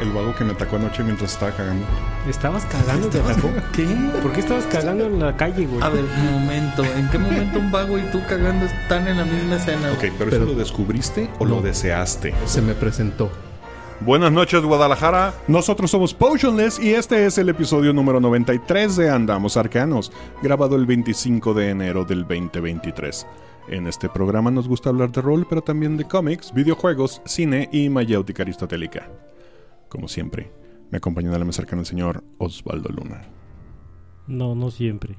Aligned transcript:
El 0.00 0.12
vago 0.12 0.34
que 0.34 0.44
me 0.44 0.52
atacó 0.52 0.76
anoche 0.76 1.02
mientras 1.02 1.34
estaba 1.34 1.52
cagando. 1.52 1.84
¿Estabas 2.26 2.64
cagando? 2.64 3.08
¿Te 3.08 3.20
atacó? 3.20 3.50
¿Qué? 3.72 3.84
¿Por 4.22 4.32
qué 4.32 4.40
estabas 4.40 4.64
cagando 4.64 5.04
en 5.04 5.20
la 5.20 5.36
calle, 5.36 5.66
güey? 5.66 5.82
A 5.82 5.90
ver, 5.90 6.04
un 6.04 6.40
momento. 6.40 6.82
¿En 6.84 7.10
qué 7.10 7.18
momento 7.18 7.58
un 7.58 7.70
vago 7.70 7.98
y 7.98 8.02
tú 8.10 8.22
cagando 8.26 8.64
están 8.64 9.06
en 9.06 9.18
la 9.18 9.24
misma 9.26 9.56
escena? 9.56 9.92
Ok, 9.92 10.06
pero, 10.18 10.30
¿eso 10.30 10.44
lo 10.46 10.54
descubriste 10.54 11.28
o 11.38 11.44
lo 11.44 11.60
deseaste? 11.60 12.32
Se 12.46 12.62
me 12.62 12.72
presentó. 12.72 13.30
Buenas 14.00 14.32
noches, 14.32 14.62
Guadalajara. 14.62 15.34
Nosotros 15.46 15.90
somos 15.90 16.14
Potionless 16.14 16.78
y 16.78 16.94
este 16.94 17.26
es 17.26 17.36
el 17.36 17.50
episodio 17.50 17.92
número 17.92 18.20
93 18.20 18.96
de 18.96 19.10
Andamos 19.10 19.58
Arcanos, 19.58 20.10
grabado 20.42 20.76
el 20.76 20.86
25 20.86 21.52
de 21.52 21.68
enero 21.68 22.06
del 22.06 22.22
2023. 22.22 23.26
En 23.68 23.86
este 23.86 24.08
programa 24.08 24.50
nos 24.50 24.66
gusta 24.66 24.88
hablar 24.88 25.12
de 25.12 25.20
rol, 25.20 25.46
pero 25.46 25.60
también 25.60 25.98
de 25.98 26.04
cómics, 26.04 26.54
videojuegos, 26.54 27.20
cine 27.26 27.68
y 27.70 27.90
mayéutica 27.90 28.42
aristotélica. 28.42 29.06
Como 29.90 30.06
siempre, 30.06 30.52
me 30.92 30.98
acompaña 30.98 31.34
a 31.34 31.38
la 31.38 31.44
mesa 31.44 31.56
cercana 31.56 31.82
el 31.82 31.86
señor 31.86 32.22
Osvaldo 32.38 32.90
Luna. 32.90 33.22
No, 34.28 34.54
no 34.54 34.70
siempre. 34.70 35.16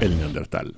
El 0.00 0.18
Neandertal. 0.18 0.76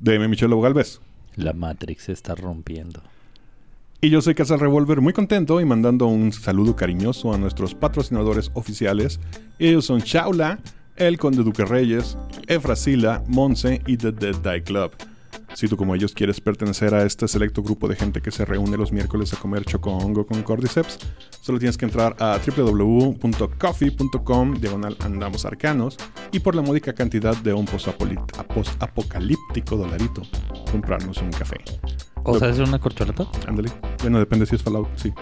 DM 0.00 0.28
Michelo 0.30 0.58
Galvez. 0.62 1.00
La 1.36 1.52
Matrix 1.52 2.04
se 2.04 2.12
está 2.12 2.34
rompiendo. 2.34 3.02
Y 4.00 4.10
yo 4.10 4.22
soy 4.22 4.36
Casal 4.36 4.60
Revolver, 4.60 5.00
muy 5.00 5.12
contento 5.12 5.60
y 5.60 5.64
mandando 5.64 6.06
un 6.06 6.32
saludo 6.32 6.76
cariñoso 6.76 7.34
a 7.34 7.38
nuestros 7.38 7.74
patrocinadores 7.74 8.52
oficiales. 8.54 9.18
Ellos 9.58 9.86
son 9.86 9.98
Shaula, 9.98 10.60
El 10.94 11.18
Conde 11.18 11.42
Duque 11.42 11.64
Reyes, 11.64 12.16
Efrasila, 12.46 13.24
Monse 13.26 13.82
y 13.88 13.96
The 13.96 14.12
Dead 14.12 14.36
Die 14.36 14.62
Club. 14.62 14.92
Si 15.54 15.68
tú 15.68 15.76
como 15.76 15.94
ellos 15.94 16.14
quieres 16.14 16.40
pertenecer 16.40 16.94
a 16.94 17.04
este 17.04 17.28
selecto 17.28 17.62
grupo 17.62 17.88
de 17.88 17.96
gente 17.96 18.20
que 18.20 18.30
se 18.30 18.44
reúne 18.44 18.76
los 18.76 18.92
miércoles 18.92 19.32
a 19.32 19.36
comer 19.36 19.64
chocongo 19.64 20.26
con 20.26 20.42
Cordyceps, 20.42 20.98
solo 21.40 21.58
tienes 21.58 21.76
que 21.76 21.86
entrar 21.86 22.14
a 22.20 22.38
www.coffee.com 22.38 24.54
diagonal 24.54 24.96
andamos 25.00 25.44
arcanos 25.44 25.96
y 26.32 26.40
por 26.40 26.54
la 26.54 26.62
módica 26.62 26.92
cantidad 26.92 27.36
de 27.36 27.54
un 27.54 27.66
post-apocalíptico 27.66 29.76
dolarito, 29.76 30.22
comprarnos 30.70 31.18
un 31.18 31.30
café. 31.30 31.56
O 32.24 32.38
sea, 32.38 32.50
es 32.50 32.58
una 32.58 32.78
corcholata. 32.78 33.26
Ándale. 33.46 33.70
Bueno, 34.02 34.18
depende 34.18 34.44
si 34.46 34.56
es 34.56 34.62
Fallout, 34.62 34.88
sí. 34.96 35.12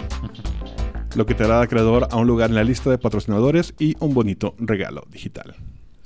Lo 1.14 1.24
que 1.24 1.34
te 1.34 1.44
hará 1.44 1.60
acreedor 1.62 2.08
a 2.10 2.16
un 2.16 2.26
lugar 2.26 2.50
en 2.50 2.56
la 2.56 2.64
lista 2.64 2.90
de 2.90 2.98
patrocinadores 2.98 3.74
y 3.78 3.96
un 4.00 4.12
bonito 4.12 4.54
regalo 4.58 5.06
digital. 5.10 5.54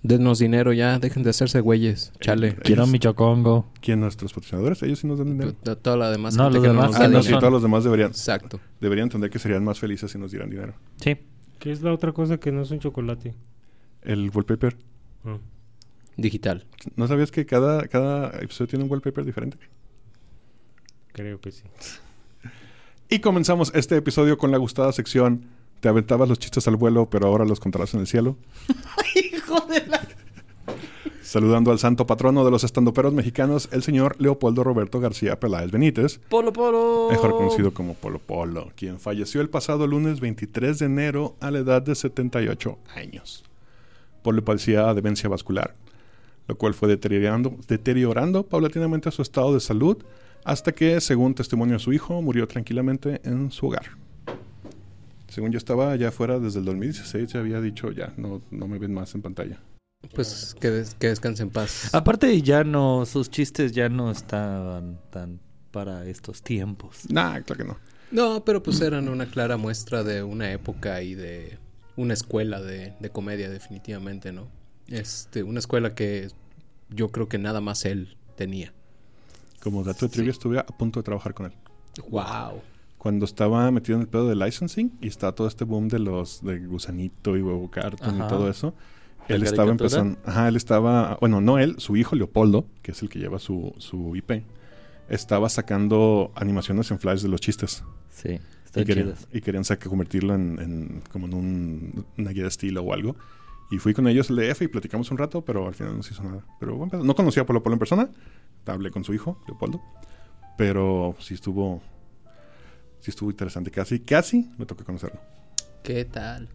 Denos 0.02 0.38
dinero 0.38 0.72
ya, 0.72 0.98
dejen 0.98 1.22
de 1.22 1.30
hacerse 1.30 1.60
güeyes. 1.60 2.12
Chale. 2.20 2.54
Quiero 2.56 2.86
mi 2.86 2.98
chocongo. 2.98 3.70
¿Quién 3.82 4.00
nuestros 4.00 4.32
patrocinadores? 4.32 4.82
Ellos 4.82 4.98
sí 5.00 5.06
nos 5.06 5.18
dan 5.18 5.28
dinero. 5.28 5.52
To- 5.62 5.76
Toda 5.76 5.96
la 5.98 6.10
demás 6.10 6.34
No, 6.36 6.44
gente 6.44 6.54
los 6.54 6.62
que 6.62 6.68
demás 6.68 6.90
ah, 6.94 6.98
no 7.00 7.04
dinero. 7.08 7.22
sí, 7.22 7.30
todos 7.38 7.52
los 7.52 7.62
demás 7.62 7.84
deberían, 7.84 8.08
Exacto. 8.10 8.60
deberían 8.80 9.06
entender 9.08 9.28
que 9.28 9.38
serían 9.38 9.62
más 9.62 9.78
felices 9.78 10.10
si 10.10 10.18
nos 10.18 10.30
dieran 10.30 10.48
dinero. 10.48 10.72
Sí. 10.96 11.18
¿Qué 11.58 11.70
es 11.70 11.82
la 11.82 11.92
otra 11.92 12.12
cosa 12.12 12.38
que 12.38 12.50
no 12.50 12.62
es 12.62 12.70
un 12.70 12.78
chocolate? 12.78 13.34
El 14.02 14.30
wallpaper. 14.32 14.78
Ah. 15.26 15.36
Digital. 16.16 16.66
¿No 16.96 17.06
sabías 17.06 17.30
que 17.30 17.44
cada, 17.44 17.86
cada 17.88 18.30
episodio 18.40 18.68
tiene 18.68 18.84
un 18.86 18.90
wallpaper 18.90 19.24
diferente? 19.26 19.58
Creo 21.12 21.40
que 21.40 21.50
sí. 21.52 21.64
Y 23.12 23.18
comenzamos 23.18 23.72
este 23.74 23.96
episodio 23.96 24.38
con 24.38 24.52
la 24.52 24.56
gustada 24.58 24.92
sección 24.92 25.44
Te 25.80 25.88
aventabas 25.88 26.28
los 26.28 26.38
chistes 26.38 26.68
al 26.68 26.76
vuelo, 26.76 27.08
pero 27.08 27.26
ahora 27.26 27.44
los 27.44 27.58
contarás 27.58 27.94
en 27.94 28.00
el 28.00 28.06
cielo. 28.06 28.36
Saludando 31.22 31.70
al 31.70 31.78
santo 31.78 32.06
patrono 32.06 32.44
de 32.44 32.50
los 32.50 32.64
estandoperos 32.64 33.14
mexicanos, 33.14 33.68
el 33.72 33.82
señor 33.82 34.16
Leopoldo 34.18 34.64
Roberto 34.64 34.98
García 34.98 35.38
Peláez 35.38 35.70
Benítez, 35.70 36.18
Polo 36.28 36.52
Polo. 36.52 37.08
mejor 37.10 37.30
conocido 37.30 37.72
como 37.72 37.94
Polo 37.94 38.18
Polo, 38.18 38.72
quien 38.74 38.98
falleció 38.98 39.40
el 39.40 39.48
pasado 39.48 39.86
lunes 39.86 40.18
23 40.18 40.80
de 40.80 40.86
enero 40.86 41.36
a 41.38 41.52
la 41.52 41.60
edad 41.60 41.82
de 41.82 41.94
78 41.94 42.78
años. 42.96 43.44
Polo 44.22 44.44
padecía 44.44 44.92
demencia 44.92 45.28
vascular, 45.28 45.76
lo 46.48 46.56
cual 46.56 46.74
fue 46.74 46.88
deteriorando, 46.88 47.54
deteriorando 47.68 48.42
paulatinamente 48.42 49.10
su 49.12 49.22
estado 49.22 49.54
de 49.54 49.60
salud 49.60 49.98
hasta 50.44 50.72
que, 50.72 51.00
según 51.00 51.34
testimonio 51.34 51.74
de 51.74 51.80
su 51.80 51.92
hijo, 51.92 52.20
murió 52.22 52.48
tranquilamente 52.48 53.20
en 53.22 53.52
su 53.52 53.68
hogar. 53.68 53.90
Según 55.30 55.52
yo 55.52 55.58
estaba 55.58 55.92
allá 55.92 56.08
afuera 56.08 56.38
desde 56.38 56.58
el 56.58 56.64
2016, 56.66 57.32
ya 57.32 57.40
había 57.40 57.60
dicho 57.60 57.90
ya, 57.92 58.12
no, 58.16 58.42
no 58.50 58.66
me 58.68 58.78
ven 58.78 58.92
más 58.92 59.14
en 59.14 59.22
pantalla. 59.22 59.58
Pues 60.14 60.56
que, 60.60 60.70
des- 60.70 60.94
que 60.94 61.08
descanse 61.08 61.42
en 61.42 61.50
paz. 61.50 61.94
Aparte, 61.94 62.40
ya 62.42 62.64
no, 62.64 63.06
sus 63.06 63.30
chistes 63.30 63.72
ya 63.72 63.88
no 63.88 64.10
estaban 64.10 64.98
tan 65.10 65.40
para 65.70 66.04
estos 66.06 66.42
tiempos. 66.42 67.04
Nah, 67.10 67.40
claro 67.42 67.56
que 67.56 67.64
no. 67.64 67.78
No, 68.10 68.44
pero 68.44 68.62
pues 68.62 68.80
eran 68.80 69.08
una 69.08 69.26
clara 69.26 69.56
muestra 69.56 70.02
de 70.02 70.22
una 70.24 70.50
época 70.52 71.00
y 71.02 71.14
de 71.14 71.58
una 71.96 72.14
escuela 72.14 72.60
de, 72.60 72.94
de 72.98 73.10
comedia, 73.10 73.48
definitivamente, 73.50 74.32
¿no? 74.32 74.48
Este, 74.88 75.44
una 75.44 75.60
escuela 75.60 75.94
que 75.94 76.28
yo 76.88 77.10
creo 77.10 77.28
que 77.28 77.38
nada 77.38 77.60
más 77.60 77.84
él 77.84 78.16
tenía. 78.36 78.72
Como 79.62 79.84
dato 79.84 80.06
de 80.06 80.12
trivia, 80.12 80.32
estuve 80.32 80.58
a 80.58 80.66
punto 80.66 80.98
de 81.00 81.04
trabajar 81.04 81.34
con 81.34 81.46
él. 81.46 81.52
Wow. 82.08 82.62
Cuando 83.00 83.24
estaba 83.24 83.70
metido 83.70 83.96
en 83.96 84.02
el 84.02 84.08
pedo 84.08 84.28
de 84.28 84.36
licensing 84.36 84.92
y 85.00 85.08
está 85.08 85.32
todo 85.32 85.48
este 85.48 85.64
boom 85.64 85.88
de 85.88 85.98
los 85.98 86.44
de 86.44 86.58
gusanito 86.60 87.36
y 87.36 87.42
huevo 87.42 87.70
carton 87.70 88.16
y 88.16 88.28
todo 88.28 88.50
eso, 88.50 88.74
¿La 89.28 89.36
él 89.36 89.42
estaba 89.52 89.68
empezando, 89.88 90.18
ajá, 90.26 90.48
él 90.48 90.56
estaba, 90.56 91.16
bueno, 91.20 91.40
no 91.40 91.58
él, 91.58 91.76
su 91.78 91.96
hijo 91.96 92.14
Leopoldo, 92.14 92.66
que 92.82 92.92
es 92.92 93.00
el 93.02 93.08
que 93.08 93.18
lleva 93.18 93.38
su, 93.38 93.72
su 93.78 94.14
IP, 94.16 94.44
estaba 95.08 95.48
sacando 95.48 96.30
animaciones 96.34 96.90
en 96.90 96.98
flash 96.98 97.22
de 97.22 97.28
los 97.28 97.40
chistes. 97.40 97.82
Sí, 98.10 98.38
Y 98.82 98.84
querían, 98.84 99.06
y 99.32 99.40
querían 99.40 99.64
sacar, 99.64 99.88
convertirlo 99.88 100.34
en, 100.34 100.58
en- 100.60 101.02
como 101.10 101.26
en 101.26 101.34
un, 101.34 102.06
una 102.18 102.30
guía 102.32 102.42
de 102.42 102.48
estilo 102.48 102.82
o 102.82 102.92
algo. 102.92 103.16
Y 103.70 103.78
fui 103.78 103.94
con 103.94 104.08
ellos 104.08 104.28
al 104.30 104.36
DF 104.36 104.62
y 104.62 104.68
platicamos 104.68 105.10
un 105.10 105.16
rato, 105.18 105.42
pero 105.42 105.66
al 105.68 105.74
final 105.74 105.96
no 105.96 106.02
se 106.02 106.12
hizo 106.12 106.22
nada. 106.22 106.44
Pero 106.60 106.76
buen 106.76 106.90
pedo. 106.90 107.02
no 107.04 107.14
conocía 107.14 107.44
a 107.44 107.46
Polo 107.46 107.62
Polo 107.62 107.74
en 107.74 107.78
persona. 107.78 108.10
Hablé 108.66 108.90
con 108.90 109.04
su 109.04 109.14
hijo, 109.14 109.40
Leopoldo. 109.46 109.80
Pero 110.58 111.14
sí 111.20 111.34
estuvo. 111.34 111.80
Sí 113.00 113.10
estuvo 113.10 113.30
interesante. 113.30 113.70
Casi, 113.70 114.00
casi 114.00 114.48
me 114.58 114.66
tocó 114.66 114.84
conocerlo. 114.84 115.20
¿Qué 115.82 116.04
tal? 116.04 116.48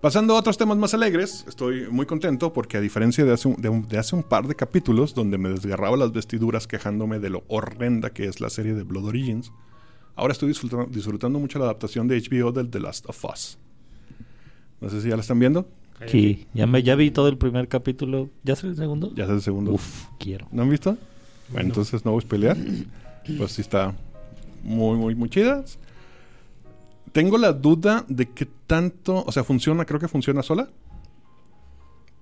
Pasando 0.00 0.34
a 0.36 0.38
otros 0.38 0.56
temas 0.58 0.76
más 0.76 0.94
alegres, 0.94 1.44
estoy 1.48 1.88
muy 1.90 2.06
contento 2.06 2.52
porque 2.52 2.76
a 2.76 2.80
diferencia 2.80 3.24
de 3.24 3.32
hace, 3.32 3.48
un, 3.48 3.56
de, 3.60 3.68
un- 3.68 3.88
de 3.88 3.98
hace 3.98 4.14
un 4.14 4.22
par 4.22 4.46
de 4.46 4.54
capítulos 4.54 5.14
donde 5.14 5.38
me 5.38 5.48
desgarraba 5.48 5.96
las 5.96 6.12
vestiduras 6.12 6.66
quejándome 6.66 7.18
de 7.18 7.30
lo 7.30 7.44
horrenda 7.48 8.10
que 8.10 8.26
es 8.26 8.40
la 8.40 8.50
serie 8.50 8.74
de 8.74 8.82
Blood 8.84 9.06
Origins, 9.06 9.50
ahora 10.14 10.32
estoy 10.32 10.48
disfrutando, 10.48 10.86
disfrutando 10.86 11.38
mucho 11.38 11.58
la 11.58 11.64
adaptación 11.64 12.06
de 12.08 12.20
HBO 12.20 12.52
del 12.52 12.70
The 12.70 12.78
Last 12.80 13.08
of 13.08 13.24
Us. 13.24 13.58
No 14.80 14.90
sé 14.90 15.00
si 15.00 15.08
ya 15.08 15.16
la 15.16 15.22
están 15.22 15.38
viendo. 15.38 15.66
Sí, 16.06 16.46
ya, 16.52 16.66
me, 16.66 16.82
ya 16.82 16.94
vi 16.94 17.10
todo 17.10 17.28
el 17.28 17.38
primer 17.38 17.66
capítulo. 17.68 18.28
¿Ya 18.44 18.54
salió 18.54 18.72
el 18.72 18.76
segundo? 18.76 19.14
Ya 19.16 19.24
es 19.24 19.30
el 19.30 19.40
segundo. 19.40 19.72
Uf, 19.72 20.04
quiero. 20.18 20.46
¿No 20.52 20.62
han 20.62 20.68
visto? 20.68 20.98
Bueno, 21.48 21.68
entonces 21.68 22.04
no 22.04 22.12
voy 22.12 22.22
a 22.24 22.28
pelear. 22.28 22.56
Pues 23.38 23.52
sí 23.52 23.62
está 23.62 23.92
muy, 24.66 24.98
muy, 24.98 25.14
muy 25.14 25.30
chida. 25.30 25.64
Tengo 27.12 27.38
la 27.38 27.52
duda 27.52 28.04
de 28.08 28.26
qué 28.26 28.46
tanto, 28.66 29.24
o 29.24 29.32
sea, 29.32 29.44
funciona, 29.44 29.84
creo 29.84 30.00
que 30.00 30.08
funciona 30.08 30.42
sola. 30.42 30.68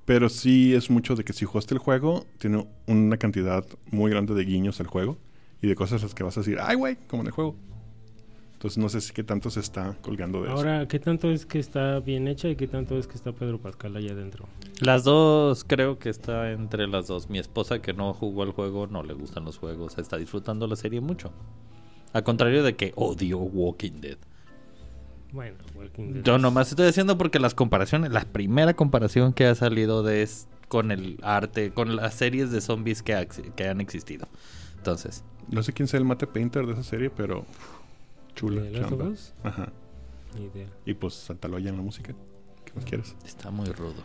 Pero 0.05 0.29
sí 0.29 0.75
es 0.75 0.91
mucho 0.91 1.17
de 1.17 1.25
que 1.25 1.33
si 1.33 1.47
jugaste 1.47 1.75
el 1.75 1.79
juego, 1.79 2.27
tiene 2.39 2.67
una 2.87 3.17
cantidad 3.17 3.65
muy 3.91 4.11
grande 4.11 4.35
de 4.35 4.45
guiños 4.45 4.79
al 4.81 4.87
juego 4.87 5.17
y 5.63 5.67
de 5.67 5.75
cosas 5.75 6.03
a 6.03 6.05
las 6.05 6.15
que 6.15 6.23
vas 6.23 6.37
a 6.37 6.41
decir, 6.41 6.59
ay, 6.61 6.77
güey, 6.77 6.97
como 7.09 7.23
en 7.23 7.29
el 7.29 7.33
juego. 7.33 7.57
Entonces 8.53 8.79
no 8.79 8.89
sé 8.91 9.01
si 9.01 9.13
qué 9.13 9.25
tanto 9.25 9.51
se 9.51 9.61
está 9.61 9.97
colgando 10.03 10.43
de 10.43 10.49
eso. 10.49 10.57
Ahora, 10.57 10.87
¿qué 10.87 10.99
tanto 10.99 11.31
es 11.31 11.47
que 11.47 11.59
está 11.59 12.01
bien 12.01 12.29
hecha 12.29 12.49
y 12.49 12.57
qué 12.57 12.67
tanto 12.67 12.99
es 12.99 13.07
que 13.07 13.15
está 13.15 13.33
Pedro 13.33 13.59
Pascal 13.59 13.97
allá 13.97 14.13
adentro? 14.13 14.47
Las 14.81 15.05
dos, 15.05 15.65
creo 15.65 15.99
que 15.99 16.11
está 16.11 16.51
entre 16.53 16.87
las 16.87 17.07
dos. 17.07 17.31
Mi 17.31 17.39
esposa 17.39 17.81
que 17.81 17.95
no 17.95 18.13
jugó 18.13 18.43
el 18.43 18.53
juego, 18.53 18.87
no 18.87 19.03
le 19.03 19.15
gustan 19.15 19.45
los 19.45 19.59
juegos, 19.59 19.97
está 19.99 20.19
disfrutando 20.19 20.67
la 20.67 20.77
serie 20.77 21.01
mucho. 21.01 21.33
A 22.15 22.23
contrario 22.23 22.63
de 22.63 22.75
que 22.77 22.93
odio 22.97 23.39
Walking 23.39 24.01
Dead. 24.01 24.17
Bueno, 25.33 25.57
Walking 25.75 26.13
Dead. 26.15 26.23
Yo 26.23 26.39
nomás 26.39 26.71
estoy 26.71 26.87
diciendo 26.87 27.19
porque 27.19 27.39
las 27.41 27.55
comparaciones, 27.55 28.13
la 28.13 28.25
primera 28.25 28.75
comparación 28.75 29.33
que 29.33 29.47
ha 29.47 29.55
salido 29.55 30.03
de 30.03 30.23
es 30.23 30.47
con 30.69 30.91
el 30.93 31.19
arte, 31.23 31.73
con 31.73 31.97
las 31.97 32.15
series 32.15 32.51
de 32.51 32.61
zombies 32.61 33.03
que, 33.03 33.15
ha- 33.15 33.27
que 33.27 33.69
han 33.69 33.81
existido. 33.81 34.27
Entonces, 34.77 35.25
No 35.51 35.63
sé 35.63 35.73
quién 35.75 35.89
sea 35.89 35.99
el 35.99 36.05
mate 36.07 36.27
painter 36.27 36.67
de 36.67 36.73
esa 36.73 36.83
serie, 36.83 37.11
pero 37.11 37.41
uf, 37.41 38.35
chula. 38.35 38.63
¿De 38.63 38.71
Last 38.71 38.85
of 38.85 38.91
chamba. 38.99 39.05
Us? 39.13 39.33
Ajá. 39.43 39.69
Ni 40.39 40.45
idea. 40.47 40.69
Y 40.87 40.95
pues 40.95 41.15
Santaloya 41.15 41.69
en 41.71 41.77
la 41.77 41.83
música. 41.83 42.15
¿Qué 42.65 42.73
más 42.75 42.85
quieres? 42.85 43.15
está 43.27 43.51
muy 43.51 43.67
rudo. 43.73 44.03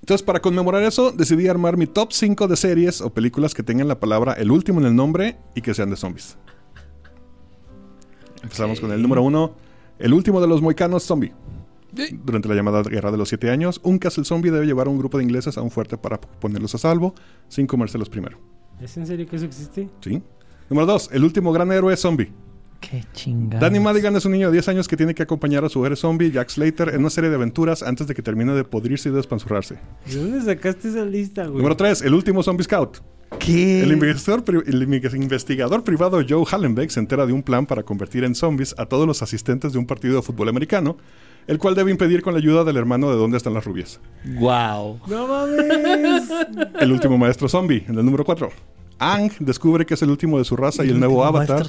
Entonces, 0.00 0.22
para 0.24 0.40
conmemorar 0.40 0.82
eso, 0.82 1.10
decidí 1.12 1.48
armar 1.48 1.76
mi 1.78 1.86
top 1.86 2.12
5 2.12 2.46
de 2.48 2.56
series 2.56 3.00
o 3.00 3.08
películas 3.14 3.54
que 3.54 3.62
tengan 3.62 3.88
la 3.88 3.98
palabra 3.98 4.34
el 4.34 4.50
último 4.50 4.78
en 4.80 4.86
el 4.86 4.94
nombre 4.94 5.38
y 5.54 5.62
que 5.62 5.72
sean 5.72 5.88
de 5.88 5.96
zombies. 5.96 6.36
Empezamos 8.44 8.78
con 8.78 8.92
el 8.92 9.00
número 9.00 9.22
1. 9.22 9.54
El 10.00 10.12
último 10.12 10.38
de 10.38 10.46
los 10.46 10.60
moicanos 10.60 11.02
zombie. 11.02 11.32
Durante 12.24 12.46
la 12.46 12.54
llamada 12.54 12.82
Guerra 12.82 13.10
de 13.10 13.16
los 13.16 13.30
Siete 13.30 13.50
Años, 13.50 13.80
un 13.82 13.98
castle 13.98 14.24
zombie 14.24 14.50
debe 14.50 14.66
llevar 14.66 14.86
a 14.86 14.90
un 14.90 14.98
grupo 14.98 15.16
de 15.16 15.24
ingleses 15.24 15.56
a 15.56 15.62
un 15.62 15.70
fuerte 15.70 15.96
para 15.96 16.20
ponerlos 16.20 16.74
a 16.74 16.78
salvo, 16.78 17.14
sin 17.48 17.66
comérselos 17.66 18.10
primero. 18.10 18.38
¿Es 18.82 18.98
en 18.98 19.06
serio 19.06 19.26
que 19.26 19.36
eso 19.36 19.46
existe? 19.46 19.88
¿Sí? 20.02 20.22
Número 20.68 20.86
2. 20.86 21.10
El 21.12 21.24
último 21.24 21.52
gran 21.52 21.72
héroe 21.72 21.96
zombie. 21.96 22.32
Qué 22.90 23.04
chingada. 23.12 23.60
Danny 23.60 23.80
Madigan 23.80 24.14
es 24.16 24.24
un 24.24 24.32
niño 24.32 24.48
de 24.48 24.52
10 24.52 24.68
años 24.68 24.88
que 24.88 24.96
tiene 24.96 25.14
que 25.14 25.22
acompañar 25.22 25.64
a 25.64 25.68
su 25.68 25.84
héroe 25.84 25.96
zombie, 25.96 26.30
Jack 26.30 26.50
Slater, 26.50 26.90
en 26.90 27.00
una 27.00 27.10
serie 27.10 27.30
de 27.30 27.36
aventuras 27.36 27.82
antes 27.82 28.06
de 28.06 28.14
que 28.14 28.22
termine 28.22 28.52
de 28.52 28.64
podrirse 28.64 29.08
y 29.08 29.12
despanzurrarse. 29.12 29.78
¿De 30.06 30.16
dónde 30.16 30.42
sacaste 30.42 30.88
esa 30.88 31.04
lista, 31.04 31.44
güey? 31.44 31.58
Número 31.58 31.76
3. 31.76 32.02
El 32.02 32.14
último 32.14 32.42
zombie 32.42 32.64
scout. 32.64 32.98
¿Qué? 33.38 33.82
El 33.82 33.92
investigador, 33.92 34.64
el 34.66 34.82
investigador 34.82 35.82
privado 35.82 36.20
Joe 36.26 36.44
Hallenbeck 36.50 36.90
se 36.90 37.00
entera 37.00 37.26
de 37.26 37.32
un 37.32 37.42
plan 37.42 37.66
para 37.66 37.82
convertir 37.82 38.24
en 38.24 38.34
zombies 38.34 38.74
a 38.78 38.86
todos 38.86 39.06
los 39.06 39.22
asistentes 39.22 39.72
de 39.72 39.78
un 39.78 39.86
partido 39.86 40.16
de 40.16 40.22
fútbol 40.22 40.48
americano, 40.48 40.96
el 41.46 41.58
cual 41.58 41.74
debe 41.74 41.90
impedir 41.90 42.22
con 42.22 42.34
la 42.34 42.38
ayuda 42.38 42.64
del 42.64 42.76
hermano 42.76 43.10
de 43.10 43.16
dónde 43.16 43.36
están 43.36 43.54
las 43.54 43.64
rubias. 43.64 44.00
Wow. 44.38 45.00
¡No 45.08 45.26
mames! 45.26 46.30
El 46.80 46.92
último 46.92 47.18
maestro 47.18 47.48
zombie, 47.48 47.84
en 47.88 47.98
el 47.98 48.04
número 48.04 48.24
4. 48.24 48.48
Ang 48.98 49.30
descubre 49.40 49.84
que 49.84 49.94
es 49.94 50.02
el 50.02 50.10
último 50.10 50.38
de 50.38 50.44
su 50.44 50.56
raza 50.56 50.84
y 50.84 50.90
el 50.90 50.98
nuevo 50.98 51.24
avatar, 51.24 51.66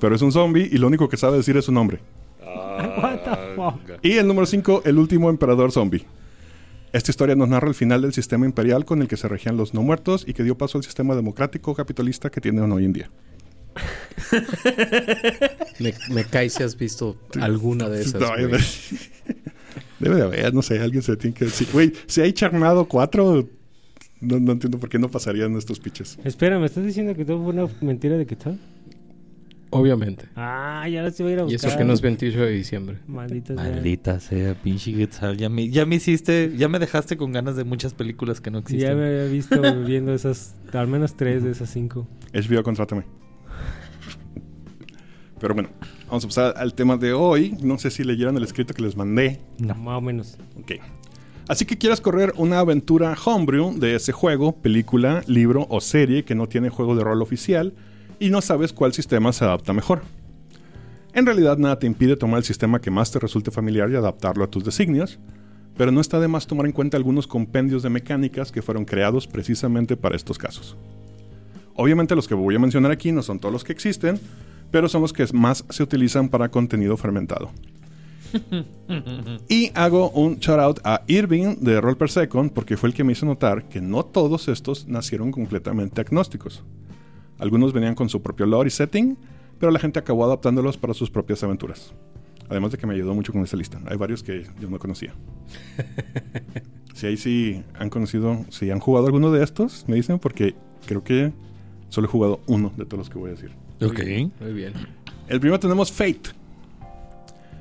pero 0.00 0.16
es 0.16 0.22
un 0.22 0.32
zombie 0.32 0.68
y 0.70 0.78
lo 0.78 0.86
único 0.86 1.08
que 1.08 1.16
sabe 1.16 1.36
decir 1.36 1.56
es 1.56 1.66
su 1.66 1.72
nombre. 1.72 2.00
What 2.42 3.20
the 3.24 3.54
fuck? 3.54 3.98
Y 4.02 4.12
el 4.12 4.26
número 4.26 4.46
5, 4.46 4.82
el 4.84 4.98
último 4.98 5.30
emperador 5.30 5.70
zombie. 5.70 6.06
Esta 6.92 7.12
historia 7.12 7.36
nos 7.36 7.48
narra 7.48 7.68
el 7.68 7.74
final 7.74 8.02
del 8.02 8.12
sistema 8.12 8.46
imperial 8.46 8.84
con 8.84 9.00
el 9.00 9.06
que 9.06 9.16
se 9.16 9.28
regían 9.28 9.56
los 9.56 9.74
no 9.74 9.82
muertos 9.82 10.24
y 10.26 10.32
que 10.32 10.42
dio 10.42 10.58
paso 10.58 10.78
al 10.78 10.84
sistema 10.84 11.14
democrático 11.14 11.74
capitalista 11.74 12.30
que 12.30 12.40
tienen 12.40 12.72
hoy 12.72 12.84
en 12.84 12.92
día. 12.92 13.10
Me, 15.78 15.94
me 16.10 16.24
cae 16.24 16.50
si 16.50 16.62
has 16.62 16.76
visto 16.76 17.16
alguna 17.40 17.88
de 17.88 18.02
esas. 18.02 18.20
No, 18.20 18.36
debe, 18.36 18.58
debe 20.00 20.16
de 20.16 20.22
haber, 20.22 20.52
no 20.52 20.62
sé, 20.62 20.80
alguien 20.80 21.02
se 21.02 21.16
tiene 21.16 21.34
que 21.34 21.44
decir. 21.46 21.68
Güey, 21.72 21.92
si 22.06 22.20
hay 22.20 22.32
Charnado 22.32 22.86
4, 22.86 23.48
no, 24.20 24.40
no 24.40 24.52
entiendo 24.52 24.78
por 24.78 24.88
qué 24.88 24.98
no 24.98 25.08
pasarían 25.08 25.56
estos 25.56 25.78
pitches. 25.80 26.18
Espera, 26.24 26.58
¿me 26.58 26.66
estás 26.66 26.84
diciendo 26.84 27.14
que 27.14 27.24
todo 27.24 27.42
fue 27.42 27.52
una 27.52 27.68
mentira 27.80 28.18
de 28.18 28.26
qué 28.26 28.36
tal? 28.36 28.58
Obviamente. 29.72 30.26
Ah, 30.34 30.86
ya 30.90 31.08
sí 31.10 31.22
voy 31.22 31.32
a 31.32 31.34
ir 31.34 31.38
a 31.40 31.42
Y 31.42 31.52
buscar. 31.52 31.70
eso 31.70 31.78
que 31.78 31.84
no 31.84 31.92
es 31.92 32.00
28 32.00 32.40
de 32.40 32.50
diciembre. 32.50 32.98
Maldita 33.06 33.54
sea. 33.54 33.62
Maldita 33.72 34.20
sea, 34.20 34.54
pinche 34.54 34.92
Quetzal. 34.92 35.36
Ya 35.36 35.48
me, 35.48 35.68
ya 35.70 35.86
me 35.86 35.96
hiciste, 35.96 36.52
ya 36.56 36.68
me 36.68 36.78
dejaste 36.80 37.16
con 37.16 37.30
ganas 37.32 37.54
de 37.56 37.62
muchas 37.64 37.94
películas 37.94 38.40
que 38.40 38.50
no 38.50 38.58
existen. 38.58 38.88
Ya 38.88 38.94
me 38.96 39.06
había 39.06 39.24
visto 39.26 39.60
viendo 39.86 40.12
esas, 40.12 40.56
al 40.72 40.88
menos 40.88 41.16
tres 41.16 41.44
de 41.44 41.52
esas 41.52 41.70
cinco. 41.70 42.08
HBO, 42.34 42.62
contrátame. 42.64 43.04
Pero 45.38 45.54
bueno, 45.54 45.70
vamos 46.06 46.24
a 46.24 46.28
pasar 46.28 46.54
al 46.56 46.74
tema 46.74 46.96
de 46.96 47.12
hoy. 47.12 47.56
No 47.62 47.78
sé 47.78 47.90
si 47.90 48.04
leyeron 48.04 48.36
el 48.36 48.42
escrito 48.42 48.74
que 48.74 48.82
les 48.82 48.96
mandé. 48.96 49.40
No. 49.58 49.74
Más 49.76 49.98
o 49.98 50.00
menos. 50.00 50.36
Ok. 50.58 50.72
Así 51.48 51.64
que 51.64 51.78
quieras 51.78 52.00
correr 52.00 52.32
una 52.36 52.58
aventura 52.60 53.16
homebrew 53.24 53.76
de 53.78 53.96
ese 53.96 54.12
juego, 54.12 54.60
película, 54.60 55.22
libro 55.26 55.66
o 55.70 55.80
serie 55.80 56.24
que 56.24 56.34
no 56.34 56.48
tiene 56.48 56.68
juego 56.68 56.94
de 56.94 57.02
rol 57.02 57.22
oficial 57.22 57.74
y 58.20 58.30
no 58.30 58.40
sabes 58.40 58.72
cuál 58.72 58.92
sistema 58.92 59.32
se 59.32 59.44
adapta 59.44 59.72
mejor. 59.72 60.02
En 61.12 61.26
realidad 61.26 61.58
nada 61.58 61.78
te 61.78 61.88
impide 61.88 62.16
tomar 62.16 62.38
el 62.38 62.44
sistema 62.44 62.80
que 62.80 62.90
más 62.90 63.10
te 63.10 63.18
resulte 63.18 63.50
familiar 63.50 63.90
y 63.90 63.96
adaptarlo 63.96 64.44
a 64.44 64.50
tus 64.50 64.62
designios, 64.62 65.18
pero 65.76 65.90
no 65.90 66.00
está 66.00 66.20
de 66.20 66.28
más 66.28 66.46
tomar 66.46 66.66
en 66.66 66.72
cuenta 66.72 66.96
algunos 66.96 67.26
compendios 67.26 67.82
de 67.82 67.90
mecánicas 67.90 68.52
que 68.52 68.62
fueron 68.62 68.84
creados 68.84 69.26
precisamente 69.26 69.96
para 69.96 70.14
estos 70.14 70.38
casos. 70.38 70.76
Obviamente 71.74 72.14
los 72.14 72.28
que 72.28 72.34
voy 72.34 72.54
a 72.54 72.60
mencionar 72.60 72.92
aquí 72.92 73.10
no 73.10 73.22
son 73.22 73.40
todos 73.40 73.52
los 73.52 73.64
que 73.64 73.72
existen, 73.72 74.20
pero 74.70 74.88
son 74.88 75.02
los 75.02 75.12
que 75.12 75.26
más 75.32 75.64
se 75.68 75.82
utilizan 75.82 76.28
para 76.28 76.50
contenido 76.50 76.96
fermentado. 76.96 77.50
Y 79.48 79.70
hago 79.74 80.10
un 80.10 80.38
shout 80.38 80.58
out 80.58 80.80
a 80.84 81.02
Irving 81.06 81.56
de 81.60 81.80
Roll 81.80 81.96
Per 81.96 82.10
Second 82.10 82.52
porque 82.52 82.76
fue 82.76 82.88
el 82.88 82.94
que 82.94 83.04
me 83.04 83.12
hizo 83.12 83.24
notar 83.24 83.68
que 83.68 83.80
no 83.80 84.04
todos 84.04 84.48
estos 84.48 84.86
nacieron 84.86 85.30
completamente 85.32 86.00
agnósticos. 86.00 86.62
Algunos 87.40 87.72
venían 87.72 87.94
con 87.94 88.08
su 88.08 88.20
propio 88.22 88.46
lore 88.46 88.68
y 88.68 88.70
setting, 88.70 89.16
pero 89.58 89.72
la 89.72 89.78
gente 89.78 89.98
acabó 89.98 90.24
adaptándolos 90.24 90.76
para 90.76 90.94
sus 90.94 91.10
propias 91.10 91.42
aventuras. 91.42 91.94
Además 92.50 92.72
de 92.72 92.78
que 92.78 92.86
me 92.86 92.94
ayudó 92.94 93.14
mucho 93.14 93.32
con 93.32 93.42
esta 93.42 93.56
lista. 93.56 93.80
Hay 93.86 93.96
varios 93.96 94.22
que 94.22 94.46
yo 94.60 94.68
no 94.68 94.78
conocía. 94.78 95.14
si 96.94 97.06
ahí 97.06 97.16
sí 97.16 97.62
han 97.78 97.88
conocido, 97.88 98.44
si 98.50 98.70
han 98.70 98.78
jugado 98.78 99.06
alguno 99.06 99.32
de 99.32 99.42
estos, 99.42 99.84
me 99.88 99.96
dicen 99.96 100.18
porque 100.18 100.54
creo 100.86 101.02
que 101.02 101.32
solo 101.88 102.06
he 102.06 102.10
jugado 102.10 102.40
uno 102.46 102.72
de 102.76 102.84
todos 102.84 102.98
los 102.98 103.10
que 103.10 103.18
voy 103.18 103.30
a 103.30 103.34
decir. 103.34 103.52
Ok. 103.80 104.00
Muy 104.40 104.52
bien. 104.52 104.74
El 105.26 105.40
primero 105.40 105.58
tenemos 105.58 105.90
Fate. 105.90 106.30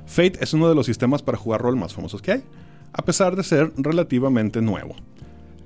Fate 0.05 0.39
es 0.41 0.53
uno 0.53 0.67
de 0.67 0.75
los 0.75 0.85
sistemas 0.87 1.21
para 1.21 1.37
jugar 1.37 1.61
rol 1.61 1.77
más 1.77 1.93
famosos 1.93 2.21
que 2.21 2.33
hay, 2.33 2.43
a 2.91 3.03
pesar 3.03 3.35
de 3.35 3.43
ser 3.43 3.71
relativamente 3.77 4.61
nuevo. 4.61 4.95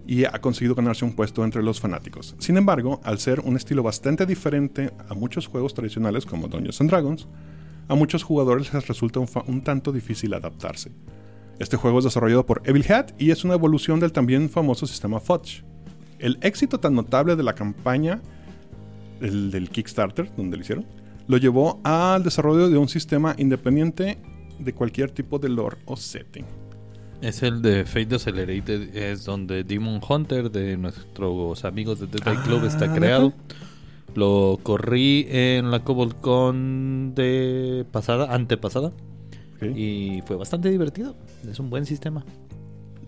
Y 0.06 0.26
ha 0.26 0.42
conseguido 0.42 0.76
ganarse 0.76 1.06
un 1.06 1.14
puesto 1.14 1.44
entre 1.44 1.64
los 1.64 1.80
fanáticos. 1.80 2.36
Sin 2.40 2.58
embargo, 2.58 3.00
al 3.04 3.20
ser 3.20 3.40
un 3.40 3.56
estilo 3.56 3.84
bastante 3.84 4.26
diferente 4.26 4.92
a 5.08 5.14
muchos 5.14 5.48
juegos 5.48 5.74
tradicionales 5.74 6.26
como 6.26 6.48
Dungeons 6.48 6.82
and 6.82 6.90
Dragons, 6.90 7.28
a 7.88 7.96
muchos 7.96 8.24
jugadores 8.24 8.74
les 8.74 8.88
resulta 8.88 9.20
un, 9.20 9.62
tanto 9.64 9.92
difícil 9.92 10.34
adaptarse. 10.34 10.92
Este 11.60 11.78
juego 11.78 12.00
es 12.00 12.06
desarrollado 12.06 12.46
por 12.46 12.62
Evil 12.66 12.92
Hat 12.92 13.12
y 13.18 13.32
es 13.32 13.44
una 13.44 13.54
evolución 13.54 14.00
del 14.00 14.12
también 14.12 14.50
famoso 14.50 14.88
sistema 14.88 15.20
Fudge. 15.20 15.64
El 16.20 16.38
éxito 16.42 16.80
tan 16.80 16.96
notable 16.96 17.36
de 17.36 17.44
la 17.44 17.54
campaña 17.54 18.22
el 19.22 19.52
del 19.52 19.70
Kickstarter, 19.70 20.30
donde 20.36 20.58
lo 20.58 20.64
hicieron, 20.64 20.86
lo 21.28 21.38
llevó 21.38 21.80
al 21.84 22.24
desarrollo 22.24 22.70
de 22.70 22.78
un 22.78 22.90
sistema 22.90 23.36
independiente 23.38 24.18
de 24.60 24.74
cualquier 24.74 25.12
tipo 25.12 25.40
de 25.40 25.50
lore 25.50 25.78
o 25.86 25.96
setting. 25.96 26.46
Es 27.24 27.42
el 27.42 27.62
de 27.62 27.86
Fate 27.86 28.16
Accelerated, 28.16 28.98
es 28.98 29.24
donde 29.24 29.64
Demon 29.64 30.02
Hunter 30.06 30.52
de 30.52 30.76
nuestros 30.76 31.64
amigos 31.64 32.02
de 32.02 32.08
Dead 32.08 32.28
Eye 32.28 32.44
Club 32.44 32.60
Ah, 32.64 32.68
está 32.68 32.94
creado. 32.94 33.32
Lo 34.14 34.60
corrí 34.62 35.28
en 35.30 35.72
la 35.72 35.86
CobolCon 35.86 37.14
de 37.16 37.86
pasada, 37.94 38.36
antepasada, 38.36 38.92
y 39.74 40.22
fue 40.26 40.36
bastante 40.36 40.70
divertido. 40.70 41.16
Es 41.50 41.62
un 41.62 41.70
buen 41.70 41.86
sistema. 41.86 42.26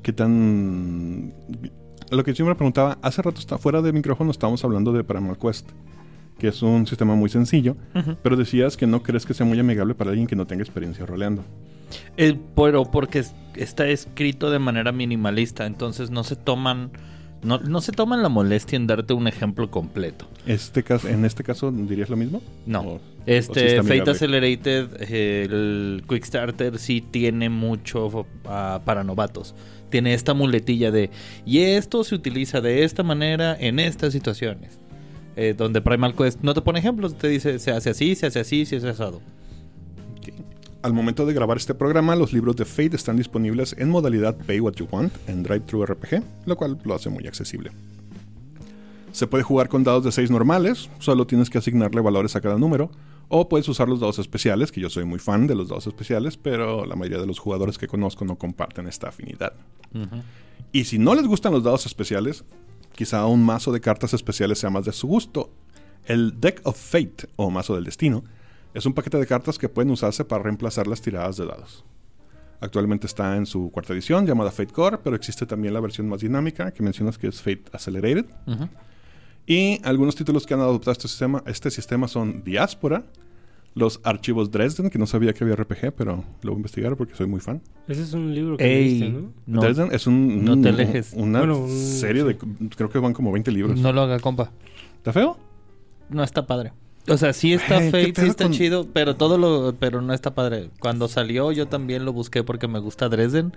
¿Qué 0.02 0.14
tan...? 0.14 1.34
Lo 2.10 2.24
que 2.24 2.34
yo 2.34 2.46
me 2.46 2.56
preguntaba, 2.56 2.98
hace 3.02 3.22
rato 3.22 3.42
está, 3.42 3.58
fuera 3.58 3.82
de 3.82 3.92
micrófono 3.92 4.32
estábamos 4.32 4.64
hablando 4.64 4.94
de 4.94 5.04
Primal 5.04 5.38
Quest, 5.38 5.68
que 6.40 6.48
es 6.48 6.62
un 6.62 6.88
sistema 6.88 7.16
muy 7.16 7.30
sencillo, 7.30 7.76
pero 8.24 8.38
decías 8.38 8.78
que 8.78 8.88
no 8.88 9.04
crees 9.04 9.26
que 9.26 9.34
sea 9.34 9.46
muy 9.46 9.60
amigable 9.60 9.94
para 9.94 10.12
alguien 10.12 10.26
que 10.26 10.38
no 10.38 10.48
tenga 10.48 10.64
experiencia 10.64 11.06
roleando. 11.06 11.44
Eh, 12.18 12.38
pero 12.56 12.86
porque 12.92 13.20
es- 13.20 13.34
está 13.56 13.88
escrito 13.88 14.50
de 14.52 14.60
manera 14.60 14.92
minimalista, 14.92 15.66
entonces 15.66 16.10
no 16.12 16.24
se 16.24 16.36
toman, 16.36 16.92
no, 17.44 17.60
no 17.60 17.82
se 17.82 17.92
toman 17.92 18.22
la 18.24 18.30
molestia 18.30 18.76
en 18.76 18.88
darte 18.88 19.14
un 19.14 19.28
ejemplo 19.28 19.70
completo. 19.72 20.28
Este 20.46 20.84
caso, 20.84 21.08
¿En 21.08 21.26
este 21.26 21.44
caso 21.44 21.72
dirías 21.72 22.10
lo 22.10 22.18
mismo? 22.18 22.42
No. 22.66 22.82
¿O- 22.82 22.96
o 22.96 22.98
sí 23.00 23.04
Este 23.26 23.78
está 23.78 23.84
Fate? 23.84 24.12
Accelerated, 24.12 25.02
el 25.12 26.04
Quickstarter 26.08 26.78
sí 26.78 27.02
tiene 27.02 27.50
mucho 27.50 28.26
ah, 28.46 28.82
para 28.86 29.04
novatos. 29.04 29.56
Tiene 29.90 30.14
esta 30.14 30.34
muletilla 30.34 30.92
de 30.92 31.10
y 31.46 31.60
esto 31.60 32.04
se 32.04 32.16
utiliza 32.16 32.60
de 32.62 32.84
esta 32.84 33.04
manera 33.04 33.56
en 33.60 33.80
estas 33.80 34.14
situaciones. 34.14 34.80
Eh, 35.38 35.54
donde 35.58 35.82
Primal 35.82 36.16
Quest 36.16 36.42
no 36.44 36.54
te 36.54 36.62
pone 36.62 36.80
ejemplos, 36.80 37.18
te 37.18 37.28
dice 37.28 37.60
se 37.60 37.72
hace 37.72 37.90
así, 37.90 38.16
se 38.16 38.28
hace 38.28 38.40
así, 38.40 38.66
se 38.66 38.78
hace 38.78 38.90
asado. 38.90 39.22
Al 40.86 40.94
momento 40.94 41.26
de 41.26 41.34
grabar 41.34 41.58
este 41.58 41.74
programa, 41.74 42.16
los 42.16 42.32
libros 42.32 42.56
de 42.58 42.64
Fate 42.64 42.96
están 42.96 43.18
disponibles 43.18 43.76
en 43.80 43.90
modalidad 43.90 44.38
Pay 44.46 44.60
What 44.60 44.74
You 44.74 44.88
Want 44.92 45.12
en 45.28 45.42
DriveThru 45.42 45.84
RPG, 45.84 46.22
lo 46.46 46.56
cual 46.56 46.78
lo 46.84 46.94
hace 46.94 47.10
muy 47.10 47.26
accesible. 47.26 47.72
Se 49.12 49.26
puede 49.26 49.44
jugar 49.44 49.68
con 49.68 49.84
dados 49.84 50.04
de 50.04 50.12
6 50.12 50.30
normales, 50.30 50.92
solo 51.00 51.26
tienes 51.26 51.50
que 51.50 51.58
asignarle 51.58 52.02
valores 52.02 52.36
a 52.36 52.42
cada 52.42 52.60
número, 52.60 52.92
o 53.30 53.50
puedes 53.50 53.68
usar 53.68 53.90
los 53.90 54.00
dados 54.00 54.20
especiales, 54.20 54.72
que 54.72 54.80
yo 54.80 54.92
soy 54.92 55.06
muy 55.06 55.18
fan 55.18 55.48
de 55.48 55.56
los 55.56 55.70
dados 55.70 55.88
especiales, 55.88 56.38
pero 56.38 56.86
la 56.86 56.96
mayoría 56.96 57.18
de 57.18 57.26
los 57.26 57.40
jugadores 57.40 57.80
que 57.80 57.88
conozco 57.88 58.24
no 58.24 58.36
comparten 58.36 58.86
esta 58.86 59.10
afinidad. 59.10 59.54
Y 60.72 60.84
si 60.84 61.00
no 61.00 61.16
les 61.16 61.26
gustan 61.26 61.52
los 61.52 61.64
dados 61.64 61.88
especiales, 61.88 62.46
quizá 62.94 63.26
un 63.26 63.44
mazo 63.44 63.72
de 63.72 63.82
cartas 63.82 64.14
especiales 64.14 64.60
sea 64.60 64.70
más 64.70 64.86
de 64.86 64.92
su 64.92 65.08
gusto. 65.08 65.50
El 66.06 66.40
Deck 66.40 66.62
of 66.64 66.78
Fate, 66.78 67.28
o 67.38 67.50
mazo 67.50 67.74
del 67.74 67.86
destino, 67.86 68.24
es 68.76 68.86
un 68.86 68.94
paquete 68.94 69.18
de 69.18 69.26
cartas 69.26 69.58
que 69.58 69.70
pueden 69.70 69.90
usarse 69.92 70.24
para 70.26 70.44
reemplazar 70.44 70.86
las 70.86 71.02
tiradas 71.02 71.38
de 71.38 71.46
dados. 71.48 71.84
Actualmente 72.60 73.08
está 73.08 73.36
en 73.36 73.46
su 73.46 73.70
cuarta 73.72 73.94
edición 73.94 74.26
llamada 74.26 74.52
Fate 74.52 74.72
Core, 74.74 74.98
pero 75.04 75.16
existe 75.16 75.46
también 75.46 75.74
la 75.74 75.80
versión 75.80 76.08
más 76.08 76.22
dinámica 76.22 76.72
que 76.72 76.84
mencionas 76.84 77.18
que 77.18 77.28
es 77.28 77.42
Fate 77.42 77.64
Accelerated. 77.74 78.26
Y 79.48 79.80
algunos 79.84 80.16
títulos 80.16 80.46
que 80.46 80.54
han 80.54 80.60
adoptado 80.62 80.92
este 80.94 81.08
sistema, 81.08 81.44
este 81.46 81.70
sistema 81.70 82.08
son 82.08 82.44
Diáspora, 82.44 83.04
los 83.76 84.00
archivos 84.04 84.50
Dresden, 84.52 84.90
que 84.90 84.98
no 84.98 85.06
sabía 85.06 85.34
que 85.34 85.44
había 85.44 85.56
RPG, 85.58 85.92
pero 85.96 86.24
lo 86.42 86.52
voy 86.52 86.54
a 86.54 86.58
investigar 86.58 86.96
porque 86.96 87.14
soy 87.14 87.28
muy 87.28 87.42
fan. 87.42 87.62
Ese 87.88 88.04
es 88.04 88.14
un 88.14 88.34
libro 88.34 88.56
que 88.58 88.64
Ey, 88.64 89.00
leíste, 89.00 89.10
¿no? 89.10 89.32
no, 89.46 89.62
Dresden 89.62 89.90
es 89.92 90.08
un, 90.08 90.44
no 90.46 90.54
un- 90.54 90.62
te 90.62 90.70
alejes. 90.70 91.12
una 91.14 91.40
Bueno, 91.40 91.60
un- 91.60 91.70
serie 91.70 92.24
de, 92.24 92.38
creo 92.38 92.90
que 92.90 93.00
van 93.00 93.14
como 93.14 93.32
20 93.34 93.52
libros. 93.52 93.78
no 93.80 93.92
lo 93.92 94.02
haga, 94.02 94.20
compa. 94.20 94.50
¿Está 94.98 95.12
feo? 95.14 95.38
No 96.10 96.24
está 96.24 96.48
padre. 96.48 96.72
O 97.08 97.18
sea, 97.18 97.34
sí 97.34 97.54
está 97.54 97.78
Ay, 97.78 97.92
¿qué 97.92 98.08
Fate, 98.08 98.22
sí 98.22 98.28
está 98.30 98.46
con- 98.46 98.54
chido, 98.54 98.88
pero 98.92 99.16
todo 99.16 99.38
lo, 99.38 99.76
pero 99.80 100.02
no 100.02 100.14
está 100.14 100.34
padre. 100.34 100.70
Cuando 100.80 101.08
salió 101.08 101.52
yo 101.52 101.68
también 101.68 102.04
lo 102.06 102.14
busqué 102.14 102.44
porque 102.44 102.68
me 102.68 102.80
gusta 102.80 103.10
Dresden 103.10 103.54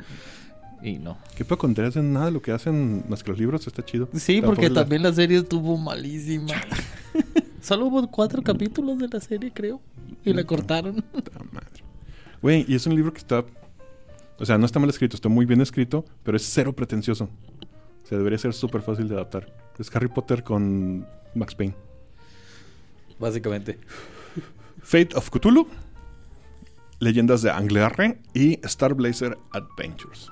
y 0.83 0.99
no. 0.99 1.17
¿Qué 1.37 1.45
puedo 1.45 1.59
con 1.59 1.73
Dresden? 1.75 2.13
Nada 2.13 2.27
de 2.27 2.33
lo 2.33 2.43
que 2.43 2.53
hacen 2.53 3.05
más 3.09 3.23
que 3.23 3.31
los 3.31 3.39
libros 3.39 3.67
está 3.67 3.85
chido. 3.85 4.09
Sí, 4.15 4.35
Tampoco 4.41 4.55
porque 4.57 4.69
la- 4.69 4.81
también 4.83 5.03
la 5.03 5.13
serie 5.13 5.39
estuvo 5.39 5.77
malísima. 5.79 6.53
Solo 7.63 7.87
hubo 7.87 8.07
cuatro 8.11 8.43
capítulos 8.43 8.99
de 8.99 9.09
la 9.09 9.21
serie, 9.21 9.51
creo, 9.53 9.81
y 10.25 10.33
la 10.33 10.45
cortaron. 10.45 11.03
Puta 11.13 11.33
madre. 11.53 11.83
Güey, 12.41 12.65
y 12.69 12.75
es 12.75 12.87
un 12.87 12.95
libro 12.95 13.13
que 13.13 13.19
está. 13.19 13.45
O 14.39 14.47
sea, 14.47 14.57
no 14.59 14.67
está 14.67 14.79
mal 14.79 14.89
escrito, 14.89 15.17
está 15.17 15.29
muy 15.29 15.45
bien 15.47 15.61
escrito, 15.61 16.05
pero 16.23 16.37
es 16.37 16.45
cero 16.49 16.73
pretencioso. 16.73 17.25
O 18.05 18.07
sea, 18.07 18.17
debería 18.19 18.39
ser 18.39 18.53
súper 18.55 18.81
fácil 18.83 19.09
de 19.09 19.15
adaptar. 19.15 19.53
Es 19.79 19.95
Harry 19.95 20.09
Potter 20.09 20.43
con 20.45 21.05
Max 21.35 21.55
Payne. 21.55 21.75
Básicamente. 23.19 23.79
Fate 24.83 25.15
of 25.15 25.31
Cthulhu, 25.31 25.69
Leyendas 27.01 27.43
de 27.43 27.51
Anglearre 27.51 28.21
y 28.35 28.59
Star 28.67 28.95
Blazer 28.95 29.37
Adventures. 29.53 30.31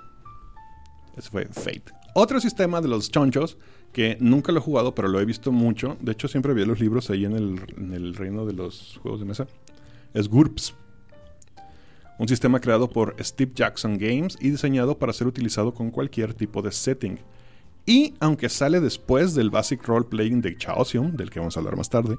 Ese 1.17 1.31
fue 1.31 1.47
Fate. 1.47 1.85
Otro 2.15 2.41
sistema 2.41 2.81
de 2.81 2.89
los 2.89 3.11
chonchos 3.11 3.59
que 3.93 4.17
nunca 4.21 4.53
lo 4.53 4.59
he 4.59 4.63
jugado, 4.63 4.95
pero 4.95 5.09
lo 5.09 5.21
he 5.21 5.25
visto 5.25 5.53
mucho. 5.53 5.97
De 6.01 6.13
hecho, 6.13 6.29
siempre 6.29 6.55
vi 6.55 6.65
los 6.65 6.81
libros 6.81 7.11
ahí 7.11 7.25
en 7.25 7.33
el, 7.33 7.61
en 7.77 7.93
el 7.93 8.15
reino 8.15 8.47
de 8.47 8.53
los 8.53 8.99
juegos 9.03 9.21
de 9.21 9.27
mesa. 9.27 9.47
Es 10.15 10.29
GURPS. 10.29 10.75
Un 12.19 12.29
sistema 12.29 12.61
creado 12.61 12.89
por 12.89 13.15
Steve 13.23 13.53
Jackson 13.55 13.99
Games 13.99 14.39
y 14.41 14.51
diseñado 14.51 14.99
para 14.99 15.13
ser 15.13 15.27
utilizado 15.27 15.75
con 15.75 15.91
cualquier 15.91 16.33
tipo 16.33 16.63
de 16.63 16.73
setting. 16.73 17.19
Y 17.85 18.15
aunque 18.21 18.49
sale 18.49 18.81
después 18.81 19.35
del 19.35 19.51
Basic 19.51 19.87
Role 19.87 20.07
Playing 20.07 20.41
de 20.41 20.57
Chaosium, 20.57 21.17
del 21.17 21.31
que 21.31 21.39
vamos 21.39 21.57
a 21.57 21.61
hablar 21.61 21.77
más 21.77 21.91
tarde, 21.91 22.17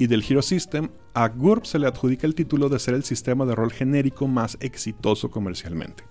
y 0.00 0.06
del 0.06 0.24
Hero 0.26 0.40
System, 0.40 0.88
a 1.12 1.28
GURP 1.28 1.66
se 1.66 1.78
le 1.78 1.86
adjudica 1.86 2.26
el 2.26 2.34
título 2.34 2.70
de 2.70 2.78
ser 2.78 2.94
el 2.94 3.04
sistema 3.04 3.44
de 3.44 3.54
rol 3.54 3.70
genérico 3.70 4.26
más 4.26 4.56
exitoso 4.60 5.30
comercialmente. 5.30 6.04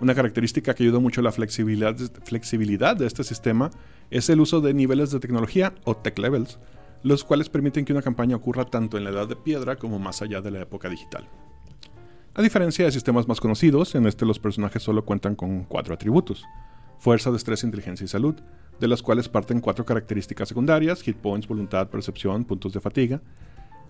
Una 0.00 0.14
característica 0.14 0.74
que 0.74 0.84
ayuda 0.84 0.98
mucho 0.98 1.20
a 1.20 1.24
la 1.24 1.30
flexibilidad, 1.30 1.94
flexibilidad 2.24 2.96
de 2.96 3.06
este 3.06 3.22
sistema 3.22 3.70
es 4.10 4.30
el 4.30 4.40
uso 4.40 4.62
de 4.62 4.72
niveles 4.72 5.10
de 5.10 5.20
tecnología 5.20 5.74
o 5.84 5.94
tech 5.94 6.18
levels, 6.18 6.58
los 7.02 7.22
cuales 7.22 7.50
permiten 7.50 7.84
que 7.84 7.92
una 7.92 8.00
campaña 8.00 8.36
ocurra 8.36 8.64
tanto 8.64 8.96
en 8.96 9.04
la 9.04 9.10
edad 9.10 9.28
de 9.28 9.36
piedra 9.36 9.76
como 9.76 9.98
más 9.98 10.22
allá 10.22 10.40
de 10.40 10.50
la 10.50 10.62
época 10.62 10.88
digital. 10.88 11.28
A 12.32 12.40
diferencia 12.40 12.86
de 12.86 12.92
sistemas 12.92 13.28
más 13.28 13.40
conocidos, 13.40 13.94
en 13.94 14.06
este 14.06 14.24
los 14.24 14.38
personajes 14.38 14.82
solo 14.82 15.04
cuentan 15.04 15.34
con 15.34 15.64
cuatro 15.64 15.92
atributos: 15.92 16.46
fuerza, 17.00 17.32
destreza, 17.32 17.66
inteligencia 17.66 18.04
y 18.04 18.08
salud, 18.08 18.36
de 18.78 18.86
las 18.88 19.02
cuales 19.02 19.28
parten 19.28 19.60
cuatro 19.60 19.84
características 19.84 20.48
secundarias: 20.48 21.02
hit 21.02 21.16
points, 21.16 21.48
voluntad, 21.48 21.88
percepción, 21.88 22.44
puntos 22.44 22.72
de 22.72 22.80
fatiga. 22.80 23.20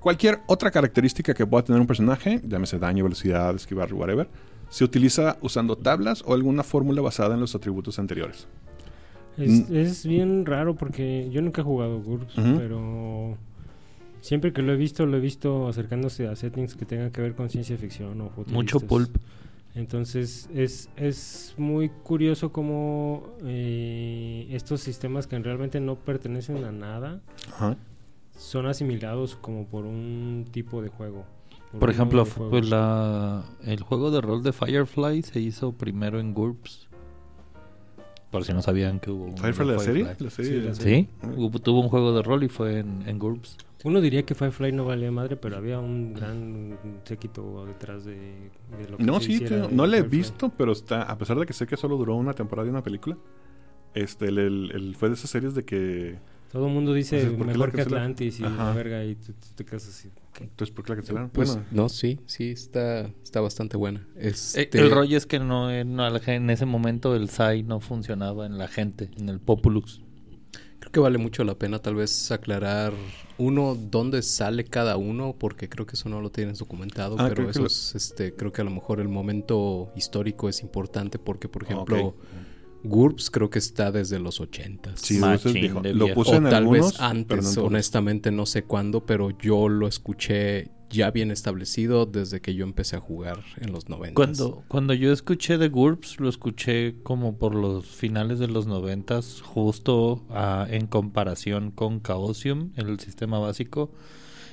Cualquier 0.01 0.39
otra 0.47 0.71
característica 0.71 1.35
que 1.35 1.47
pueda 1.47 1.63
tener 1.65 1.79
un 1.81 1.87
personaje, 1.87 2.41
llámese 2.49 2.79
daño, 2.79 3.05
velocidad, 3.05 3.55
esquivar, 3.55 3.93
whatever, 3.93 4.29
se 4.71 4.83
utiliza 4.85 5.37
usando 5.43 5.77
tablas 5.77 6.23
o 6.27 6.33
alguna 6.33 6.63
fórmula 6.63 7.03
basada 7.03 7.35
en 7.35 7.41
los 7.41 7.55
atributos 7.55 7.99
anteriores. 7.99 8.49
Es, 9.37 9.69
Mm. 9.69 9.77
es 9.77 10.07
bien 10.07 10.47
raro 10.47 10.75
porque 10.75 11.29
yo 11.31 11.43
nunca 11.43 11.61
he 11.61 11.65
jugado 11.65 12.01
GURPS, 12.01 12.39
Ujú. 12.39 12.57
pero 12.57 13.37
siempre 14.21 14.53
que 14.53 14.63
lo 14.63 14.73
he 14.73 14.77
visto, 14.77 15.05
lo 15.07 15.17
he 15.17 15.21
visto 15.21 15.69
acercándose 15.69 16.29
a 16.29 16.37
settings 16.37 16.75
que 16.77 16.85
tengan 16.87 17.11
que 17.11 17.21
ver 17.21 17.35
con 17.35 17.49
ciencia 17.51 17.77
ficción 17.77 18.21
o 18.23 18.29
futuristas. 18.31 18.55
Mucho 18.55 18.81
pulp. 18.81 19.15
Entonces 19.75 20.49
es, 20.53 20.91
es 20.97 21.55
muy 21.57 21.89
curioso 21.91 22.51
cómo 22.53 23.23
eh, 23.45 24.49
estos 24.51 24.81
sistemas 24.81 25.27
que 25.27 25.39
realmente 25.39 25.79
no 25.81 25.95
pertenecen 25.97 26.65
a 26.65 26.73
nada 26.73 27.21
Ajá. 27.53 27.77
son 28.37 28.67
asimilados 28.67 29.37
como 29.37 29.67
por 29.67 29.85
un 29.85 30.45
tipo 30.51 30.83
de 30.83 30.89
juego. 30.89 31.25
Por 31.79 31.89
ejemplo, 31.89 32.25
pues 32.25 32.69
la, 32.69 33.45
el 33.65 33.81
juego 33.83 34.11
de 34.11 34.21
rol 34.21 34.43
de 34.43 34.53
Firefly 34.53 35.23
se 35.23 35.39
hizo 35.39 35.71
primero 35.73 36.19
en 36.19 36.35
GURPS. 36.35 36.89
Por 38.33 38.45
si 38.45 38.53
no 38.53 38.61
sabían 38.61 38.99
que 38.99 39.11
hubo 39.13 39.25
un 39.27 39.37
¿Firefly 39.39 39.67
de 39.69 39.73
la 39.75 39.79
serie? 39.79 40.05
La 40.19 40.31
serie. 40.31 40.61
Sí, 40.61 40.67
la 40.67 40.75
Sí, 40.75 41.09
hubo- 41.37 41.61
tuvo 41.61 41.81
un 41.81 41.89
juego 41.89 42.13
de 42.13 42.23
rol 42.23 42.43
y 42.43 42.49
fue 42.49 42.81
en, 42.81 43.03
en 43.09 43.19
GURPS. 43.21 43.57
Uno 43.85 44.01
diría 44.01 44.25
que 44.25 44.35
Firefly 44.35 44.73
no 44.73 44.85
valía 44.85 45.11
madre, 45.11 45.37
pero 45.37 45.57
había 45.57 45.79
un 45.79 46.13
gran 46.13 46.79
séquito 47.05 47.65
detrás 47.67 48.05
de, 48.05 48.15
de 48.79 48.89
lo 48.91 48.99
que 48.99 49.05
No, 49.05 49.21
se 49.21 49.27
sí, 49.27 49.39
tío, 49.41 49.69
no 49.71 49.87
la 49.87 49.97
he 49.99 50.03
visto, 50.03 50.51
pero 50.57 50.73
está, 50.73 51.03
a 51.03 51.17
pesar 51.17 51.39
de 51.39 51.47
que 51.47 51.53
sé 51.55 51.67
que 51.67 51.77
solo 51.77 51.97
duró 51.97 52.15
una 52.17 52.35
temporada 52.35 52.67
y 52.67 52.71
una 52.71 52.83
película, 52.83 53.17
este, 53.95 54.27
el, 54.27 54.39
el- 54.39 54.71
el- 54.75 54.97
fue 54.97 55.09
de 55.09 55.15
esas 55.15 55.31
series 55.31 55.55
de 55.55 55.65
que, 55.65 56.19
Todo 56.53 56.67
el 56.67 56.73
mundo 56.75 56.93
dice 56.93 57.17
Entonces, 57.23 57.39
¿por 57.39 57.47
qué 57.47 57.53
la 57.53 57.59
mejor 57.67 57.73
que? 57.75 57.81
Atlantis 57.83 58.41
y 58.41 58.45
Ajá. 58.45 58.65
la 58.67 58.73
verga 58.75 59.05
y 59.05 59.15
tú, 59.15 59.33
tú 59.33 59.49
te 59.55 59.65
quedas 59.65 59.89
así. 59.89 60.11
¿qué? 60.35 60.45
entonces, 60.45 60.75
¿por 60.75 60.85
qué 60.85 60.91
la 60.91 60.97
cancelaron? 60.97 61.31
Pues 61.31 61.49
bueno, 61.49 61.65
no, 61.71 61.89
sí, 61.89 62.19
sí, 62.27 62.51
está, 62.51 63.07
está 63.23 63.41
bastante 63.41 63.77
buena. 63.77 64.07
Eh, 64.17 64.29
Este, 64.29 64.79
El 64.79 64.91
rollo 64.91 65.17
es 65.17 65.27
que 65.27 65.39
no, 65.39 65.71
eh, 65.71 65.85
no, 65.85 66.07
en 66.07 66.51
ese 66.51 66.67
momento 66.67 67.15
el 67.17 67.29
SAI 67.31 67.63
no 67.63 67.81
funcionaba 67.81 68.47
en 68.47 68.59
la 68.59 68.69
gente, 68.69 69.11
en 69.17 69.29
el 69.29 69.41
Populus. 69.41 70.03
Creo 70.81 70.93
que 70.93 71.01
vale 71.01 71.19
mucho 71.19 71.45
la 71.45 71.55
pena 71.55 71.79
tal 71.79 71.95
vez 71.95 72.31
aclarar, 72.33 72.93
uno, 73.39 73.75
dónde 73.75 74.23
sale 74.23 74.65
cada 74.65 74.97
uno, 74.97 75.35
porque 75.39 75.69
creo 75.69 75.87
que 75.87 75.95
eso 75.95 76.09
no 76.09 76.21
lo 76.21 76.31
tienes 76.31 76.59
documentado, 76.59 77.17
Ah, 77.19 77.27
pero 77.29 77.49
eso 77.51 77.61
lo- 77.61 77.67
es, 77.67 77.95
este, 77.95 78.35
creo 78.35 78.53
que 78.53 78.63
a 78.63 78.65
lo 78.65 78.71
mejor 78.71 79.01
el 79.01 79.09
momento 79.09 79.93
histórico 79.95 80.49
es 80.49 80.63
importante 80.63 81.19
porque, 81.19 81.49
por 81.49 81.63
ejemplo, 81.65 82.07
Ok. 82.09 82.15
GURPS 82.83 83.31
creo 83.31 83.51
que 83.51 83.59
está 83.59 83.93
desde 83.93 84.19
los 84.19 84.41
80 84.41 84.97
sí, 84.97 85.19
Machín 85.19 85.35
eso 85.39 85.49
es 85.51 85.55
viejo. 85.55 85.81
de 85.83 85.93
Lo 85.93 86.15
puse 86.15 86.33
o 86.33 86.39
en 86.39 86.45
tal 86.45 86.55
algunos, 86.55 86.93
vez 86.93 87.01
no 87.01 87.07
antes, 87.07 87.57
honestamente 87.59 88.31
no 88.31 88.47
sé 88.47 88.63
cuándo, 88.65 89.05
pero 89.05 89.31
yo 89.39 89.69
lo 89.69 89.87
escuché 89.87 90.71
ya 90.91 91.11
bien 91.13 91.31
establecido 91.31 92.05
desde 92.05 92.41
que 92.41 92.55
yo 92.55 92.65
empecé 92.65 92.97
a 92.97 93.01
jugar 93.01 93.43
en 93.59 93.73
los 93.73 93.89
90. 93.89 94.15
Cuando, 94.15 94.63
cuando 94.69 94.93
yo 94.93 95.13
escuché 95.13 95.57
de 95.57 95.69
GURPS, 95.69 96.21
lo 96.21 96.29
escuché 96.29 96.97
como 97.03 97.39
por 97.39 97.55
los 97.55 97.87
finales 97.87 98.39
de 98.39 98.49
los 98.49 98.67
noventas, 98.67 99.41
justo 99.43 100.25
ah, 100.31 100.67
en 100.69 100.87
comparación 100.89 101.71
con 101.71 102.03
Chaosium, 102.03 102.71
el 102.77 102.99
sistema 103.01 103.39
básico, 103.39 103.93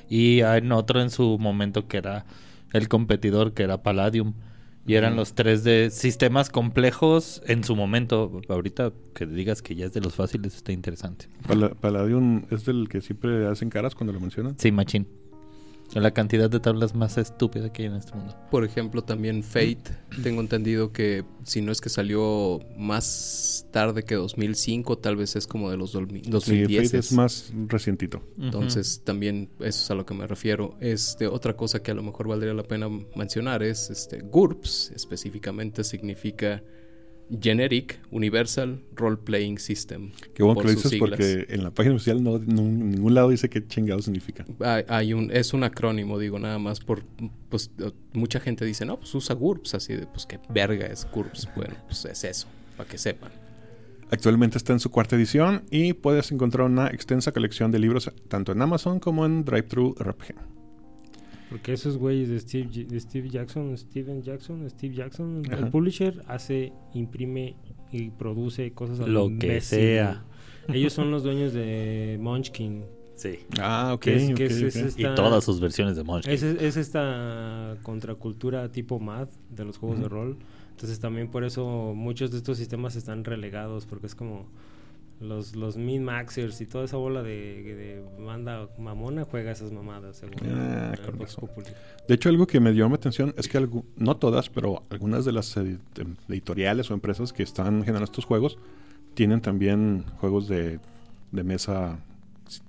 y 0.09 0.41
en 0.41 0.71
otro 0.71 1.01
en 1.01 1.09
su 1.09 1.37
momento 1.39 1.87
que 1.87 1.97
era 1.97 2.25
el 2.73 2.87
competidor, 2.87 3.53
que 3.53 3.63
era 3.63 3.81
Palladium. 3.83 4.33
Y 4.85 4.93
eran 4.93 5.17
los 5.17 5.33
tres 5.33 5.65
de 5.65 5.89
sistemas 5.91 6.49
complejos 6.49 7.41
en 7.45 7.65
su 7.65 7.75
momento. 7.75 8.39
Ahorita 8.47 8.93
que 9.13 9.25
digas 9.25 9.61
que 9.61 9.75
ya 9.75 9.87
es 9.87 9.91
de 9.91 9.99
los 9.99 10.15
fáciles 10.15 10.55
está 10.55 10.71
interesante. 10.71 11.27
Pala- 11.45 11.71
Palladium 11.71 12.43
es 12.51 12.63
del 12.63 12.87
que 12.87 13.01
siempre 13.01 13.47
hacen 13.47 13.69
caras 13.69 13.95
cuando 13.95 14.13
lo 14.13 14.21
mencionan. 14.21 14.55
Sí, 14.57 14.71
machín. 14.71 15.05
La 16.01 16.11
cantidad 16.11 16.49
de 16.49 16.59
tablas 16.59 16.95
más 16.95 17.17
estúpida 17.17 17.71
que 17.71 17.83
hay 17.83 17.87
en 17.89 17.95
este 17.95 18.13
mundo. 18.15 18.35
Por 18.51 18.63
ejemplo, 18.63 19.03
también 19.03 19.43
Fate, 19.43 19.81
tengo 20.23 20.41
entendido 20.41 20.91
que 20.91 21.23
si 21.43 21.61
no 21.61 21.71
es 21.71 21.81
que 21.81 21.89
salió 21.89 22.59
más 22.77 23.65
tarde 23.71 24.03
que 24.03 24.15
2005, 24.15 24.97
tal 24.99 25.15
vez 25.15 25.35
es 25.35 25.47
como 25.47 25.71
de 25.71 25.77
los 25.77 25.95
dolmi- 25.95 26.23
Sí, 26.23 26.29
2010. 26.29 26.85
Fate 26.91 26.97
es 26.99 27.11
más 27.11 27.51
recientito. 27.67 28.21
Entonces, 28.39 29.01
también 29.03 29.49
eso 29.59 29.83
es 29.83 29.91
a 29.91 29.95
lo 29.95 30.05
que 30.05 30.13
me 30.13 30.27
refiero. 30.27 30.75
Este, 30.79 31.27
otra 31.27 31.55
cosa 31.55 31.81
que 31.81 31.91
a 31.91 31.93
lo 31.93 32.03
mejor 32.03 32.27
valdría 32.27 32.53
la 32.53 32.63
pena 32.63 32.87
mencionar 33.15 33.63
es 33.63 33.89
este 33.89 34.19
GURPS, 34.21 34.91
específicamente 34.95 35.83
significa 35.83 36.63
Generic 37.41 37.99
Universal 38.11 38.81
Role 38.95 39.17
Playing 39.17 39.59
System. 39.59 40.11
Qué 40.33 40.43
bueno 40.43 40.55
por 40.55 40.65
que 40.65 40.73
lo 40.73 40.75
dices 40.75 40.99
porque 40.99 41.45
en 41.49 41.63
la 41.63 41.71
página 41.71 41.95
oficial 41.95 42.23
no, 42.23 42.39
ningún 42.39 43.13
lado 43.13 43.29
dice 43.29 43.49
qué 43.49 43.65
chingado 43.65 44.01
significa. 44.01 44.45
Hay, 44.59 44.83
hay 44.87 45.13
un, 45.13 45.31
es 45.31 45.53
un 45.53 45.63
acrónimo, 45.63 46.19
digo, 46.19 46.39
nada 46.39 46.59
más 46.59 46.79
por, 46.79 47.03
pues, 47.49 47.71
mucha 48.13 48.39
gente 48.39 48.65
dice, 48.65 48.85
no, 48.85 48.97
pues 48.97 49.13
usa 49.13 49.35
GURPS, 49.35 49.75
así 49.75 49.93
de, 49.93 50.07
pues 50.07 50.25
qué 50.25 50.39
verga 50.49 50.87
es 50.87 51.07
GURPS. 51.11 51.49
Bueno, 51.55 51.75
pues 51.85 52.05
es 52.05 52.23
eso, 52.23 52.47
para 52.75 52.89
que 52.89 52.97
sepan. 52.97 53.31
Actualmente 54.09 54.57
está 54.57 54.71
en 54.71 54.79
su 54.79 54.89
cuarta 54.89 55.17
edición 55.17 55.63
y 55.69 55.93
puedes 55.93 56.31
encontrar 56.31 56.67
una 56.67 56.87
extensa 56.87 57.33
colección 57.33 57.71
de 57.71 57.79
libros 57.79 58.09
tanto 58.29 58.53
en 58.53 58.61
Amazon 58.61 58.99
como 58.99 59.25
en 59.25 59.43
DriveThru 59.43 59.95
RPG. 59.99 60.56
Porque 61.49 61.73
esos 61.73 61.97
güeyes 61.97 62.29
de 62.29 62.39
Steve, 62.39 62.65
J- 62.73 62.83
de 62.89 62.99
Steve 62.99 63.29
Jackson, 63.29 63.77
Steven 63.77 64.21
Jackson, 64.21 64.69
Steve 64.69 64.93
Jackson, 64.95 65.43
Ajá. 65.47 65.57
el 65.59 65.69
publisher 65.71 66.23
hace, 66.27 66.73
imprime 66.93 67.55
y 67.91 68.09
produce 68.09 68.71
cosas 68.73 68.99
a 68.99 69.07
Lo 69.07 69.27
que 69.27 69.33
imbécil. 69.33 69.79
sea. 69.79 70.25
Ellos 70.73 70.91
son 70.91 71.09
los 71.11 71.23
dueños 71.23 71.53
de 71.53 72.17
Munchkin. 72.19 72.83
Sí. 73.15 73.39
Ah, 73.59 73.91
ok. 73.93 74.01
Que 74.01 74.15
es- 74.17 74.29
ok, 74.29 74.35
que 74.35 74.45
es- 74.45 74.57
ok. 74.57 74.63
es 74.67 74.75
esta- 74.75 75.01
Y 75.01 75.15
todas 75.15 75.43
sus 75.43 75.59
versiones 75.61 75.95
de 75.95 76.03
Munchkin. 76.03 76.31
Es, 76.33 76.43
es 76.43 76.75
esta 76.77 77.77
contracultura 77.81 78.69
tipo 78.71 78.99
MAD 78.99 79.29
de 79.49 79.63
los 79.65 79.77
juegos 79.77 79.99
de 80.01 80.09
rol. 80.09 80.37
Entonces 80.71 80.99
también 80.99 81.29
por 81.29 81.43
eso 81.43 81.93
muchos 81.95 82.29
de 82.31 82.37
estos 82.37 82.57
sistemas 82.57 82.95
están 82.95 83.23
relegados 83.23 83.85
porque 83.85 84.05
es 84.07 84.13
como 84.15 84.45
los, 85.19 85.55
los 85.55 85.77
min-maxers 85.77 86.61
y 86.61 86.65
toda 86.67 86.85
esa 86.85 86.97
bola 86.97 87.23
de, 87.23 87.63
de 87.63 88.03
banda 88.23 88.69
mamona 88.77 89.23
juega 89.25 89.51
esas 89.51 89.71
mamadas 89.71 90.17
según 90.17 90.35
Ah, 90.47 90.93
el 91.07 91.11
Vox. 91.13 91.35
Populi. 91.35 91.67
De 92.07 92.13
hecho, 92.15 92.29
algo 92.29 92.45
que 92.45 92.59
me 92.59 92.71
dio 92.71 92.87
mi 92.87 92.95
atención 92.95 93.33
es 93.37 93.47
que 93.47 93.59
algu- 93.59 93.83
no 93.95 94.17
todas, 94.17 94.49
pero 94.49 94.83
algunas 94.89 95.25
de 95.25 95.31
las 95.31 95.57
em, 95.57 95.79
editoriales 96.29 96.91
o 96.91 96.93
empresas 96.93 97.33
que 97.33 97.43
están 97.43 97.79
generando 97.81 98.05
estos 98.05 98.25
juegos 98.25 98.57
tienen 99.15 99.41
también 99.41 100.03
juegos 100.19 100.47
de, 100.47 100.79
de 101.31 101.43
mesa 101.43 101.99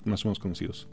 más 0.05 0.25
o 0.25 0.29
menos 0.29 0.39
conocidos. 0.39 0.89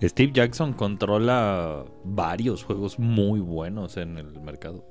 Steve 0.00 0.32
Jackson 0.32 0.72
controla 0.72 1.84
varios 2.04 2.64
juegos 2.64 2.98
muy 2.98 3.40
buenos 3.40 3.96
en 3.96 4.18
el 4.18 4.40
mercado. 4.40 4.84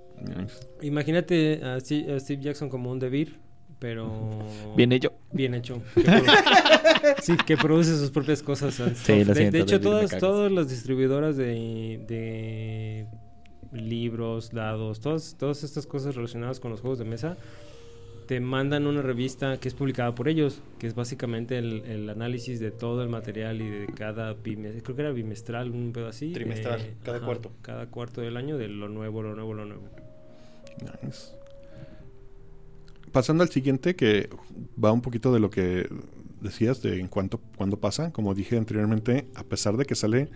Imagínate 0.81 1.63
a 1.63 1.79
Steve, 1.79 2.13
a 2.13 2.19
Steve 2.19 2.41
Jackson 2.43 2.69
como 2.69 2.91
un 2.91 2.99
Devir, 2.99 3.39
pero... 3.81 4.29
Bien 4.77 4.91
hecho. 4.91 5.11
Bien 5.31 5.55
hecho. 5.55 5.81
Que 5.95 6.03
sí, 7.23 7.35
que 7.47 7.57
produce 7.57 7.97
sus 7.97 8.11
propias 8.11 8.43
cosas. 8.43 8.75
Sí, 8.75 9.23
de, 9.23 9.33
siento, 9.33 9.57
de 9.57 9.59
hecho, 9.59 9.81
todas, 9.81 10.15
todas 10.19 10.51
las 10.51 10.69
distribuidoras 10.69 11.35
de, 11.35 11.99
de 12.07 13.07
libros, 13.73 14.51
dados, 14.51 14.99
todas, 14.99 15.35
todas 15.35 15.63
estas 15.63 15.87
cosas 15.87 16.13
relacionadas 16.15 16.59
con 16.59 16.69
los 16.69 16.81
juegos 16.81 16.99
de 16.99 17.05
mesa, 17.05 17.37
te 18.27 18.39
mandan 18.39 18.85
una 18.85 19.01
revista 19.01 19.57
que 19.57 19.67
es 19.67 19.73
publicada 19.73 20.13
por 20.13 20.29
ellos, 20.29 20.61
que 20.77 20.85
es 20.85 20.93
básicamente 20.93 21.57
el, 21.57 21.83
el 21.85 22.07
análisis 22.07 22.59
de 22.59 22.69
todo 22.69 23.01
el 23.01 23.09
material 23.09 23.63
y 23.63 23.67
de 23.67 23.87
cada 23.87 24.33
bimestral, 24.33 24.83
creo 24.83 24.95
que 24.95 25.01
era 25.01 25.11
bimestral, 25.11 25.71
un 25.71 25.91
pedo 25.91 26.07
así. 26.07 26.33
Trimestral, 26.33 26.81
eh, 26.81 26.93
cada 27.03 27.17
ajá, 27.17 27.25
cuarto. 27.25 27.51
Cada 27.63 27.87
cuarto 27.87 28.21
del 28.21 28.37
año, 28.37 28.59
de 28.59 28.67
lo 28.67 28.89
nuevo, 28.89 29.23
lo 29.23 29.33
nuevo, 29.33 29.55
lo 29.55 29.65
nuevo. 29.65 29.89
Nice. 31.03 31.40
Pasando 33.11 33.43
al 33.43 33.49
siguiente, 33.49 33.95
que 33.95 34.29
va 34.81 34.91
un 34.91 35.01
poquito 35.01 35.33
de 35.33 35.39
lo 35.39 35.49
que 35.49 35.89
decías 36.39 36.81
de 36.81 36.99
en 36.99 37.07
cuanto 37.07 37.39
cuándo 37.57 37.79
pasa. 37.79 38.11
Como 38.11 38.33
dije 38.33 38.57
anteriormente, 38.57 39.27
a 39.35 39.43
pesar 39.43 39.77
de 39.77 39.85
que 39.85 39.95
sale 39.95 40.29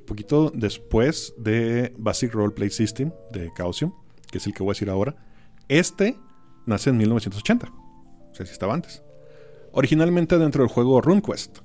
un 0.00 0.06
poquito 0.06 0.50
después 0.54 1.34
de 1.38 1.94
Basic 1.98 2.32
Role 2.32 2.52
Play 2.52 2.70
System 2.70 3.12
de 3.32 3.50
Chaosium, 3.56 3.92
que 4.30 4.38
es 4.38 4.46
el 4.46 4.54
que 4.54 4.62
voy 4.62 4.70
a 4.70 4.74
decir 4.74 4.90
ahora, 4.90 5.16
este 5.68 6.16
nace 6.66 6.90
en 6.90 6.98
1980. 6.98 7.68
O 7.68 8.34
sea, 8.34 8.46
si 8.46 8.52
estaba 8.52 8.74
antes. 8.74 9.02
Originalmente 9.72 10.38
dentro 10.38 10.62
del 10.62 10.72
juego 10.72 11.00
RuneQuest. 11.00 11.58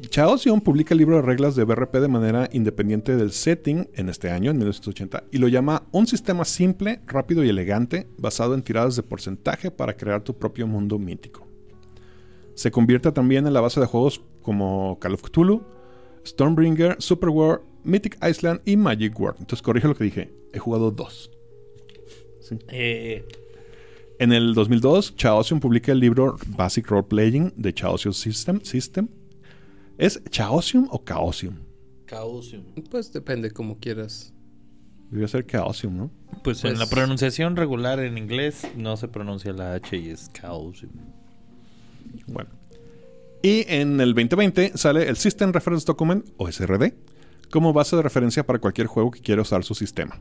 Chaosium 0.00 0.60
publica 0.60 0.94
el 0.94 0.98
libro 0.98 1.16
de 1.16 1.22
reglas 1.22 1.54
de 1.56 1.64
BRP 1.64 1.94
de 1.96 2.08
manera 2.08 2.48
independiente 2.52 3.16
del 3.16 3.32
setting 3.32 3.88
en 3.94 4.08
este 4.08 4.30
año, 4.30 4.50
en 4.50 4.58
1980, 4.58 5.24
y 5.30 5.38
lo 5.38 5.48
llama 5.48 5.84
un 5.92 6.06
sistema 6.06 6.44
simple, 6.44 7.00
rápido 7.06 7.44
y 7.44 7.48
elegante, 7.48 8.06
basado 8.18 8.54
en 8.54 8.62
tiradas 8.62 8.96
de 8.96 9.02
porcentaje 9.02 9.70
para 9.70 9.96
crear 9.96 10.22
tu 10.22 10.34
propio 10.36 10.66
mundo 10.66 10.98
mítico. 10.98 11.46
Se 12.54 12.70
convierte 12.70 13.10
también 13.12 13.46
en 13.46 13.52
la 13.52 13.60
base 13.60 13.80
de 13.80 13.86
juegos 13.86 14.20
como 14.42 14.98
Call 15.00 15.14
of 15.14 15.22
Cthulhu, 15.22 15.62
Stormbringer, 16.26 16.96
Superwar, 17.00 17.62
Mythic 17.82 18.18
Island 18.26 18.60
y 18.64 18.76
Magic 18.76 19.18
World. 19.18 19.40
Entonces 19.40 19.62
corrijo 19.62 19.88
lo 19.88 19.94
que 19.94 20.04
dije, 20.04 20.32
he 20.52 20.58
jugado 20.58 20.90
dos. 20.90 21.30
Sí. 22.40 22.58
Eh, 22.68 23.24
En 24.20 24.32
el 24.32 24.54
2002, 24.54 25.16
Chaosium 25.16 25.58
publica 25.58 25.90
el 25.90 25.98
libro 25.98 26.36
Basic 26.56 26.86
Role 26.88 27.02
Playing 27.02 27.52
de 27.56 27.74
Chaosium 27.74 28.14
System. 28.14 28.60
System. 28.62 29.08
¿Es 29.98 30.22
Chaosium 30.30 30.88
o 30.90 31.02
Chaosium? 31.06 31.54
Chaosium. 32.08 32.64
Pues 32.90 33.12
depende 33.12 33.50
como 33.50 33.78
quieras. 33.78 34.32
Debería 35.10 35.28
ser 35.28 35.46
Chaosium, 35.46 35.96
¿no? 35.96 36.10
Pues, 36.42 36.64
en 36.64 36.70
Pues- 36.72 36.78
la 36.78 36.86
pronunciación 36.86 37.56
regular 37.56 38.00
en 38.00 38.18
inglés 38.18 38.66
no 38.76 38.96
se 38.96 39.08
pronuncia 39.08 39.52
la 39.52 39.74
H 39.74 39.96
y 39.96 40.10
es 40.10 40.32
Chaosium. 40.32 40.90
Bueno. 42.26 42.50
Y 43.42 43.64
en 43.68 44.00
el 44.00 44.14
2020 44.14 44.72
sale 44.76 45.08
el 45.08 45.16
System 45.16 45.52
Reference 45.52 45.84
Document, 45.86 46.26
o 46.38 46.48
SRD, 46.48 46.94
como 47.50 47.72
base 47.72 47.94
de 47.94 48.02
referencia 48.02 48.44
para 48.44 48.58
cualquier 48.58 48.86
juego 48.86 49.10
que 49.10 49.20
quiera 49.20 49.42
usar 49.42 49.62
su 49.64 49.74
sistema. 49.74 50.20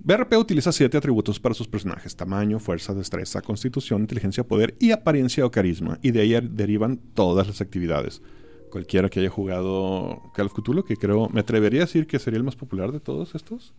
BRP 0.00 0.34
utiliza 0.38 0.72
siete 0.72 0.96
atributos 0.96 1.40
para 1.40 1.54
sus 1.54 1.68
personajes: 1.68 2.16
tamaño, 2.16 2.58
fuerza, 2.58 2.94
destreza, 2.94 3.42
constitución, 3.42 4.02
inteligencia, 4.02 4.44
poder 4.44 4.76
y 4.78 4.92
apariencia 4.92 5.44
o 5.44 5.50
carisma. 5.50 5.98
Y 6.02 6.12
de 6.12 6.20
ahí 6.20 6.48
derivan 6.50 6.98
todas 7.14 7.46
las 7.46 7.60
actividades. 7.60 8.22
Cualquiera 8.70 9.08
que 9.08 9.20
haya 9.20 9.30
jugado 9.30 10.22
Call 10.34 10.46
of 10.46 10.54
Cthulhu, 10.54 10.84
que 10.84 10.96
creo, 10.96 11.28
me 11.30 11.40
atrevería 11.40 11.82
a 11.82 11.86
decir 11.86 12.06
que 12.06 12.18
sería 12.18 12.38
el 12.38 12.44
más 12.44 12.56
popular 12.56 12.92
de 12.92 13.00
todos 13.00 13.34
estos, 13.34 13.72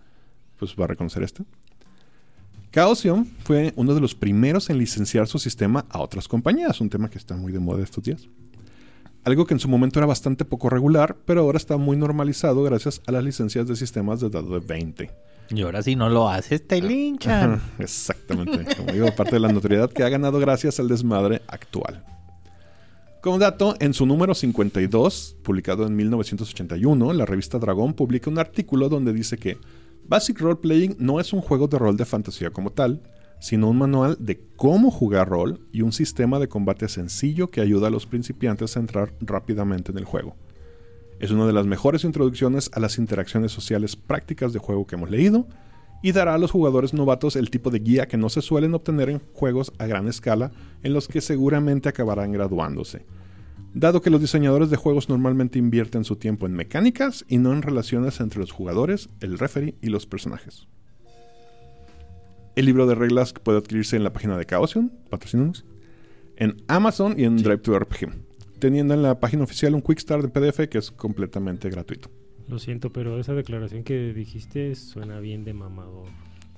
pues 0.58 0.75
va 0.79 0.86
a 0.86 0.88
reconocer 0.88 1.23
este. 1.23 1.43
Chaosium 2.71 3.25
fue 3.43 3.73
uno 3.75 3.95
de 3.95 4.01
los 4.01 4.13
primeros 4.13 4.69
en 4.69 4.77
licenciar 4.77 5.27
su 5.27 5.39
sistema 5.39 5.86
a 5.89 6.01
otras 6.01 6.27
compañías, 6.27 6.82
un 6.82 6.89
tema 6.89 7.10
que 7.10 7.17
está 7.17 7.36
muy 7.36 7.51
de 7.51 7.60
moda 7.60 7.84
estos 7.84 8.03
días. 8.03 8.29
Algo 9.23 9.45
que 9.45 9.53
en 9.53 9.60
su 9.60 9.67
momento 9.67 9.99
era 9.99 10.05
bastante 10.05 10.45
poco 10.45 10.69
regular, 10.69 11.17
pero 11.25 11.41
ahora 11.41 11.58
está 11.58 11.77
muy 11.77 11.97
normalizado 11.97 12.63
gracias 12.63 13.01
a 13.05 13.12
las 13.12 13.23
licencias 13.23 13.67
de 13.67 13.75
sistemas 13.75 14.21
de 14.21 14.29
dado 14.29 14.60
de 14.60 14.65
20. 14.65 15.10
Y 15.51 15.62
ahora 15.62 15.81
si 15.81 15.95
no 15.95 16.09
lo 16.09 16.29
haces, 16.29 16.67
te 16.67 16.81
linchan. 16.81 17.53
Ajá, 17.53 17.62
Exactamente. 17.79 18.75
Como 18.75 18.91
digo, 18.91 19.13
parte 19.15 19.35
de 19.35 19.39
la 19.39 19.51
notoriedad 19.51 19.91
que 19.91 20.03
ha 20.03 20.09
ganado 20.09 20.39
gracias 20.39 20.79
al 20.79 20.88
desmadre 20.88 21.41
actual. 21.47 22.03
Como 23.21 23.38
dato, 23.38 23.75
en 23.79 23.93
su 23.93 24.05
número 24.05 24.33
52, 24.33 25.38
publicado 25.43 25.85
en 25.85 25.95
1981, 25.95 27.13
la 27.13 27.25
revista 27.25 27.59
Dragón 27.59 27.93
publica 27.93 28.29
un 28.29 28.39
artículo 28.39 28.88
donde 28.88 29.12
dice 29.12 29.38
que 29.38 29.57
Basic 30.07 30.39
Role 30.39 30.55
Playing 30.55 30.95
no 30.99 31.19
es 31.19 31.33
un 31.33 31.41
juego 31.41 31.67
de 31.67 31.77
rol 31.77 31.97
de 31.97 32.05
fantasía 32.05 32.51
como 32.51 32.71
tal, 32.71 33.01
sino 33.41 33.69
un 33.69 33.77
manual 33.77 34.17
de 34.19 34.39
cómo 34.55 34.89
jugar 34.89 35.29
rol 35.29 35.67
y 35.71 35.81
un 35.81 35.91
sistema 35.91 36.39
de 36.39 36.47
combate 36.47 36.88
sencillo 36.88 37.49
que 37.51 37.62
ayuda 37.62 37.88
a 37.88 37.91
los 37.91 38.05
principiantes 38.05 38.77
a 38.77 38.79
entrar 38.79 39.13
rápidamente 39.19 39.91
en 39.91 39.97
el 39.97 40.05
juego. 40.05 40.35
Es 41.19 41.32
una 41.32 41.45
de 41.45 41.53
las 41.53 41.65
mejores 41.65 42.05
introducciones 42.05 42.71
a 42.73 42.79
las 42.79 42.97
interacciones 42.97 43.51
sociales 43.51 43.97
prácticas 43.97 44.53
de 44.53 44.60
juego 44.60 44.88
que 44.88 44.95
hemos 44.95 45.10
leído 45.10 45.47
y 46.01 46.13
dará 46.13 46.34
a 46.34 46.38
los 46.38 46.51
jugadores 46.51 46.93
novatos 46.93 47.36
el 47.36 47.49
tipo 47.49 47.69
de 47.71 47.79
guía 47.79 48.08
que 48.08 48.15
no 48.17 48.29
se 48.29 48.41
suelen 48.41 48.73
obtener 48.73 49.10
en 49.10 49.21
juegos 49.34 49.73
a 49.79 49.86
gran 49.86 50.08
escala 50.08 50.51
en 50.82 50.93
los 50.93 51.10
que 51.10 51.19
seguramente 51.19 51.89
acabarán 51.89 52.32
graduándose. 52.32 53.05
Dado 53.73 54.01
que 54.01 54.10
los 54.10 54.21
diseñadores 54.21 54.69
de 54.69 54.77
juegos 54.77 55.10
normalmente 55.10 55.60
invierten 55.60 56.05
su 56.05 56.15
tiempo 56.15 56.45
en 56.45 56.53
mecánicas 56.53 57.25
y 57.27 57.38
no 57.38 57.51
en 57.51 57.62
relaciones 57.62 58.19
entre 58.21 58.39
los 58.39 58.51
jugadores, 58.51 59.10
el 59.19 59.38
referee 59.38 59.75
y 59.82 59.88
los 59.88 60.05
personajes. 60.05 60.67
El 62.55 62.65
libro 62.65 62.88
de 62.88 62.95
reglas 62.95 63.34
puede 63.34 63.60
adquirirse 63.60 63.95
en 63.95 64.03
la 64.03 64.13
página 64.13 64.38
de 64.38 64.45
Chaosium, 64.45 64.89
patrocínanos, 65.10 65.65
en 66.38 66.63
Amazon 66.67 67.15
y 67.17 67.25
en 67.25 67.38
Drive 67.38 67.60
to 67.60 67.77
RPG, 67.77 68.10
teniendo 68.60 68.93
en 68.93 69.02
la 69.02 69.19
página 69.19 69.43
oficial 69.43 69.74
un 69.76 69.82
Quick 69.82 70.00
Start 70.00 70.22
de 70.24 70.30
PDF 70.30 70.67
que 70.69 70.78
es 70.78 70.91
completamente 70.91 71.69
gratuito. 71.69 72.10
Lo 72.48 72.60
siento, 72.60 72.91
pero 72.91 73.19
esa 73.19 73.34
declaración 73.34 73.84
que 73.84 74.13
dijiste 74.13 74.76
suena 74.76 75.19
bien 75.19 75.43
de 75.45 75.54
mamador. 75.54 76.08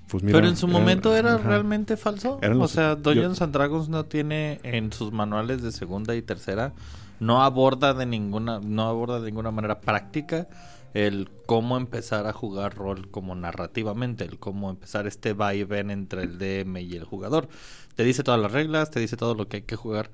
Pues 0.08 0.24
mira, 0.24 0.38
Pero 0.38 0.50
en 0.50 0.58
su 0.58 0.66
era- 0.68 0.74
momento 0.78 1.16
era 1.16 1.36
ajá. 1.36 1.48
realmente 1.48 1.96
falso. 1.98 2.40
Eran 2.42 2.58
o 2.58 2.62
los- 2.62 2.72
sea, 2.72 2.96
yo- 2.96 3.02
Dungeons 3.02 3.42
and 3.42 3.54
Dragons 3.54 3.88
no 3.90 4.06
tiene 4.06 4.60
en 4.64 4.92
sus 4.92 5.12
manuales 5.14 5.62
de 5.62 5.72
segunda 5.72 6.16
y 6.16 6.22
tercera, 6.22 6.74
no 7.20 7.44
aborda 7.44 7.94
de 7.94 8.06
ninguna, 8.06 8.60
no 8.60 8.88
aborda 8.90 9.20
de 9.22 9.28
ninguna 9.32 9.52
manera 9.52 9.80
práctica 9.80 10.48
el 10.94 11.30
cómo 11.46 11.78
empezar 11.78 12.28
a 12.28 12.34
jugar 12.34 12.76
rol 12.76 13.10
como 13.10 13.36
narrativamente, 13.36 14.26
el 14.26 14.38
cómo 14.40 14.70
empezar 14.70 15.08
este 15.08 15.32
va 15.32 15.54
y 15.56 15.64
ven 15.64 15.90
entre 15.92 16.24
el 16.24 16.38
DM 16.38 16.82
y 16.82 16.96
el 16.96 17.06
jugador. 17.06 17.48
Te 17.96 18.04
dice 18.04 18.24
todas 18.24 18.42
las 18.42 18.52
reglas, 18.52 18.92
te 18.92 19.00
dice 19.00 19.16
todo 19.16 19.34
lo 19.36 19.48
que 19.48 19.58
hay 19.58 19.64
que 19.64 19.78
jugar, 19.78 20.12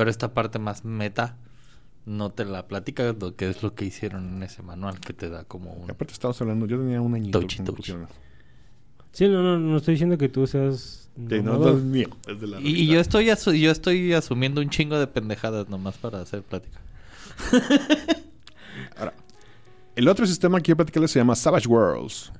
pero 0.00 0.08
esta 0.10 0.32
parte 0.32 0.58
más 0.58 0.82
meta 0.86 1.36
no 2.06 2.30
te 2.30 2.46
la 2.46 2.66
platica, 2.66 3.12
lo 3.20 3.36
que 3.36 3.50
es 3.50 3.62
lo 3.62 3.74
que 3.74 3.84
hicieron 3.84 4.36
en 4.36 4.42
ese 4.42 4.62
manual 4.62 4.98
que 4.98 5.12
te 5.12 5.28
da 5.28 5.44
como 5.44 5.74
un 5.74 5.88
Y 5.88 5.90
aparte 5.90 6.14
estamos 6.14 6.40
hablando, 6.40 6.64
yo 6.64 6.78
tenía 6.78 7.02
un 7.02 7.14
añito. 7.14 7.38
Touchy, 7.38 7.62
touchy. 7.62 7.92
Sí, 9.12 9.28
no, 9.28 9.42
no, 9.42 9.58
no 9.58 9.76
estoy 9.76 9.96
diciendo 9.96 10.16
que 10.16 10.30
tú 10.30 10.46
seas... 10.46 11.10
Sí, 11.28 11.42
no, 11.42 11.58
no 11.58 11.68
es 11.76 11.82
mío, 11.82 12.08
es 12.26 12.40
de 12.40 12.46
la 12.46 12.60
Y, 12.62 12.86
yo 12.86 12.98
estoy 12.98 13.26
asu- 13.26 13.52
yo 13.52 13.70
estoy 13.70 14.14
asumiendo 14.14 14.62
un 14.62 14.70
chingo 14.70 14.98
de 14.98 15.06
pendejadas 15.06 15.68
nomás 15.68 15.98
para 15.98 16.22
hacer 16.22 16.44
plática. 16.44 16.80
Ahora, 18.96 19.12
el 19.96 20.08
otro 20.08 20.26
sistema 20.26 20.56
que 20.60 20.62
quiero 20.62 20.76
platicarles 20.78 21.10
se 21.10 21.18
llama 21.18 21.36
Savage 21.36 21.68
Worlds. 21.68 22.32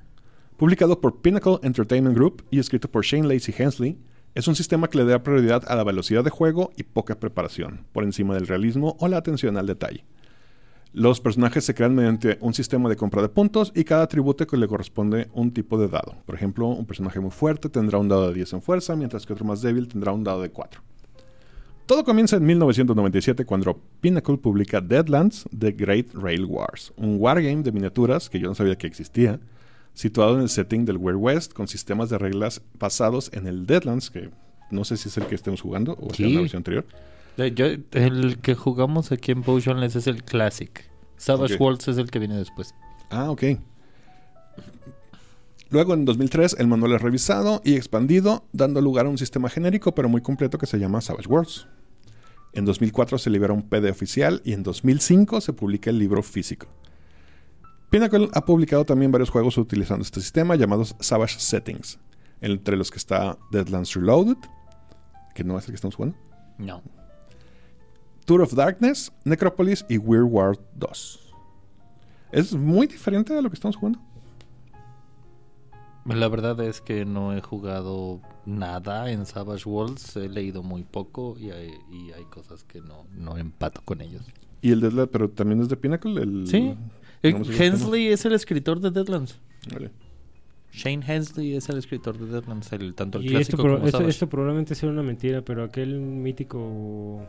Publicado 0.57 0.99
por 0.99 1.21
Pinnacle 1.21 1.59
Entertainment 1.61 2.15
Group 2.17 2.43
y 2.49 2.57
escrito 2.57 2.89
por 2.89 3.05
Shane 3.05 3.27
Lacey 3.31 3.53
Hensley, 3.55 3.99
es 4.33 4.47
un 4.47 4.55
sistema 4.55 4.89
que 4.89 4.97
le 4.97 5.05
da 5.05 5.23
prioridad 5.23 5.63
a 5.67 5.75
la 5.75 5.83
velocidad 5.83 6.23
de 6.23 6.29
juego 6.29 6.71
y 6.77 6.83
poca 6.83 7.19
preparación, 7.19 7.85
por 7.91 8.03
encima 8.03 8.33
del 8.35 8.47
realismo 8.47 8.95
o 8.99 9.07
la 9.07 9.17
atención 9.17 9.57
al 9.57 9.67
detalle. 9.67 10.05
Los 10.93 11.21
personajes 11.21 11.63
se 11.63 11.73
crean 11.73 11.95
mediante 11.95 12.37
un 12.41 12.53
sistema 12.53 12.89
de 12.89 12.97
compra 12.97 13.21
de 13.21 13.29
puntos 13.29 13.71
y 13.73 13.85
cada 13.85 14.03
atributo 14.03 14.45
que 14.45 14.57
le 14.57 14.67
corresponde 14.67 15.29
un 15.33 15.51
tipo 15.51 15.77
de 15.77 15.87
dado. 15.87 16.15
Por 16.25 16.35
ejemplo, 16.35 16.67
un 16.67 16.85
personaje 16.85 17.19
muy 17.19 17.31
fuerte 17.31 17.69
tendrá 17.69 17.97
un 17.97 18.09
dado 18.09 18.27
de 18.27 18.33
10 18.33 18.53
en 18.53 18.61
fuerza, 18.61 18.95
mientras 18.95 19.25
que 19.25 19.31
otro 19.31 19.45
más 19.45 19.61
débil 19.61 19.87
tendrá 19.87 20.11
un 20.11 20.23
dado 20.23 20.41
de 20.41 20.49
4. 20.49 20.81
Todo 21.85 22.03
comienza 22.03 22.37
en 22.37 22.45
1997 22.45 23.45
cuando 23.45 23.79
Pinnacle 24.01 24.37
publica 24.37 24.79
Deadlands 24.79 25.45
The 25.57 25.71
Great 25.71 26.13
Rail 26.13 26.45
Wars, 26.45 26.93
un 26.97 27.17
wargame 27.19 27.63
de 27.63 27.71
miniaturas 27.71 28.29
que 28.29 28.39
yo 28.39 28.47
no 28.47 28.55
sabía 28.55 28.77
que 28.77 28.87
existía, 28.87 29.39
situado 29.93 30.35
en 30.35 30.41
el 30.41 30.49
setting 30.49 30.85
del 30.85 30.97
Weird 30.97 31.17
West 31.17 31.53
con 31.53 31.67
sistemas 31.67 32.09
de 32.09 32.17
reglas 32.17 32.61
basados 32.79 33.29
en 33.33 33.47
el 33.47 33.65
Deadlands, 33.65 34.09
que 34.09 34.29
no 34.71 34.83
sé 34.85 34.97
si 34.97 35.09
es 35.09 35.17
el 35.17 35.25
que 35.27 35.35
estemos 35.35 35.61
jugando 35.61 35.97
o 35.99 36.13
si 36.13 36.23
es 36.25 36.31
la 36.33 36.41
versión 36.41 36.59
anterior. 36.59 36.85
Yo- 37.55 37.65
el 37.93 38.37
que 38.39 38.55
jugamos 38.55 39.11
aquí 39.11 39.31
en 39.31 39.41
Potionless 39.43 39.95
es 39.95 40.07
el 40.07 40.23
Classic. 40.23 40.89
Savage. 41.17 41.55
Worlds 41.57 41.87
es 41.89 41.97
el 41.97 42.09
que 42.09 42.19
viene 42.19 42.35
después. 42.35 42.73
Ah, 43.09 43.29
ok. 43.29 43.43
Luego, 45.69 45.93
en 45.93 46.03
2003, 46.03 46.57
el 46.59 46.67
manual 46.67 46.93
es 46.93 47.01
revisado 47.01 47.61
y 47.63 47.75
expandido, 47.75 48.43
dando 48.51 48.81
lugar 48.81 49.05
a 49.05 49.09
un 49.09 49.17
sistema 49.17 49.49
genérico 49.49 49.95
pero 49.95 50.09
muy 50.09 50.21
completo 50.21 50.57
que 50.57 50.65
se 50.65 50.77
llama 50.79 50.99
Savage 51.01 51.27
Worlds. 51.29 51.67
En 52.53 52.65
2004 52.65 53.17
se 53.17 53.29
libera 53.29 53.53
un 53.53 53.61
PD 53.69 53.89
oficial 53.89 54.41
y 54.43 54.51
en 54.53 54.63
2005 54.63 55.39
se 55.39 55.53
publica 55.53 55.89
el 55.89 55.97
libro 55.99 56.21
físico. 56.23 56.67
Pinnacle 57.91 58.29
ha 58.33 58.45
publicado 58.45 58.85
también 58.85 59.11
varios 59.11 59.29
juegos 59.29 59.57
utilizando 59.57 60.01
este 60.01 60.21
sistema 60.21 60.55
llamados 60.55 60.95
Savage 61.01 61.39
Settings, 61.39 61.99
entre 62.39 62.77
los 62.77 62.89
que 62.89 62.97
está 62.97 63.37
Deadlands 63.51 63.93
Reloaded, 63.95 64.37
que 65.35 65.43
no 65.43 65.57
es 65.57 65.65
el 65.65 65.71
que 65.71 65.75
estamos 65.75 65.95
jugando, 65.95 66.17
No. 66.57 66.81
Tour 68.23 68.43
of 68.43 68.53
Darkness, 68.53 69.11
Necropolis 69.25 69.85
y 69.89 69.97
Weird 69.97 70.23
War 70.23 70.57
2. 70.75 71.33
Es 72.31 72.53
muy 72.53 72.87
diferente 72.87 73.33
de 73.33 73.41
lo 73.41 73.49
que 73.49 73.55
estamos 73.55 73.75
jugando. 73.75 73.99
La 76.05 76.29
verdad 76.29 76.59
es 76.61 76.79
que 76.79 77.03
no 77.03 77.35
he 77.35 77.41
jugado 77.41 78.21
nada 78.45 79.11
en 79.11 79.25
Savage 79.25 79.67
Worlds. 79.67 80.15
He 80.15 80.29
leído 80.29 80.63
muy 80.63 80.83
poco 80.85 81.35
y 81.37 81.51
hay, 81.51 81.73
y 81.91 82.11
hay 82.13 82.23
cosas 82.25 82.63
que 82.63 82.79
no, 82.79 83.05
no 83.11 83.37
empato 83.37 83.81
con 83.83 83.99
ellos. 83.99 84.21
Y 84.61 84.71
el 84.71 84.79
Deadlands, 84.79 85.11
pero 85.11 85.29
también 85.29 85.59
es 85.59 85.67
de 85.67 85.75
Pinnacle. 85.75 86.21
El... 86.21 86.47
Sí. 86.47 86.73
Eh, 87.23 87.35
Hensley 87.59 88.07
es 88.07 88.25
el 88.25 88.33
escritor 88.33 88.79
de 88.79 88.91
Deadlands. 88.91 89.39
Vale. 89.71 89.91
Shane 90.73 91.03
Hensley 91.05 91.53
es 91.55 91.67
el 91.69 91.77
escritor 91.77 92.17
de 92.17 92.27
Deadlands, 92.27 92.71
el, 92.73 92.93
tanto 92.95 93.17
el 93.19 93.25
Y 93.25 93.27
esto, 93.35 93.57
clásico 93.57 93.63
pro- 93.63 93.75
como 93.75 93.85
esto, 93.87 94.07
esto 94.07 94.29
probablemente 94.29 94.73
sea 94.73 94.89
una 94.89 95.03
mentira, 95.03 95.41
pero 95.41 95.63
aquel 95.63 95.99
mítico 95.99 97.25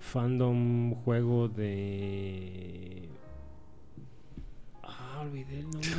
fandom 0.00 0.94
juego 1.04 1.48
de... 1.48 3.08
Ah, 4.82 5.20
olvidé 5.22 5.60
el 5.60 5.64
nombre. 5.70 5.90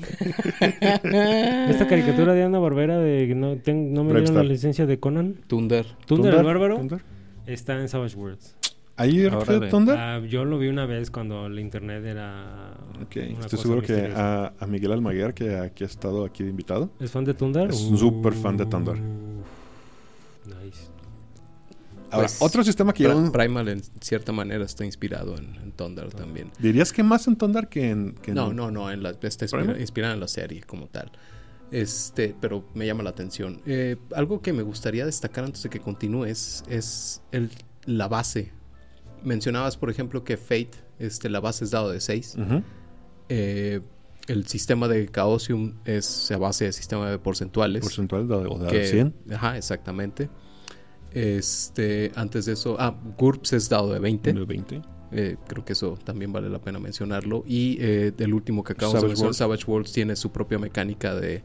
Esta 1.70 1.86
caricatura 1.86 2.32
de 2.34 2.42
Ana 2.42 2.58
Barbera 2.58 2.98
de 2.98 3.28
que 3.28 3.34
no, 3.34 3.56
ten- 3.58 3.92
no 3.92 4.02
me 4.02 4.10
dieron 4.10 4.24
Bravestar. 4.34 4.44
la 4.44 4.50
licencia 4.50 4.86
de 4.86 4.98
Conan. 4.98 5.34
Thunder. 5.46 5.86
Thunder, 6.06 6.34
el 6.34 6.42
Bárbaro 6.44 6.76
Thunder. 6.78 7.02
está 7.46 7.78
en 7.80 7.88
Savage 7.88 8.16
Worlds. 8.16 8.56
¿Ahí 9.00 9.24
Órale. 9.26 9.44
fue 9.44 9.68
Thunder? 9.68 9.96
Ah, 9.98 10.20
yo 10.28 10.44
lo 10.44 10.58
vi 10.58 10.68
una 10.68 10.84
vez 10.86 11.10
cuando 11.10 11.46
el 11.46 11.58
internet 11.58 12.04
era... 12.04 12.74
ok. 13.02 13.16
Estoy 13.16 13.58
seguro 13.58 13.80
que 13.82 14.12
a, 14.14 14.52
a 14.58 14.66
Miguel 14.66 14.92
Almaguer, 14.92 15.32
que 15.32 15.56
aquí 15.56 15.84
ha 15.84 15.86
estado 15.86 16.24
aquí 16.24 16.42
de 16.44 16.50
invitado. 16.50 16.90
¿Es 17.00 17.10
fan 17.10 17.24
de 17.24 17.32
Thunder? 17.34 17.70
Es 17.70 17.80
un 17.80 17.96
súper 17.96 18.34
fan 18.34 18.56
de 18.58 18.66
Thunder. 18.66 18.96
Nice. 20.46 20.80
Ahora, 22.10 22.26
Pues, 22.26 22.42
otro 22.42 22.62
sistema 22.64 22.92
que 22.92 23.04
yo... 23.04 23.32
Primal 23.32 23.68
en 23.68 23.80
cierta 24.00 24.32
manera 24.32 24.64
está 24.64 24.84
inspirado 24.84 25.36
en, 25.38 25.54
en 25.62 25.72
Thunder 25.72 26.12
también. 26.12 26.50
¿Dirías 26.58 26.92
que 26.92 27.02
más 27.02 27.26
en 27.28 27.36
Thunder 27.36 27.68
que 27.68 27.88
en... 27.90 28.14
que 28.20 28.32
en- 28.32 28.34
No, 28.34 28.52
no, 28.52 28.70
no, 28.70 28.90
en 28.90 29.02
la, 29.02 29.10
está 29.10 29.28
inspira- 29.46 29.60
¿Primal? 29.62 29.80
inspirada 29.80 30.14
en 30.14 30.20
la 30.20 30.28
serie 30.28 30.62
como 30.62 30.88
tal. 30.88 31.10
Este, 31.70 32.34
pero 32.40 32.64
me 32.74 32.84
llama 32.84 33.02
la 33.04 33.10
atención. 33.10 33.60
Eh, 33.64 33.96
algo 34.14 34.42
que 34.42 34.52
me 34.52 34.62
gustaría 34.62 35.06
destacar 35.06 35.44
antes 35.44 35.62
de 35.62 35.70
que 35.70 35.78
continúes 35.78 36.64
es 36.68 37.22
el, 37.30 37.48
la 37.86 38.08
base. 38.08 38.52
Mencionabas, 39.24 39.76
por 39.76 39.90
ejemplo, 39.90 40.24
que 40.24 40.36
Fate, 40.36 40.70
este, 40.98 41.28
la 41.28 41.40
base 41.40 41.64
es 41.64 41.70
dado 41.70 41.90
de 41.90 42.00
6. 42.00 42.36
Ujú. 42.38 42.62
el 43.28 44.46
sistema 44.46 44.86
de 44.88 45.08
Chaosium 45.08 45.74
es 45.84 46.30
a 46.30 46.36
base 46.38 46.64
de 46.66 46.72
sistema 46.72 47.10
de 47.10 47.18
porcentuales. 47.18 47.82
Porcentual 47.82 48.28
de, 48.28 48.34
o 48.34 48.58
de 48.58 48.68
que- 48.70 48.86
100. 48.86 49.14
Ajá, 49.32 49.56
exactamente. 49.56 50.28
Este, 51.12 52.12
antes 52.14 52.46
de 52.46 52.52
eso, 52.52 52.76
ah, 52.78 52.96
GURPS 53.18 53.54
es 53.54 53.68
dado 53.68 53.92
de 53.92 53.98
20. 53.98 54.32
de 54.32 54.44
20. 54.44 54.82
Eh, 55.12 55.36
creo 55.48 55.64
que 55.64 55.72
eso 55.72 55.98
también 56.04 56.32
vale 56.32 56.48
la 56.48 56.60
pena 56.60 56.78
mencionarlo. 56.78 57.42
Y 57.46 57.78
eh, 57.80 58.12
el 58.18 58.32
último 58.32 58.62
que 58.62 58.74
acabamos 58.74 59.02
de 59.02 59.08
mencionar. 59.08 59.34
Savage 59.34 59.64
Worlds, 59.66 59.92
tiene 59.92 60.14
su 60.14 60.30
propia 60.30 60.58
mecánica 60.58 61.14
de 61.14 61.42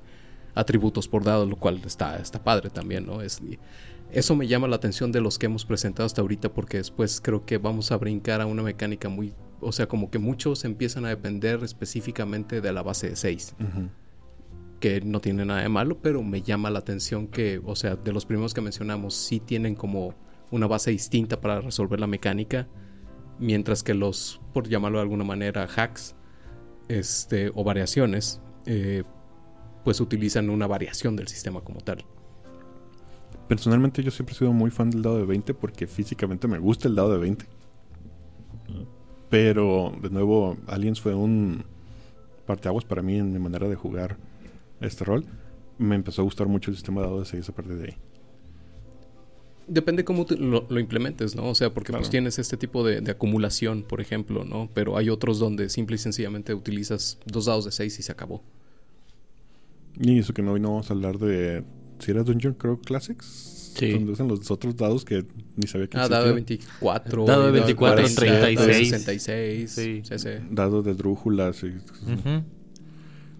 atributos 0.53 1.07
por 1.07 1.23
dado, 1.23 1.45
lo 1.45 1.55
cual 1.55 1.81
está, 1.85 2.17
está 2.17 2.43
padre 2.43 2.69
también, 2.69 3.05
¿no? 3.07 3.21
Es, 3.21 3.41
eso 4.11 4.35
me 4.35 4.47
llama 4.47 4.67
la 4.67 4.77
atención 4.77 5.11
de 5.11 5.21
los 5.21 5.37
que 5.37 5.47
hemos 5.47 5.65
presentado 5.65 6.05
hasta 6.05 6.21
ahorita, 6.21 6.53
porque 6.53 6.77
después 6.77 7.19
creo 7.21 7.45
que 7.45 7.57
vamos 7.57 7.91
a 7.91 7.97
brincar 7.97 8.41
a 8.41 8.45
una 8.45 8.63
mecánica 8.63 9.09
muy. 9.09 9.33
O 9.59 9.71
sea, 9.71 9.87
como 9.87 10.09
que 10.09 10.19
muchos 10.19 10.63
empiezan 10.63 11.05
a 11.05 11.09
depender 11.09 11.63
específicamente 11.63 12.61
de 12.61 12.73
la 12.73 12.83
base 12.83 13.09
de 13.09 13.15
6 13.15 13.55
Ujú. 13.59 13.89
que 14.79 15.01
no 15.01 15.21
tiene 15.21 15.45
nada 15.45 15.61
de 15.61 15.69
malo, 15.69 15.97
pero 16.01 16.21
me 16.23 16.41
llama 16.41 16.69
la 16.69 16.79
atención 16.79 17.27
que, 17.27 17.61
o 17.65 17.75
sea, 17.75 17.95
de 17.95 18.13
los 18.13 18.25
primeros 18.25 18.53
que 18.53 18.61
mencionamos, 18.61 19.15
sí 19.15 19.39
tienen 19.39 19.75
como 19.75 20.13
una 20.51 20.67
base 20.67 20.91
distinta 20.91 21.41
para 21.41 21.61
resolver 21.61 21.99
la 21.99 22.07
mecánica, 22.07 22.67
mientras 23.39 23.81
que 23.83 23.93
los, 23.93 24.41
por 24.53 24.67
llamarlo 24.67 24.99
de 24.99 25.03
alguna 25.03 25.23
manera, 25.23 25.67
hacks 25.75 26.15
este, 26.87 27.51
o 27.55 27.63
variaciones, 27.63 28.41
eh, 28.65 29.03
pues 29.83 29.99
utilizan 29.99 30.49
una 30.49 30.67
variación 30.67 31.15
del 31.15 31.27
sistema 31.27 31.61
como 31.61 31.79
tal. 31.79 32.05
Personalmente 33.47 34.01
yo 34.03 34.11
siempre 34.11 34.33
he 34.33 34.37
sido 34.39 34.53
muy 34.53 34.71
fan 34.71 34.89
del 34.89 35.01
dado 35.03 35.17
de 35.17 35.25
20 35.25 35.53
porque 35.53 35.85
físicamente 35.87 36.47
me 36.47 36.57
gusta 36.59 36.87
el 36.87 36.95
dado 36.95 37.11
de 37.11 37.19
20. 37.19 37.45
Pero, 39.29 39.91
de 40.01 40.09
nuevo, 40.09 40.57
Aliens 40.67 41.01
fue 41.01 41.13
un 41.13 41.63
parteaguas 42.45 42.85
para 42.85 43.01
mí 43.01 43.17
en 43.17 43.33
mi 43.33 43.39
manera 43.39 43.67
de 43.67 43.75
jugar 43.75 44.17
este 44.81 45.03
rol. 45.03 45.25
Me 45.77 45.95
empezó 45.95 46.21
a 46.21 46.25
gustar 46.25 46.47
mucho 46.47 46.69
el 46.71 46.77
sistema 46.77 47.01
de 47.01 47.07
dado 47.07 47.19
de 47.19 47.25
6 47.25 47.49
a 47.49 47.51
partir 47.53 47.75
de 47.75 47.85
ahí. 47.89 47.97
Depende 49.67 50.05
cómo 50.05 50.27
lo, 50.37 50.67
lo 50.69 50.79
implementes, 50.79 51.35
¿no? 51.35 51.47
O 51.49 51.55
sea, 51.55 51.73
porque 51.73 51.87
Claro. 51.87 52.01
pues 52.01 52.11
tienes 52.11 52.37
este 52.37 52.55
tipo 52.55 52.83
de, 52.83 53.01
de 53.01 53.11
acumulación, 53.11 53.81
por 53.81 53.99
ejemplo, 53.99 54.43
¿no? 54.45 54.69
Pero 54.75 54.95
hay 54.95 55.09
otros 55.09 55.39
donde 55.39 55.69
simple 55.69 55.95
y 55.95 55.99
sencillamente 55.99 56.53
utilizas 56.53 57.17
dos 57.25 57.45
dados 57.45 57.65
de 57.65 57.71
6 57.71 57.99
y 57.99 58.03
se 58.03 58.11
acabó. 58.11 58.43
Y 59.99 60.19
eso 60.19 60.33
que 60.33 60.43
no, 60.43 60.51
hoy 60.53 60.59
no 60.59 60.69
vamos 60.69 60.89
a 60.91 60.93
hablar 60.93 61.17
de... 61.17 61.63
Si 61.99 62.11
era 62.11 62.23
Dungeon 62.23 62.53
Crawl 62.53 62.79
Classics. 62.81 63.51
Sí. 63.75 63.91
Donde 63.91 64.13
usan 64.13 64.27
los 64.29 64.49
otros 64.51 64.75
dados 64.77 65.03
que 65.03 65.25
ni 65.57 65.67
sabía 65.67 65.87
que 65.87 65.97
Ah, 65.97 66.07
dado 66.07 66.33
de 66.33 66.39
existían. 66.39 66.59
24. 66.59 67.25
Dado 67.25 67.43
de 67.43 67.49
y 67.49 67.53
24, 67.53 67.95
40, 68.15 68.21
36. 68.21 68.89
66. 68.89 69.71
Sí. 69.71 70.01
Sí, 70.05 70.17
sí. 70.19 70.29
Dados 70.49 70.85
de 70.85 70.91
Ujú. 70.93 72.43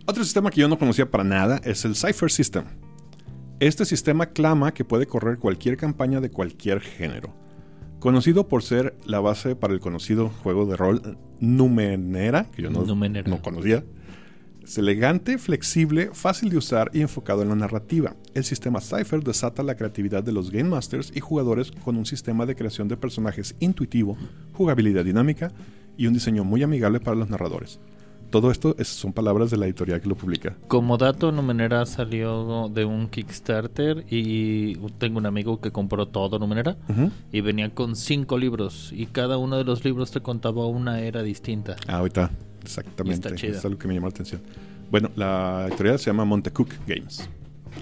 Otro 0.08 0.24
sistema 0.24 0.52
que 0.52 0.60
yo 0.62 0.68
no 0.68 0.78
conocía 0.78 1.10
para 1.10 1.24
nada 1.24 1.62
es 1.63 1.86
el 1.86 1.96
Cypher 1.96 2.30
System. 2.30 2.65
Este 3.62 3.86
sistema 3.86 4.26
clama 4.28 4.74
que 4.74 4.84
puede 4.84 5.08
correr 5.08 5.38
cualquier 5.39 5.78
campaña 5.78 6.20
de 6.20 6.30
cualquier 6.30 6.82
género. 6.82 7.34
Conocido 8.00 8.48
por 8.50 8.62
ser 8.62 8.96
la 9.06 9.20
base 9.22 9.56
para 9.56 9.74
el 9.74 9.80
conocido 9.80 10.30
juego 10.30 10.65
de 10.65 10.76
rol 10.76 11.18
Numenera, 11.39 12.52
que 12.52 12.62
yo 12.63 12.70
no, 12.70 12.84
Numenera. 12.84 13.30
no 13.30 13.41
conocía. 13.41 13.84
Es 14.65 14.78
elegante, 14.80 15.38
flexible, 15.38 16.10
fácil 16.13 16.49
de 16.49 16.58
usar 16.58 16.89
y 16.91 17.01
enfocado 17.01 17.43
en 17.43 17.49
la 17.49 17.56
narrativa. 17.56 18.15
El 18.34 18.43
sistema 18.43 18.82
Cypher 18.82 19.23
desata 19.23 19.62
la 19.62 19.75
creatividad 19.75 20.23
de 20.23 20.32
los 20.32 20.49
Game 20.49 20.69
Masters 20.69 21.12
y 21.15 21.19
jugadores 21.19 21.71
con 21.71 21.95
un 21.97 22.06
sistema 22.08 22.45
de 22.47 22.56
creación 22.56 22.88
de 22.88 22.97
personajes 22.97 23.56
intuitivo, 23.60 24.17
jugabilidad 24.54 25.06
dinámica 25.06 25.51
y 25.97 26.08
un 26.08 26.13
diseño 26.15 26.43
muy 26.43 26.63
amigable 26.63 26.99
para 26.99 27.15
los 27.15 27.30
narradores. 27.30 27.80
Todo 28.32 28.49
esto 28.49 28.75
es- 28.80 28.88
son 28.88 29.13
palabras 29.13 29.51
de 29.51 29.58
la 29.58 29.67
editorial 29.67 30.01
que 30.01 30.10
lo 30.10 30.15
publica. 30.15 30.58
Como 30.67 30.97
dato, 30.97 31.32
Numenera 31.32 31.86
salió 31.86 32.67
de 32.73 32.84
un 32.86 33.08
Kickstarter 33.08 34.04
y 34.10 34.75
tengo 34.97 35.19
un 35.19 35.28
amigo 35.28 35.62
que 35.62 35.71
compró 35.71 36.08
todo 36.08 36.39
Numenera 36.39 36.75
Ujú. 36.89 37.12
y 37.32 37.41
venía 37.41 37.69
con 37.69 37.95
cinco 37.95 38.39
libros 38.39 38.91
y 38.93 39.06
cada 39.06 39.38
uno 39.38 39.58
de 39.58 39.63
los 39.63 39.86
libros 39.86 40.10
te 40.10 40.21
contaba 40.21 40.65
una 40.67 41.01
era 41.01 41.21
distinta. 41.21 41.75
Ah, 41.88 41.97
ahorita, 41.97 42.32
exactamente. 42.65 43.28
Está. 43.34 43.47
Es 43.47 43.65
algo 43.65 43.78
que 43.78 43.88
me 43.88 43.93
llamó 43.93 44.08
la 44.08 44.12
atención. 44.12 44.41
Bueno, 44.91 45.10
la 45.15 45.65
editorial 45.69 45.99
se 45.99 46.06
llama 46.08 46.25
Montecook 46.25 46.69
Games. 46.88 47.28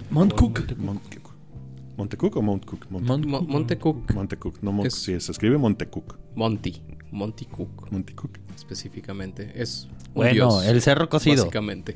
Montcook. 0.10 0.78
Montecook. 0.78 1.34
¿Montecook 1.98 2.36
o 2.38 2.41
Mount 2.41 2.65
Cook? 2.65 2.88
Monte- 2.89 3.08
Mon- 3.08 3.28
Mo- 3.28 3.41
Montecook. 3.43 4.12
Montecook, 4.13 4.58
no 4.63 4.72
Mont 4.72 4.88
Es- 4.88 4.96
sí, 4.96 5.19
se 5.19 5.32
escribe 5.32 5.58
Montecook. 5.60 6.17
Monty. 6.36 6.82
Monty 7.12 7.46
Cook, 7.46 7.91
Montecook. 7.91 8.39
específicamente. 8.56 9.52
Es 9.56 9.88
un 10.08 10.13
Bueno, 10.15 10.34
dios, 10.34 10.65
el 10.65 10.82
cerro 10.82 11.08
cocido. 11.10 11.43
Básicamente. 11.43 11.96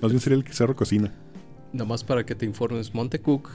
Más 0.00 0.12
bien 0.12 0.20
sería 0.20 0.36
el 0.38 0.44
que 0.44 0.52
Cerro 0.52 0.76
Cocina. 0.76 1.12
Nada 1.72 1.86
más 1.86 2.04
para 2.04 2.24
que 2.24 2.36
te 2.36 2.46
informes, 2.46 2.94
Montecook 2.94 3.48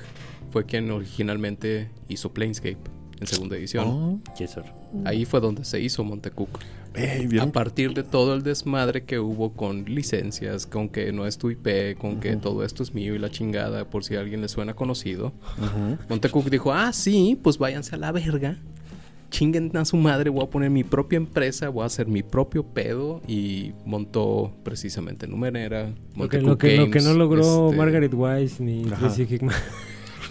fue 0.52 0.66
quien 0.66 0.92
originalmente 0.92 1.90
hizo 2.10 2.34
Planescape. 2.34 2.78
En 3.20 3.28
segunda 3.28 3.56
edición. 3.58 3.88
Oh, 3.88 4.20
yes, 4.38 4.52
sir. 4.52 4.64
Ahí 5.06 5.26
fue 5.26 5.40
donde 5.40 5.66
se 5.66 5.80
hizo 5.80 6.04
Montecook. 6.04 6.60
Ey, 6.94 7.28
A 7.40 7.46
partir 7.52 7.94
de 7.94 8.04
todo 8.04 8.34
el 8.34 8.42
desmadre 8.42 9.04
que 9.04 9.20
hubo 9.20 9.54
con 9.54 9.86
licencias, 9.86 10.66
con 10.66 10.90
que 10.90 11.12
no 11.12 11.28
es 11.28 11.38
tu 11.38 11.52
IP, 11.52 11.98
con 11.98 12.20
que 12.20 12.36
todo 12.38 12.64
esto 12.64 12.82
es 12.82 12.94
mío 12.94 13.14
y 13.14 13.20
la 13.20 13.30
chingada, 13.30 13.86
por 13.90 14.04
si 14.04 14.16
a 14.16 14.20
alguien 14.20 14.42
le 14.42 14.48
suena 14.48 14.74
conocido. 14.74 15.28
Ujú. 15.58 15.98
Montecook 16.10 16.50
dijo, 16.50 16.74
ah, 16.74 16.92
sí, 16.94 17.40
pues 17.42 17.58
váyanse 17.58 17.96
a 17.96 18.00
la 18.00 18.12
verga. 18.12 18.58
Chinguen 19.30 19.76
a 19.76 19.84
su 19.84 19.98
madre, 19.98 20.30
voy 20.30 20.44
a 20.44 20.50
poner 20.50 20.70
mi 20.70 20.84
propia 20.84 21.18
empresa, 21.18 21.68
voy 21.70 21.84
a 21.84 21.86
hacer 21.86 22.08
mi 22.08 22.24
propio 22.24 22.64
pedo. 22.64 23.22
Y 23.28 23.74
montó 23.86 24.54
precisamente 24.64 25.28
Numenera, 25.28 25.94
Lo 26.16 26.30
que, 26.30 26.40
Montecook 26.40 26.48
lo, 26.48 26.58
que, 26.58 26.78
lo 26.78 26.90
que 26.90 27.02
no 27.02 27.14
logró 27.14 27.66
este, 27.68 27.78
Margaret 27.78 28.14
Wise 28.14 28.64
ni. 28.64 28.84
Tracy 28.84 29.24
Hickman. 29.30 29.56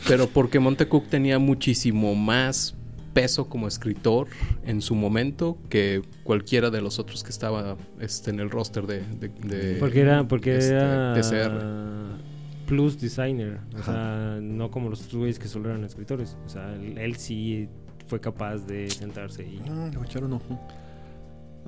Pero 0.09 0.29
porque 0.29 0.59
Montecook 0.61 1.07
tenía 1.09 1.38
muchísimo 1.38 2.14
más 2.14 2.75
peso 3.12 3.49
como 3.49 3.66
escritor 3.66 4.29
en 4.66 4.83
su 4.83 4.95
momento 4.95 5.57
que 5.71 6.03
cualquiera 6.23 6.71
de 6.71 6.83
los 6.83 6.99
otros 6.99 7.25
que 7.25 7.31
estaba 7.31 7.77
este, 7.99 8.31
en 8.31 8.40
el 8.40 8.51
roster 8.51 8.87
de... 8.87 9.03
de- 9.19 9.29
de- 9.29 9.77
Porque 9.81 10.01
era, 10.01 10.29
porque 10.29 10.57
este, 10.59 10.75
era 10.75 11.14
TCR. 11.14 12.66
plus 12.66 13.01
designer. 13.01 13.59
O 13.75 13.79
Ajá. 13.79 13.92
sea, 13.92 14.38
no 14.42 14.71
como 14.71 14.90
los 14.90 15.01
otros 15.01 15.16
güeyes 15.16 15.38
que 15.38 15.49
solo 15.49 15.71
eran 15.71 15.83
escritores. 15.85 16.37
O 16.45 16.49
sea, 16.49 16.75
él, 16.75 16.99
él 16.99 17.16
sí 17.16 17.69
fue 18.07 18.21
capaz 18.21 18.59
de 18.66 18.90
sentarse 18.90 19.45
y... 19.45 19.61
Ah, 19.69 19.88
le 19.90 19.97
voy 19.97 20.07
a 20.07 20.11
echar 20.11 20.23
un 20.25 20.35
ojo. 20.35 20.61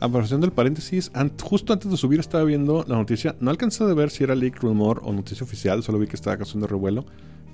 Aparición 0.01 0.41
del 0.41 0.53
paréntesis, 0.53 1.11
an- 1.15 1.33
justo 1.43 1.73
antes 1.73 1.91
de 1.91 1.97
subir 1.97 2.21
estaba 2.21 2.45
viendo 2.45 2.85
la 2.87 2.95
noticia. 2.97 3.35
No 3.41 3.51
alcancé 3.51 3.85
de 3.85 3.95
ver 3.95 4.11
si 4.11 4.23
era 4.23 4.35
leak, 4.37 4.61
rumor 4.63 5.01
o 5.03 5.13
noticia 5.13 5.45
oficial, 5.45 5.83
solo 5.83 5.99
vi 5.99 6.07
que 6.07 6.15
estaba 6.15 6.37
causando 6.37 6.67
revuelo. 6.69 7.05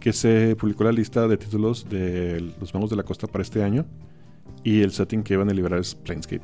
Que 0.04 0.12
se 0.12 0.54
publicó 0.56 0.84
la 0.84 0.92
lista 0.92 1.26
de 1.26 1.38
títulos 1.38 1.88
de 1.88 2.52
los 2.60 2.74
Magos 2.74 2.90
de 2.90 2.96
la 2.96 3.04
Costa 3.04 3.26
para 3.26 3.40
este 3.40 3.62
año. 3.64 3.86
Y 4.62 4.82
el 4.82 4.92
setting 4.92 5.22
que 5.22 5.32
iban 5.32 5.48
a 5.48 5.54
liberar 5.54 5.80
es 5.80 5.94
Planescape. 5.94 6.42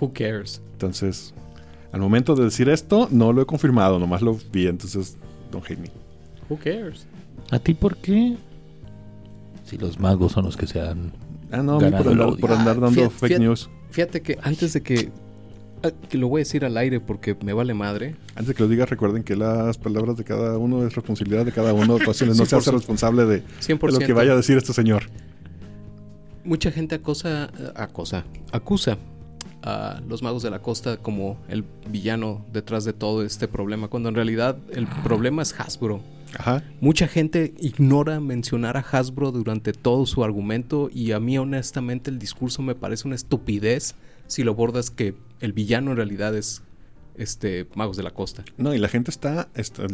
Who 0.00 0.12
cares? 0.12 0.60
Entonces, 0.72 1.34
al 1.92 2.00
momento 2.00 2.34
de 2.34 2.44
decir 2.44 2.68
esto, 2.68 3.08
no 3.10 3.32
lo 3.32 3.42
he 3.42 3.46
confirmado, 3.46 3.98
nomás 3.98 4.22
lo 4.22 4.38
vi, 4.52 4.66
entonces, 4.66 5.16
don't 5.50 5.64
hate 5.64 5.78
me. 5.80 5.90
Who 6.48 6.58
cares? 6.58 7.06
¿A 7.50 7.58
ti 7.58 7.74
por 7.74 7.96
qué? 7.96 8.36
Si 9.64 9.76
los 9.78 9.98
magos 9.98 10.32
son 10.32 10.44
los 10.44 10.56
que 10.56 10.66
se 10.66 10.80
han... 10.80 11.12
Ah, 11.52 11.62
no, 11.62 11.78
a 11.78 11.80
mí 11.80 11.90
por 11.90 12.08
andar, 12.08 12.28
odio. 12.28 12.36
por 12.38 12.52
andar 12.52 12.76
Ah, 12.76 12.80
dando 12.80 12.90
fíjate- 12.90 13.10
fake 13.14 13.28
fíjate- 13.32 13.44
news. 13.44 13.70
Fíjate 13.90 14.20
que 14.22 14.38
antes 14.42 14.72
de 14.72 14.82
que... 14.82 15.10
ah, 15.82 15.90
que 16.08 16.18
lo 16.18 16.28
voy 16.28 16.40
a 16.40 16.42
decir 16.42 16.64
al 16.64 16.76
aire 16.76 17.00
porque 17.00 17.36
me 17.44 17.52
vale 17.52 17.74
madre. 17.74 18.16
Antes 18.30 18.48
de 18.48 18.54
que 18.54 18.62
lo 18.62 18.68
digas, 18.68 18.88
recuerden 18.90 19.22
que 19.22 19.36
las 19.36 19.78
palabras 19.78 20.16
de 20.16 20.24
cada 20.24 20.58
uno 20.58 20.86
es 20.86 20.94
responsabilidad 20.94 21.44
de 21.44 21.52
cada 21.52 21.72
uno. 21.72 21.96
Ocasiones 21.96 22.36
no 22.36 22.46
se 22.46 22.56
hace 22.56 22.70
responsable 22.72 23.24
de, 23.24 23.42
100%. 23.60 23.86
de 23.86 23.92
lo 23.92 23.98
que 23.98 24.12
vaya 24.12 24.32
a 24.32 24.36
decir 24.36 24.56
este 24.56 24.72
señor. 24.72 25.04
Mucha 26.44 26.70
gente 26.70 26.94
acosa, 26.94 27.50
acosa, 27.74 28.24
acusa 28.50 28.98
a 29.62 30.00
los 30.08 30.22
magos 30.22 30.42
de 30.42 30.50
la 30.50 30.60
costa 30.60 30.96
como 30.96 31.38
el 31.48 31.64
villano 31.88 32.44
detrás 32.52 32.84
de 32.84 32.92
todo 32.92 33.22
este 33.24 33.46
problema, 33.48 33.88
cuando 33.88 34.08
en 34.08 34.14
realidad 34.14 34.56
el 34.72 34.86
problema 35.04 35.42
es 35.42 35.54
Hasbro. 35.58 36.00
Ajá. 36.38 36.62
Mucha 36.80 37.08
gente 37.08 37.54
ignora 37.60 38.20
mencionar 38.20 38.76
a 38.76 38.80
Hasbro 38.80 39.32
durante 39.32 39.72
todo 39.72 40.06
su 40.06 40.24
argumento 40.24 40.88
y 40.92 41.12
a 41.12 41.20
mí 41.20 41.36
honestamente 41.38 42.10
el 42.10 42.18
discurso 42.18 42.62
me 42.62 42.74
parece 42.74 43.08
una 43.08 43.16
estupidez 43.16 43.96
si 44.30 44.42
lo 44.44 44.54
bordas 44.54 44.90
que 44.90 45.14
el 45.40 45.52
villano 45.52 45.90
en 45.90 45.96
realidad 45.98 46.34
es 46.36 46.62
este 47.16 47.66
magos 47.74 47.96
de 47.96 48.02
la 48.02 48.12
costa. 48.12 48.44
No, 48.56 48.72
y 48.74 48.78
la 48.78 48.88
gente 48.88 49.10
está, 49.10 49.48
está, 49.54 49.84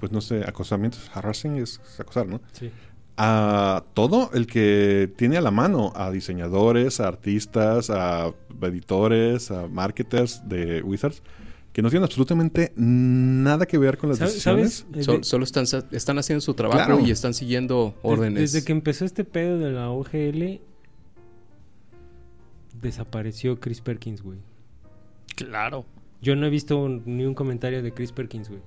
pues 0.00 0.10
no 0.12 0.20
sé, 0.20 0.42
acosamiento, 0.46 0.98
harassing 1.14 1.56
es 1.58 1.80
acosar, 1.98 2.26
¿no? 2.26 2.40
Sí. 2.52 2.70
A 3.18 3.84
todo 3.94 4.30
el 4.34 4.46
que 4.46 5.10
tiene 5.16 5.36
a 5.38 5.40
la 5.40 5.50
mano, 5.50 5.92
a 5.96 6.10
diseñadores, 6.10 7.00
a 7.00 7.08
artistas, 7.08 7.88
a 7.90 8.32
editores, 8.62 9.50
a 9.50 9.68
marketers 9.68 10.42
de 10.48 10.82
Wizards, 10.82 11.22
que 11.72 11.80
no 11.82 11.88
tienen 11.90 12.04
absolutamente 12.04 12.72
nada 12.76 13.64
que 13.66 13.78
ver 13.78 13.96
con 13.96 14.08
las 14.10 14.18
¿Sabes? 14.18 14.34
decisiones. 14.34 14.86
Desde- 14.90 15.24
solo 15.24 15.44
están, 15.44 15.64
están 15.92 16.18
haciendo 16.18 16.40
su 16.40 16.54
trabajo 16.54 16.84
Claro. 16.84 17.00
y 17.06 17.10
están 17.10 17.32
siguiendo 17.32 17.94
órdenes. 18.02 18.52
Desde 18.52 18.66
que 18.66 18.72
empezó 18.72 19.04
este 19.04 19.24
pedo 19.24 19.58
de 19.58 19.70
la 19.72 19.90
OGL, 19.90 20.60
desapareció 22.86 23.60
Chris 23.60 23.80
Perkins, 23.80 24.22
güey. 24.22 24.38
Claro. 25.34 25.84
Yo 26.22 26.34
no 26.36 26.46
he 26.46 26.50
visto 26.50 26.76
un- 26.82 27.02
ni 27.04 27.24
un 27.24 27.34
comentario 27.34 27.82
de 27.82 27.92
Chris 27.92 28.12
Perkins, 28.12 28.48
güey. 28.48 28.62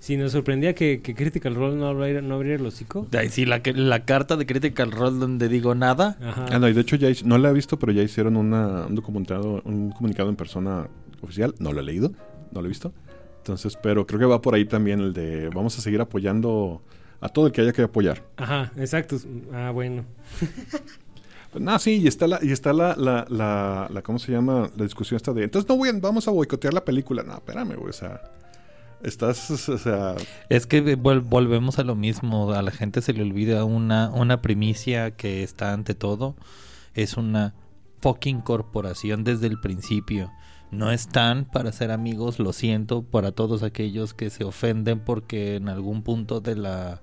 Si 0.00 0.16
nos 0.18 0.32
sorprendía 0.32 0.74
que, 0.74 1.00
que 1.00 1.14
Critical 1.14 1.54
Role 1.54 1.76
no 1.76 1.86
abriera, 1.86 2.20
no 2.20 2.34
abriera 2.34 2.60
el 2.60 2.66
hocico. 2.66 3.06
Ahí 3.16 3.28
sí, 3.30 3.46
la, 3.46 3.62
que- 3.62 3.72
la 3.72 4.04
carta 4.04 4.36
de 4.36 4.44
Critical 4.44 4.90
Role 4.92 5.18
donde 5.18 5.48
digo 5.48 5.74
nada. 5.74 6.18
Ajá. 6.20 6.46
Ah, 6.50 6.58
no, 6.58 6.68
y 6.68 6.74
de 6.74 6.80
hecho 6.82 6.96
ya 6.96 7.08
no 7.24 7.38
la 7.38 7.50
he 7.50 7.52
visto, 7.54 7.78
pero 7.78 7.92
ya 7.92 8.02
hicieron 8.02 8.36
una- 8.36 8.86
un 8.86 8.94
documentado, 8.94 9.62
un 9.64 9.92
comunicado 9.92 10.28
en 10.28 10.36
persona 10.36 10.88
oficial. 11.22 11.54
No 11.58 11.72
lo 11.72 11.80
he 11.80 11.84
leído, 11.84 12.12
no 12.52 12.60
lo 12.60 12.66
he 12.66 12.68
visto. 12.68 12.92
Entonces, 13.38 13.78
pero 13.82 14.06
creo 14.06 14.18
que 14.20 14.26
va 14.26 14.42
por 14.42 14.54
ahí 14.54 14.64
también 14.66 15.00
el 15.00 15.12
de 15.14 15.48
vamos 15.50 15.78
a 15.78 15.80
seguir 15.80 16.00
apoyando 16.00 16.82
a 17.20 17.28
todo 17.30 17.46
el 17.46 17.52
que 17.52 17.60
haya 17.62 17.72
que 17.72 17.82
apoyar. 17.82 18.22
Ajá, 18.36 18.72
exacto. 18.76 19.16
Ah, 19.52 19.70
bueno. 19.72 20.04
Pues, 21.54 21.64
no, 21.64 21.78
sí, 21.78 22.00
y 22.02 22.08
está 22.08 22.26
la, 22.26 22.40
y 22.42 22.50
está 22.50 22.72
la, 22.72 22.96
la, 22.96 23.26
la, 23.88 24.02
¿cómo 24.02 24.18
se 24.18 24.32
llama? 24.32 24.68
La 24.76 24.82
discusión 24.84 25.16
esta 25.16 25.32
de, 25.32 25.44
entonces 25.44 25.68
no 25.68 25.76
voy 25.76 25.88
a- 25.88 25.92
vamos 25.92 26.26
a 26.28 26.32
boicotear 26.32 26.74
la 26.74 26.84
película. 26.84 27.22
No, 27.22 27.34
espérame, 27.34 27.76
güey, 27.76 27.90
o 27.90 27.92
sea, 27.92 28.20
estás, 29.02 29.50
o 29.68 29.78
sea, 29.78 30.16
Es 30.48 30.66
que 30.66 30.82
vol- 30.98 31.22
volvemos 31.22 31.78
a 31.78 31.84
lo 31.84 31.94
mismo. 31.94 32.50
A 32.52 32.60
la 32.62 32.72
gente 32.72 33.00
se 33.02 33.12
le 33.12 33.22
olvida 33.22 33.64
una, 33.64 34.10
una 34.10 34.42
primicia 34.42 35.12
que 35.12 35.42
está 35.44 35.72
ante 35.72 35.94
todo. 35.94 36.34
Es 36.94 37.16
una 37.16 37.54
fucking 38.00 38.40
corporación 38.40 39.22
desde 39.24 39.46
el 39.46 39.60
principio. 39.60 40.32
No 40.72 40.90
están 40.90 41.44
para 41.44 41.70
ser 41.70 41.92
amigos, 41.92 42.40
lo 42.40 42.52
siento, 42.52 43.02
para 43.04 43.30
todos 43.30 43.62
aquellos 43.62 44.12
que 44.12 44.28
se 44.30 44.42
ofenden 44.42 44.98
porque 44.98 45.54
en 45.54 45.68
algún 45.68 46.02
punto 46.02 46.40
de 46.40 46.56
la 46.56 47.00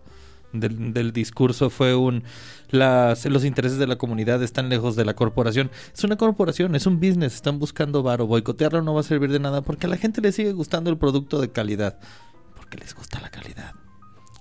del, 0.54 0.94
del 0.94 1.12
discurso 1.14 1.70
fue 1.70 1.96
un 1.96 2.24
las, 2.70 3.26
los 3.26 3.44
intereses 3.46 3.78
de 3.78 3.88
la 3.88 3.98
comunidad 3.98 4.42
están 4.44 4.70
lejos 4.70 4.96
de 4.96 5.06
la 5.06 5.14
corporación. 5.14 5.70
Es 5.94 6.04
una 6.04 6.16
corporación, 6.18 6.76
es 6.76 6.86
un 6.86 7.00
business, 7.00 7.36
están 7.36 7.60
buscando 7.60 8.02
varo. 8.04 8.28
Boicotearlo 8.28 8.82
no 8.82 8.94
va 8.94 9.02
a 9.02 9.04
servir 9.04 9.32
de 9.32 9.40
nada 9.40 9.62
porque 9.62 9.88
a 9.88 9.90
la 9.90 9.98
gente 9.98 10.22
le 10.22 10.32
sigue 10.32 10.54
gustando 10.54 10.90
el 10.90 10.98
producto 10.98 11.42
de 11.42 11.50
calidad. 11.52 12.00
Porque 12.56 12.78
les 12.78 12.96
gusta 12.96 13.20
la 13.20 13.30
calidad. 13.30 13.74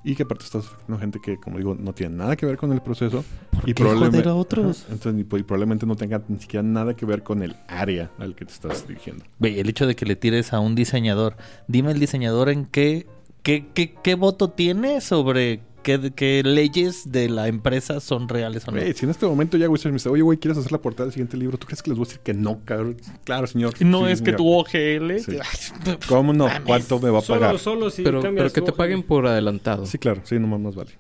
y 0.03 0.15
que 0.15 0.23
aparte 0.23 0.45
estás 0.45 0.65
afectando 0.67 0.99
gente 0.99 1.21
que, 1.23 1.37
como 1.39 1.59
digo, 1.59 1.75
no 1.79 1.93
tiene 1.93 2.17
nada 2.17 2.35
que 2.37 2.47
ver 2.47 2.57
con 2.57 2.73
el 2.73 2.81
proceso. 2.81 3.23
¿Por 3.51 3.69
y 3.69 3.75
qué 3.75 3.83
probablemente- 3.83 4.29
a 4.29 4.35
otros? 4.35 4.85
Ajá, 4.85 4.93
entonces, 4.95 5.19
y, 5.31 5.37
y 5.37 5.43
probablemente 5.43 5.85
no 5.87 5.95
tenga 5.97 6.23
ni 6.29 6.39
siquiera 6.39 6.63
nada 6.63 6.95
que 6.95 7.05
ver 7.05 7.23
con 7.23 7.43
el 7.43 7.57
área 7.69 8.11
al 8.19 8.35
que 8.35 8.45
te 8.47 8.53
estás 8.53 8.87
dirigiendo. 8.89 9.25
Ve, 9.39 9.61
el 9.61 9.69
hecho 9.69 9.87
de 9.87 9.97
que 9.97 10.07
le 10.07 10.17
tires 10.17 10.53
a 10.55 10.61
un 10.61 10.75
diseñador, 10.75 11.37
dime 11.69 11.91
el 11.93 11.99
diseñador 12.01 12.49
en 12.49 12.65
qué, 12.65 13.07
qué, 13.43 13.67
qué, 13.75 13.95
qué 14.03 14.15
voto 14.15 14.49
tiene 14.51 15.01
sobre 15.03 15.61
qué, 15.83 16.13
qué 16.15 16.43
leyes 16.45 17.11
de 17.11 17.29
la 17.29 17.49
empresa 17.49 18.01
son 18.01 18.29
reales 18.29 18.67
o 18.69 18.73
no. 18.73 18.81
Si 18.81 19.05
en 19.05 19.11
este 19.11 19.27
momento 19.27 19.57
ya 19.57 19.69
Wizards 19.69 19.93
me 19.93 19.99
dice, 19.99 20.09
oye, 20.09 20.23
güey, 20.23 20.39
¿quieres 20.39 20.59
hacer 20.59 20.73
la 20.73 20.79
portada 20.79 21.07
del 21.07 21.13
siguiente 21.13 21.37
libro? 21.37 21.59
¿Tú 21.59 21.67
crees 21.67 21.83
que 21.83 21.91
les 21.91 21.99
voy 21.99 22.07
a 22.07 22.09
decir 22.09 22.21
que 22.23 22.35
no, 22.35 22.61
cabrón? 22.65 22.97
Claro, 23.25 23.47
señor. 23.47 23.75
No 23.83 24.07
Sí, 24.07 24.13
es 24.13 24.23
que 24.23 24.33
tu 24.33 24.49
OGL. 24.49 25.19
Sí. 25.21 25.37
¿Cómo 26.09 26.33
no? 26.33 26.49
¿Cuánto 26.65 26.99
me 27.01 27.11
va 27.11 27.19
a 27.19 27.23
pagar? 27.23 27.59
Solo, 27.59 27.81
solo 27.81 27.91
si 27.91 28.03
pero, 28.03 28.21
pero 28.21 28.53
que 28.53 28.61
te 28.61 28.73
paguen 28.73 29.03
por 29.03 29.27
adelantado. 29.27 29.87
Sí, 29.87 29.99
claro, 29.99 30.23
sí, 30.25 30.39
no 30.39 30.47
más 30.47 30.75
vale. 30.75 30.93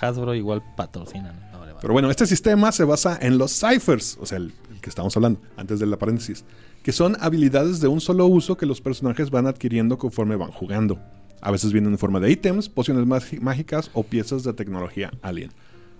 Hasbro 0.00 0.34
igual 0.34 0.62
patrocina. 0.76 1.32
¿no? 1.32 1.40
No 1.52 1.58
vale, 1.58 1.72
vale. 1.72 1.78
Pero 1.80 1.92
bueno, 1.92 2.10
este 2.10 2.26
sistema 2.26 2.70
se 2.72 2.84
basa 2.84 3.18
en 3.20 3.38
los 3.38 3.52
ciphers, 3.52 4.16
o 4.20 4.26
sea, 4.26 4.38
el, 4.38 4.52
el 4.72 4.80
que 4.80 4.90
estamos 4.90 5.16
hablando 5.16 5.40
antes 5.56 5.80
de 5.80 5.86
la 5.86 5.98
paréntesis, 5.98 6.44
que 6.82 6.92
son 6.92 7.16
habilidades 7.20 7.80
de 7.80 7.88
un 7.88 8.00
solo 8.00 8.26
uso 8.26 8.56
que 8.56 8.66
los 8.66 8.80
personajes 8.80 9.30
van 9.30 9.46
adquiriendo 9.46 9.98
conforme 9.98 10.36
van 10.36 10.52
jugando. 10.52 11.00
A 11.40 11.50
veces 11.50 11.72
vienen 11.72 11.92
en 11.92 11.98
forma 11.98 12.20
de 12.20 12.30
ítems, 12.30 12.68
pociones 12.68 13.06
mágicas 13.40 13.90
o 13.92 14.02
piezas 14.02 14.42
de 14.42 14.52
tecnología 14.52 15.12
alien. 15.22 15.50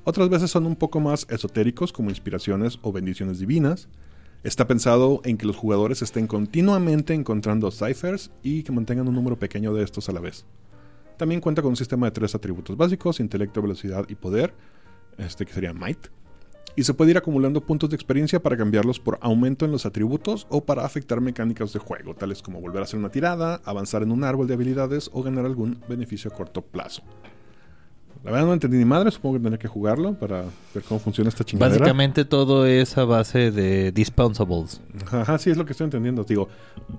Otras 0.05 0.29
veces 0.29 0.51
son 0.51 0.67
un 0.67 0.77
poco 0.77 1.01
más 1.01 1.27
esotéricos 1.31 1.93
como 1.93 2.11
inspiraciones 2.11 2.79
o 2.83 2.93
bendiciones 2.93 3.39
divinas. 3.39 3.89
Está 4.43 4.67
pensado 4.67 5.21
en 5.25 5.37
que 5.37 5.47
los 5.47 5.57
jugadores 5.57 6.01
estén 6.03 6.27
continuamente 6.27 7.13
encontrando 7.13 7.71
ciphers 7.71 8.31
y 8.43 8.63
que 8.63 8.73
mantengan 8.73 9.09
un 9.09 9.15
número 9.15 9.39
pequeño 9.39 9.75
de 9.75 9.85
estos 9.85 10.09
a 10.09 10.13
la 10.13 10.21
vez. 10.21 10.45
También 11.19 11.41
cuenta 11.41 11.63
con 11.63 11.71
un 11.71 11.77
sistema 11.77 12.07
de 12.07 12.13
tres 12.13 12.35
atributos 12.35 12.77
básicos, 12.77 13.21
intelecto, 13.21 13.61
velocidad 13.61 14.07
y 14.09 14.15
poder, 14.15 14.55
este 15.19 15.45
que 15.45 15.53
sería 15.53 15.75
might. 15.75 16.07
Y 16.79 16.85
se 16.85 16.95
puede 16.95 17.11
ir 17.11 17.19
acumulando 17.19 17.61
puntos 17.61 17.91
de 17.91 17.97
experiencia 17.97 18.41
para 18.41 18.57
cambiarlos 18.57 19.01
por 19.01 19.19
aumento 19.21 19.65
en 19.65 19.73
los 19.73 19.85
atributos 19.85 20.47
o 20.49 20.65
para 20.65 20.85
afectar 20.85 21.21
mecánicas 21.21 21.73
de 21.73 21.81
juego, 21.81 22.15
tales 22.15 22.41
como 22.41 22.61
volver 22.61 22.83
a 22.83 22.85
hacer 22.85 23.01
una 23.01 23.09
tirada, 23.09 23.61
avanzar 23.65 24.05
en 24.05 24.13
un 24.13 24.23
árbol 24.23 24.47
de 24.47 24.55
habilidades 24.55 25.11
o 25.13 25.25
ganar 25.25 25.45
algún 25.45 25.81
beneficio 25.89 26.31
a 26.33 26.37
corto 26.37 26.63
plazo. 26.63 27.03
La 28.23 28.31
verdad 28.31 28.47
no 28.47 28.53
entendí 28.53 28.77
ni 28.77 28.85
madre, 28.85 29.11
supongo 29.11 29.39
que 29.39 29.43
tendré 29.43 29.59
que 29.59 29.67
jugarlo 29.67 30.15
para 30.15 30.45
ver 30.73 30.85
cómo 30.85 31.01
funciona 31.01 31.31
esta 31.31 31.43
chingadera. 31.43 31.81
Básicamente 31.81 32.25
todo 32.25 32.65
es 32.65 32.97
a 32.97 33.05
base 33.05 33.51
de 33.51 33.91
dispensables. 33.91 34.81
Ajá, 35.11 35.37
sí 35.39 35.51
es 35.51 35.57
lo 35.57 35.67
que 35.67 35.73
estoy 35.73 35.87
entendiendo. 35.87 36.23
Digo, 36.23 36.49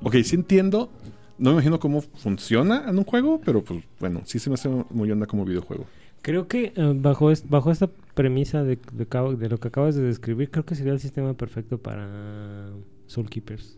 ok, 0.03 0.15
sí 0.25 0.35
entiendo, 0.35 0.89
no 1.37 1.51
me 1.51 1.53
imagino 1.53 1.79
cómo 1.79 2.01
funciona 2.01 2.83
en 2.89 2.97
un 2.97 3.05
juego, 3.05 3.39
pero 3.45 3.63
pues 3.63 3.81
bueno, 3.97 4.23
sí 4.25 4.39
se 4.39 4.49
me 4.49 4.55
hace 4.55 4.67
muy 4.89 5.09
onda 5.09 5.25
como 5.25 5.45
videojuego. 5.45 5.85
Creo 6.21 6.47
que 6.47 6.73
eh, 6.75 6.93
bajo, 6.95 7.32
es- 7.32 7.49
bajo 7.49 7.71
esta 7.71 7.88
premisa 8.13 8.63
de, 8.63 8.77
de, 8.93 9.49
lo 9.49 9.58
que 9.60 9.67
acabas 9.69 9.95
de 9.95 10.01
describir, 10.03 10.51
creo 10.51 10.65
que 10.65 10.75
sería 10.75 10.93
el 10.93 10.99
sistema 10.99 11.34
perfecto 11.34 11.77
para 11.77 12.69
Soul 13.08 13.29
Keepers. 13.29 13.77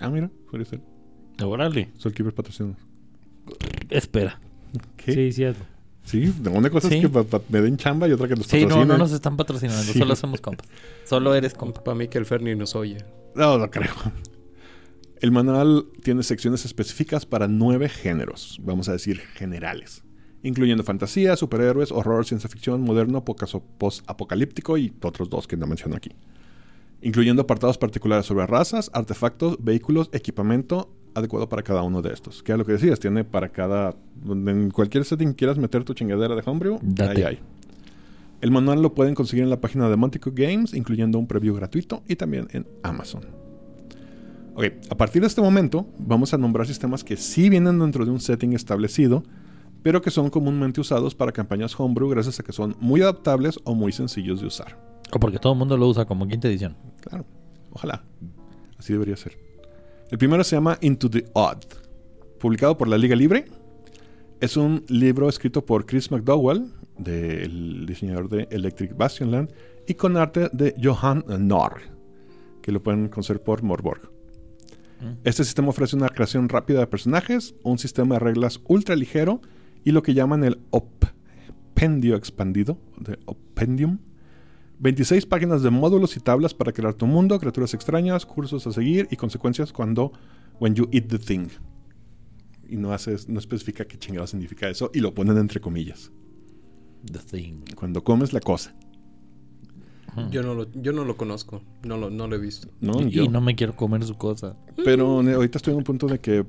Ah, 0.00 0.10
mira, 0.10 0.30
podría 0.50 0.66
ser. 0.66 0.80
Órale. 1.42 1.88
Soulkeeper 1.96 2.34
patrocina. 2.34 2.74
Espera. 3.90 4.38
¿Qué? 4.96 5.12
Sí, 5.12 5.32
sí, 5.32 5.44
hazlo. 5.44 5.64
Sí, 6.04 6.32
una 6.52 6.68
cosa 6.70 6.88
Sí. 6.88 6.96
es 6.96 7.00
que 7.02 7.08
pa- 7.08 7.22
pa- 7.24 7.40
me 7.48 7.60
den 7.60 7.76
chamba 7.76 8.08
y 8.08 8.12
otra 8.12 8.26
que 8.28 8.34
los 8.36 8.46
Sí, 8.46 8.62
no, 8.62 8.68
patrocinen. 8.68 8.88
no 8.88 8.98
nos 8.98 9.12
están 9.12 9.36
patrocinando. 9.36 9.82
Sí. 9.92 9.98
Solo 9.98 10.16
somos 10.16 10.40
compas. 10.40 10.66
Solo 11.04 11.34
eres 11.34 11.54
compa. 11.54 11.82
Para 11.84 11.94
mí 11.96 12.08
que 12.08 12.18
el 12.18 12.26
Ferni 12.26 12.54
nos 12.56 12.74
oye. 12.74 12.98
No, 13.34 13.56
no 13.58 13.70
creo. 13.70 13.92
El 15.20 15.30
manual 15.30 15.86
tiene 16.02 16.22
secciones 16.24 16.64
específicas 16.64 17.24
para 17.26 17.46
nueve 17.46 17.88
géneros, 17.88 18.58
vamos 18.62 18.88
a 18.88 18.92
decir 18.92 19.18
generales, 19.20 20.02
incluyendo 20.42 20.84
fantasía, 20.84 21.36
superhéroes, 21.36 21.92
horror, 21.92 22.24
ciencia 22.26 22.48
ficción, 22.48 22.82
moderno, 22.82 23.24
post-apocalíptico 23.24 24.78
y 24.78 24.92
otros 25.02 25.30
dos 25.30 25.46
que 25.46 25.56
no 25.56 25.66
menciono 25.66 25.96
aquí. 25.96 26.10
Incluyendo 27.00 27.42
apartados 27.42 27.78
particulares 27.78 28.26
sobre 28.26 28.46
razas, 28.46 28.90
artefactos, 28.92 29.62
vehículos, 29.62 30.08
equipamiento 30.12 30.92
adecuado 31.14 31.48
para 31.48 31.62
cada 31.62 31.82
uno 31.82 32.00
de 32.00 32.12
estos. 32.12 32.42
Que 32.42 32.52
es 32.52 32.58
lo 32.58 32.64
que 32.64 32.72
decías, 32.72 33.00
tiene 33.00 33.24
para 33.24 33.50
cada... 33.50 33.94
En 34.24 34.70
cualquier 34.70 35.04
setting 35.04 35.30
que 35.30 35.36
quieras 35.36 35.58
meter 35.58 35.84
tu 35.84 35.94
chingadera 35.94 36.34
de 36.34 36.42
Homebrew, 36.44 36.78
Date. 36.82 37.18
ahí 37.18 37.22
hay. 37.22 37.38
El 38.40 38.50
manual 38.50 38.82
lo 38.82 38.92
pueden 38.92 39.14
conseguir 39.14 39.44
en 39.44 39.50
la 39.50 39.60
página 39.60 39.88
de 39.88 39.96
Montico 39.96 40.32
Games, 40.34 40.74
incluyendo 40.74 41.18
un 41.18 41.28
preview 41.28 41.54
gratuito 41.54 42.02
y 42.08 42.16
también 42.16 42.48
en 42.52 42.66
Amazon. 42.82 43.22
Ok, 44.54 44.64
a 44.90 44.96
partir 44.96 45.22
de 45.22 45.28
este 45.28 45.40
momento 45.40 45.86
vamos 45.98 46.34
a 46.34 46.38
nombrar 46.38 46.66
sistemas 46.66 47.04
que 47.04 47.16
sí 47.16 47.48
vienen 47.48 47.78
dentro 47.78 48.04
de 48.04 48.10
un 48.10 48.20
setting 48.20 48.52
establecido, 48.52 49.22
pero 49.82 50.00
que 50.00 50.10
son 50.10 50.30
comúnmente 50.30 50.80
usados 50.80 51.14
para 51.14 51.32
campañas 51.32 51.78
homebrew 51.78 52.08
gracias 52.08 52.38
a 52.40 52.42
que 52.42 52.52
son 52.52 52.76
muy 52.80 53.02
adaptables 53.02 53.58
o 53.64 53.74
muy 53.74 53.92
sencillos 53.92 54.40
de 54.40 54.46
usar. 54.46 54.78
O 55.12 55.18
porque 55.18 55.38
todo 55.38 55.52
el 55.52 55.58
mundo 55.58 55.76
lo 55.76 55.88
usa 55.88 56.04
como 56.04 56.26
quinta 56.26 56.48
edición. 56.48 56.76
Claro, 57.00 57.24
ojalá. 57.72 58.04
Así 58.78 58.92
debería 58.92 59.16
ser. 59.16 59.38
El 60.10 60.18
primero 60.18 60.44
se 60.44 60.56
llama 60.56 60.78
Into 60.80 61.10
the 61.10 61.24
Odd, 61.32 61.64
publicado 62.38 62.76
por 62.76 62.88
la 62.88 62.98
Liga 62.98 63.16
Libre. 63.16 63.46
Es 64.40 64.56
un 64.56 64.84
libro 64.88 65.28
escrito 65.28 65.64
por 65.64 65.86
Chris 65.86 66.10
McDowell, 66.10 66.72
del 66.98 67.86
diseñador 67.86 68.28
de 68.28 68.48
Electric 68.50 68.96
Bastionland, 68.96 69.50
y 69.86 69.94
con 69.94 70.16
arte 70.16 70.48
de 70.52 70.74
Johan 70.82 71.24
Norr, 71.46 71.80
que 72.60 72.72
lo 72.72 72.82
pueden 72.82 73.08
conocer 73.08 73.42
por 73.42 73.62
Morborg. 73.62 74.10
Este 75.24 75.42
sistema 75.42 75.70
ofrece 75.70 75.96
una 75.96 76.08
creación 76.08 76.48
rápida 76.48 76.78
de 76.78 76.86
personajes, 76.86 77.56
un 77.64 77.78
sistema 77.78 78.14
de 78.14 78.20
reglas 78.20 78.60
ultra 78.68 78.94
ligero 78.94 79.40
y 79.84 79.92
lo 79.92 80.02
que 80.02 80.14
llaman 80.14 80.44
el 80.44 80.60
Oppendio 80.70 82.16
expandido, 82.16 82.78
de 82.98 83.18
Oppendium. 83.26 83.98
26 84.78 85.26
páginas 85.26 85.62
de 85.62 85.70
módulos 85.70 86.16
y 86.16 86.20
tablas 86.20 86.54
para 86.54 86.72
crear 86.72 86.94
tu 86.94 87.06
mundo, 87.06 87.38
criaturas 87.38 87.72
extrañas, 87.72 88.26
cursos 88.26 88.66
a 88.66 88.72
seguir 88.72 89.06
y 89.10 89.16
consecuencias 89.16 89.72
cuando 89.72 90.12
when 90.58 90.74
you 90.74 90.88
eat 90.90 91.06
the 91.06 91.18
thing. 91.18 91.48
Y 92.68 92.76
no 92.76 92.92
haces, 92.92 93.28
no 93.28 93.38
especifica 93.38 93.84
qué 93.84 93.98
chingado 93.98 94.26
significa 94.26 94.68
eso 94.68 94.90
y 94.92 95.00
lo 95.00 95.14
ponen 95.14 95.36
entre 95.38 95.60
comillas. 95.60 96.10
The 97.04 97.18
Thing. 97.18 97.64
Cuando 97.74 98.04
comes 98.04 98.32
la 98.32 98.40
cosa. 98.40 98.74
Yo 100.30 100.42
no 100.42 100.54
lo, 100.54 100.70
yo 100.72 100.92
no 100.92 101.04
lo 101.04 101.16
conozco, 101.16 101.62
no 101.84 101.96
lo, 101.96 102.10
no 102.10 102.26
lo 102.28 102.36
he 102.36 102.38
visto. 102.38 102.68
No, 102.80 103.00
y, 103.00 103.10
yo. 103.10 103.24
y 103.24 103.28
no 103.28 103.40
me 103.40 103.54
quiero 103.54 103.74
comer 103.74 104.04
su 104.04 104.14
cosa. 104.16 104.56
Pero 104.84 105.22
ne- 105.22 105.32
ahorita 105.32 105.58
estoy 105.58 105.72
en 105.72 105.78
un 105.78 105.84
punto 105.84 106.06
de 106.06 106.18
que 106.20 106.44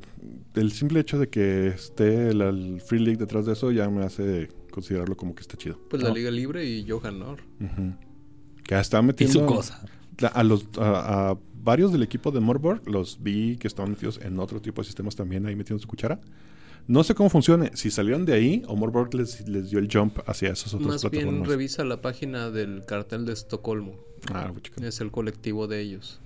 el 0.55 0.71
simple 0.71 0.99
hecho 0.99 1.17
de 1.17 1.29
que 1.29 1.67
esté 1.67 2.29
el, 2.29 2.41
el 2.41 2.81
Free 2.81 2.99
League 2.99 3.17
detrás 3.17 3.45
de 3.45 3.53
eso 3.53 3.71
ya 3.71 3.89
me 3.89 4.03
hace 4.03 4.49
considerarlo 4.71 5.15
como 5.15 5.33
que 5.33 5.41
está 5.41 5.55
chido. 5.57 5.79
Pues 5.89 6.01
la 6.03 6.09
No. 6.09 6.15
Liga 6.15 6.29
Libre 6.31 6.65
y 6.65 6.85
Johan 6.89 7.19
Nor. 7.19 7.39
Que 8.63 8.77
está 8.79 8.99
Y 8.99 9.03
metiendo 9.03 9.39
su 9.39 9.45
cosa. 9.45 9.85
a 10.33 10.43
los 10.43 10.67
a, 10.77 11.31
a 11.31 11.37
varios 11.63 11.91
del 11.93 12.03
equipo 12.03 12.31
de 12.31 12.39
Morborg 12.41 12.87
los 12.89 13.21
vi 13.23 13.55
que 13.57 13.67
estaban 13.67 13.91
metidos 13.91 14.19
en 14.21 14.37
otro 14.39 14.61
tipo 14.61 14.81
de 14.81 14.85
sistemas 14.85 15.15
también 15.15 15.45
ahí 15.45 15.55
metiendo 15.55 15.81
su 15.81 15.87
cuchara. 15.87 16.19
No 16.87 17.03
sé 17.03 17.15
cómo 17.15 17.29
funcione, 17.29 17.71
si 17.75 17.89
salieron 17.91 18.25
de 18.25 18.33
ahí 18.33 18.63
o 18.67 18.75
Morborg 18.75 19.13
les, 19.15 19.47
les 19.47 19.69
dio 19.69 19.79
el 19.79 19.89
jump 19.91 20.19
hacia 20.27 20.49
esas 20.51 20.73
otras 20.73 20.87
Más 20.87 21.01
bien 21.03 21.11
plataformas. 21.11 21.47
revisa 21.47 21.83
la 21.85 22.01
página 22.01 22.49
del 22.49 22.83
cartel 22.85 23.25
de 23.25 23.33
Estocolmo. 23.33 23.93
ah. 24.33 24.51
Es 24.81 24.99
el 24.99 25.09
colectivo 25.11 25.67
de 25.67 25.79
ellos. 25.81 26.19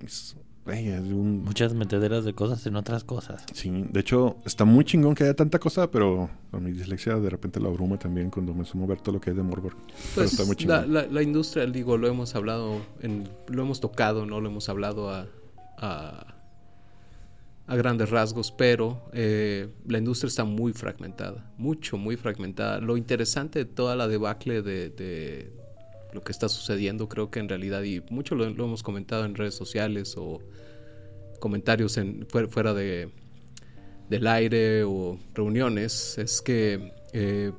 Nice. 0.00 0.36
Ey, 0.66 0.88
es 0.88 1.00
un- 1.00 1.44
Muchas 1.44 1.74
metederas 1.74 2.24
de 2.24 2.32
cosas 2.32 2.64
en 2.66 2.76
otras 2.76 3.04
cosas. 3.04 3.44
Sí, 3.52 3.84
de 3.90 4.00
hecho 4.00 4.38
está 4.46 4.64
muy 4.64 4.86
chingón 4.86 5.14
que 5.14 5.24
haya 5.24 5.34
tanta 5.34 5.58
cosa, 5.58 5.90
pero 5.90 6.30
con 6.50 6.64
mi 6.64 6.72
dislexia 6.72 7.16
de 7.16 7.28
repente 7.28 7.60
la 7.60 7.68
abruma 7.68 7.98
también 7.98 8.30
cuando 8.30 8.54
me 8.54 8.64
sumo 8.64 8.84
a 8.84 8.86
ver 8.88 9.00
todo 9.02 9.16
lo 9.16 9.20
que 9.20 9.28
hay 9.30 9.36
de 9.36 9.42
Morborg. 9.42 9.76
Pues 10.14 10.32
está 10.32 10.44
muy 10.46 10.52
la, 10.54 10.56
chingón. 10.56 10.94
la- 10.94 11.06
la 11.06 11.22
industria, 11.22 11.66
digo, 11.66 11.98
lo 11.98 12.08
hemos 12.08 12.34
hablado, 12.34 12.80
en, 13.02 13.28
lo 13.48 13.62
hemos 13.62 13.80
tocado, 13.80 14.24
no 14.24 14.40
lo 14.40 14.48
hemos 14.48 14.70
hablado 14.70 15.10
a, 15.10 15.26
a, 15.76 16.33
a 17.66 17.76
grandes 17.76 18.10
rasgos, 18.10 18.52
pero 18.52 19.02
eh, 19.12 19.68
la 19.86 19.98
industria 19.98 20.28
está 20.28 20.44
muy 20.44 20.72
fragmentada, 20.72 21.50
mucho, 21.56 21.96
muy 21.96 22.16
fragmentada. 22.16 22.80
Lo 22.80 22.96
interesante 22.96 23.60
de 23.60 23.64
toda 23.64 23.96
la 23.96 24.06
debacle 24.06 24.62
de, 24.62 25.50
lo 26.12 26.20
que 26.22 26.32
está 26.32 26.48
sucediendo, 26.48 27.08
creo 27.08 27.30
que 27.30 27.40
en 27.40 27.48
realidad, 27.48 27.82
y 27.82 28.02
mucho 28.10 28.34
lo, 28.34 28.44
hemos 28.44 28.82
comentado 28.82 29.24
en 29.24 29.34
redes 29.34 29.54
sociales 29.54 30.14
o 30.16 30.40
comentarios 31.40 31.96
en, 31.96 32.26
fuera, 32.28 32.48
fuera 32.48 32.74
de, 32.74 33.10
del 34.10 34.26
aire 34.26 34.84
o 34.84 35.18
reuniones, 35.32 36.18
es 36.18 36.42
que 36.42 36.92
eh, 37.12 37.52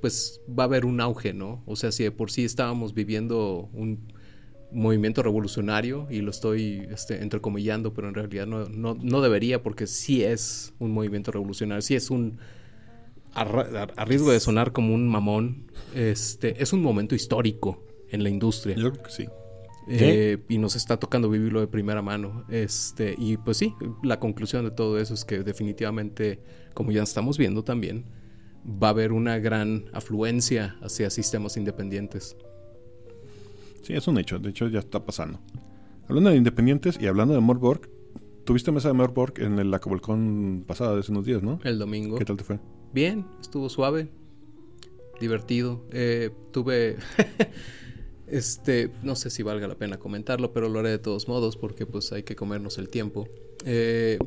pues 0.00 0.40
va 0.48 0.64
a 0.64 0.66
haber 0.66 0.84
un 0.84 1.00
auge, 1.00 1.32
¿no? 1.32 1.62
O 1.66 1.76
sea, 1.76 1.92
si 1.92 2.02
de 2.02 2.10
por 2.10 2.30
sí 2.30 2.44
estábamos 2.44 2.94
viviendo 2.94 3.68
un 3.72 4.12
movimiento 4.72 5.22
revolucionario 5.22 6.06
y 6.10 6.20
lo 6.20 6.30
estoy 6.30 6.86
este, 6.90 7.22
entrecomillando, 7.22 7.92
pero 7.92 8.08
en 8.08 8.14
realidad 8.14 8.46
no, 8.46 8.68
no, 8.68 8.94
no 8.94 9.20
debería 9.20 9.62
porque 9.62 9.86
sí 9.86 10.22
es 10.22 10.72
un 10.78 10.92
movimiento 10.92 11.32
revolucionario, 11.32 11.82
sí 11.82 11.94
es 11.94 12.10
un, 12.10 12.38
a, 13.34 13.44
ra- 13.44 13.82
a- 13.96 14.00
a 14.02 14.04
riesgo 14.04 14.30
de 14.30 14.40
sonar 14.40 14.72
como 14.72 14.94
un 14.94 15.08
mamón, 15.08 15.70
este, 15.94 16.62
es 16.62 16.72
un 16.72 16.82
momento 16.82 17.14
histórico 17.14 17.84
en 18.10 18.22
la 18.22 18.28
industria. 18.30 18.76
Yo 18.76 18.90
creo 18.92 19.02
que 19.04 19.10
sí. 19.10 19.28
Eh, 19.88 20.38
y 20.48 20.58
nos 20.58 20.76
está 20.76 20.98
tocando 20.98 21.28
vivirlo 21.28 21.60
de 21.60 21.66
primera 21.66 22.00
mano. 22.00 22.44
Este, 22.48 23.14
y 23.18 23.36
pues 23.38 23.56
sí, 23.56 23.74
la 24.04 24.20
conclusión 24.20 24.64
de 24.64 24.70
todo 24.70 24.98
eso 25.00 25.14
es 25.14 25.24
que 25.24 25.42
definitivamente, 25.42 26.40
como 26.74 26.92
ya 26.92 27.02
estamos 27.02 27.38
viendo 27.38 27.64
también, 27.64 28.04
va 28.64 28.88
a 28.88 28.90
haber 28.90 29.10
una 29.12 29.38
gran 29.38 29.86
afluencia 29.92 30.76
hacia 30.82 31.10
sistemas 31.10 31.56
independientes. 31.56 32.36
Sí, 33.82 33.94
es 33.94 34.06
un 34.06 34.18
hecho. 34.18 34.38
De 34.38 34.50
hecho, 34.50 34.68
ya 34.68 34.78
está 34.78 35.04
pasando. 35.04 35.40
Hablando 36.08 36.30
de 36.30 36.36
independientes 36.36 36.98
y 37.00 37.06
hablando 37.06 37.34
de 37.34 37.40
Morborg, 37.40 37.88
tuviste 38.44 38.72
mesa 38.72 38.88
de 38.88 38.94
Morborg 38.94 39.34
en 39.40 39.58
el 39.58 39.72
Acabolcón 39.72 40.64
pasada 40.66 40.94
de 40.94 41.00
hace 41.00 41.12
unos 41.12 41.24
días, 41.24 41.42
¿no? 41.42 41.60
El 41.64 41.78
domingo. 41.78 42.18
¿Qué 42.18 42.24
tal 42.24 42.36
te 42.36 42.44
fue? 42.44 42.58
Bien, 42.92 43.26
estuvo 43.40 43.68
suave, 43.68 44.08
divertido. 45.20 45.84
Eh, 45.92 46.30
tuve, 46.50 46.96
este, 48.26 48.90
no 49.02 49.14
sé 49.14 49.30
si 49.30 49.42
valga 49.42 49.68
la 49.68 49.76
pena 49.76 49.98
comentarlo, 49.98 50.52
pero 50.52 50.68
lo 50.68 50.80
haré 50.80 50.90
de 50.90 50.98
todos 50.98 51.28
modos 51.28 51.56
porque 51.56 51.86
pues 51.86 52.12
hay 52.12 52.24
que 52.24 52.34
comernos 52.34 52.78
el 52.78 52.88
tiempo. 52.88 53.28
Eh, 53.64 54.18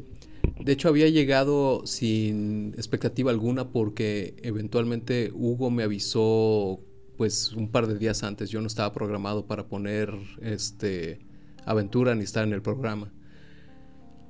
de 0.59 0.71
hecho, 0.71 0.87
había 0.87 1.09
llegado 1.09 1.85
sin 1.85 2.73
expectativa 2.75 3.31
alguna 3.31 3.71
porque 3.71 4.35
eventualmente 4.41 5.31
Hugo 5.33 5.69
me 5.69 5.83
avisó 5.83 6.79
pues 7.17 7.53
un 7.53 7.69
par 7.69 7.87
de 7.87 7.97
días 7.97 8.23
antes. 8.23 8.49
Yo 8.49 8.61
no 8.61 8.67
estaba 8.67 8.93
programado 8.93 9.45
para 9.45 9.67
poner 9.67 10.13
este 10.41 11.19
aventura 11.65 12.15
ni 12.15 12.23
estar 12.23 12.43
en 12.43 12.53
el 12.53 12.61
programa. 12.61 13.11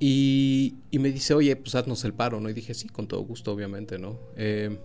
Y, 0.00 0.76
y 0.90 0.98
me 0.98 1.10
dice, 1.10 1.34
oye, 1.34 1.54
pues 1.56 1.74
haznos 1.74 2.04
el 2.04 2.14
paro, 2.14 2.40
¿no? 2.40 2.50
Y 2.50 2.52
dije, 2.52 2.74
sí, 2.74 2.88
con 2.88 3.06
todo 3.06 3.20
gusto, 3.20 3.52
obviamente, 3.52 3.98
¿no? 3.98 4.18
Eh, 4.36 4.78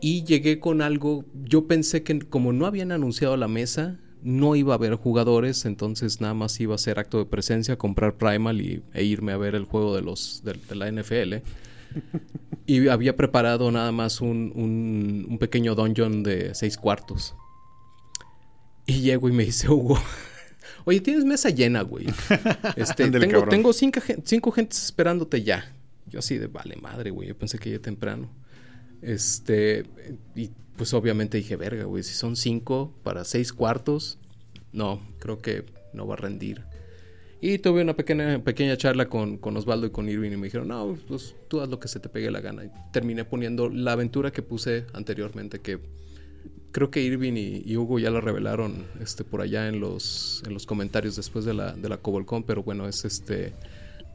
y 0.00 0.24
llegué 0.24 0.60
con 0.60 0.82
algo, 0.82 1.24
yo 1.44 1.66
pensé 1.66 2.02
que 2.02 2.18
como 2.20 2.52
no 2.52 2.66
habían 2.66 2.92
anunciado 2.92 3.36
la 3.36 3.48
mesa, 3.48 3.98
no 4.22 4.56
iba 4.56 4.74
a 4.74 4.76
haber 4.76 4.94
jugadores, 4.94 5.64
entonces 5.64 6.20
nada 6.20 6.34
más 6.34 6.58
iba 6.60 6.74
a 6.74 6.78
ser 6.78 6.98
acto 6.98 7.18
de 7.18 7.26
presencia, 7.26 7.76
comprar 7.78 8.16
Primal 8.16 8.60
y, 8.60 8.82
e 8.92 9.04
irme 9.04 9.32
a 9.32 9.36
ver 9.36 9.54
el 9.54 9.64
juego 9.64 9.94
de, 9.94 10.02
los, 10.02 10.42
de, 10.44 10.54
de 10.54 10.74
la 10.74 10.90
NFL. 10.90 11.36
y 12.66 12.88
había 12.88 13.16
preparado 13.16 13.70
nada 13.70 13.92
más 13.92 14.20
un, 14.20 14.52
un, 14.54 15.26
un 15.28 15.38
pequeño 15.38 15.74
dungeon 15.74 16.22
de 16.22 16.54
seis 16.54 16.76
cuartos. 16.76 17.34
Y 18.86 19.00
llego 19.00 19.28
y 19.28 19.32
me 19.32 19.44
dice 19.44 19.68
Hugo, 19.68 19.98
oye, 20.84 21.00
tienes 21.00 21.24
mesa 21.24 21.50
llena, 21.50 21.82
güey. 21.82 22.06
Este, 22.76 23.10
tengo, 23.10 23.46
tengo 23.48 23.72
cinco, 23.72 24.00
cinco 24.24 24.52
gentes 24.52 24.84
esperándote 24.84 25.42
ya. 25.42 25.72
Yo 26.06 26.20
así 26.20 26.38
de, 26.38 26.46
vale 26.46 26.76
madre, 26.76 27.10
güey. 27.10 27.28
Yo 27.28 27.36
pensé 27.36 27.58
que 27.58 27.70
ya 27.70 27.78
temprano. 27.78 28.30
Este, 29.02 29.84
y 30.34 30.50
pues 30.76 30.94
obviamente 30.94 31.38
dije, 31.38 31.56
verga, 31.56 31.84
güey, 31.84 32.02
si 32.02 32.14
son 32.14 32.36
cinco 32.36 32.94
para 33.02 33.24
seis 33.24 33.52
cuartos, 33.52 34.18
no, 34.72 35.00
creo 35.18 35.38
que 35.38 35.64
no 35.92 36.06
va 36.06 36.14
a 36.14 36.18
rendir. 36.18 36.64
Y 37.48 37.60
tuve 37.60 37.82
una 37.82 37.94
pequeña, 37.94 38.42
pequeña 38.42 38.76
charla 38.76 39.08
con, 39.08 39.36
con 39.38 39.56
Osvaldo 39.56 39.86
y 39.86 39.90
con 39.90 40.08
Irving 40.08 40.32
y 40.32 40.36
me 40.36 40.46
dijeron, 40.46 40.66
no, 40.66 40.98
pues 41.06 41.36
tú 41.46 41.60
haz 41.60 41.68
lo 41.68 41.78
que 41.78 41.86
se 41.86 42.00
te 42.00 42.08
pegue 42.08 42.28
la 42.32 42.40
gana. 42.40 42.64
Y 42.64 42.70
terminé 42.92 43.24
poniendo 43.24 43.68
la 43.68 43.92
aventura 43.92 44.32
que 44.32 44.42
puse 44.42 44.84
anteriormente, 44.92 45.60
que 45.60 45.78
creo 46.72 46.90
que 46.90 47.02
Irving 47.02 47.34
y, 47.34 47.62
y 47.64 47.76
Hugo 47.76 48.00
ya 48.00 48.10
la 48.10 48.20
revelaron 48.20 48.84
este, 49.00 49.22
por 49.22 49.42
allá 49.42 49.68
en 49.68 49.78
los, 49.78 50.42
en 50.44 50.54
los 50.54 50.66
comentarios 50.66 51.14
después 51.14 51.44
de 51.44 51.54
la, 51.54 51.70
de 51.70 51.88
la 51.88 51.98
Cobolcon, 51.98 52.42
pero 52.42 52.64
bueno, 52.64 52.88
es 52.88 53.04
este 53.04 53.52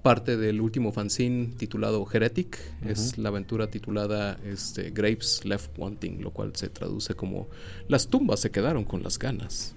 parte 0.03 0.35
del 0.35 0.59
último 0.59 0.91
fanzine 0.91 1.53
titulado 1.55 2.05
Heretic. 2.11 2.59
Es 2.85 3.17
la 3.17 3.29
aventura 3.29 3.67
titulada 3.67 4.37
este, 4.43 4.89
Grapes 4.89 5.45
Left 5.45 5.71
Wanting, 5.77 6.21
lo 6.21 6.31
cual 6.31 6.53
se 6.57 6.67
traduce 6.67 7.13
como 7.13 7.47
Las 7.87 8.09
tumbas 8.09 8.41
se 8.41 8.51
quedaron 8.51 8.83
con 8.83 9.03
las 9.03 9.17
ganas. 9.17 9.73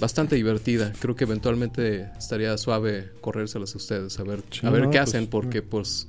Bastante 0.00 0.36
divertida. 0.36 0.92
Creo 1.00 1.14
que 1.16 1.24
eventualmente 1.24 2.08
estaría 2.18 2.56
suave 2.58 3.10
corrérselas 3.20 3.74
a 3.74 3.78
ustedes, 3.78 4.18
a 4.18 4.24
ver, 4.24 4.42
Sí, 4.50 4.66
a 4.66 4.70
ver 4.70 4.82
no, 4.84 4.90
qué 4.90 4.98
pues, 4.98 5.08
hacen, 5.08 5.26
porque 5.28 5.62
pues 5.62 6.08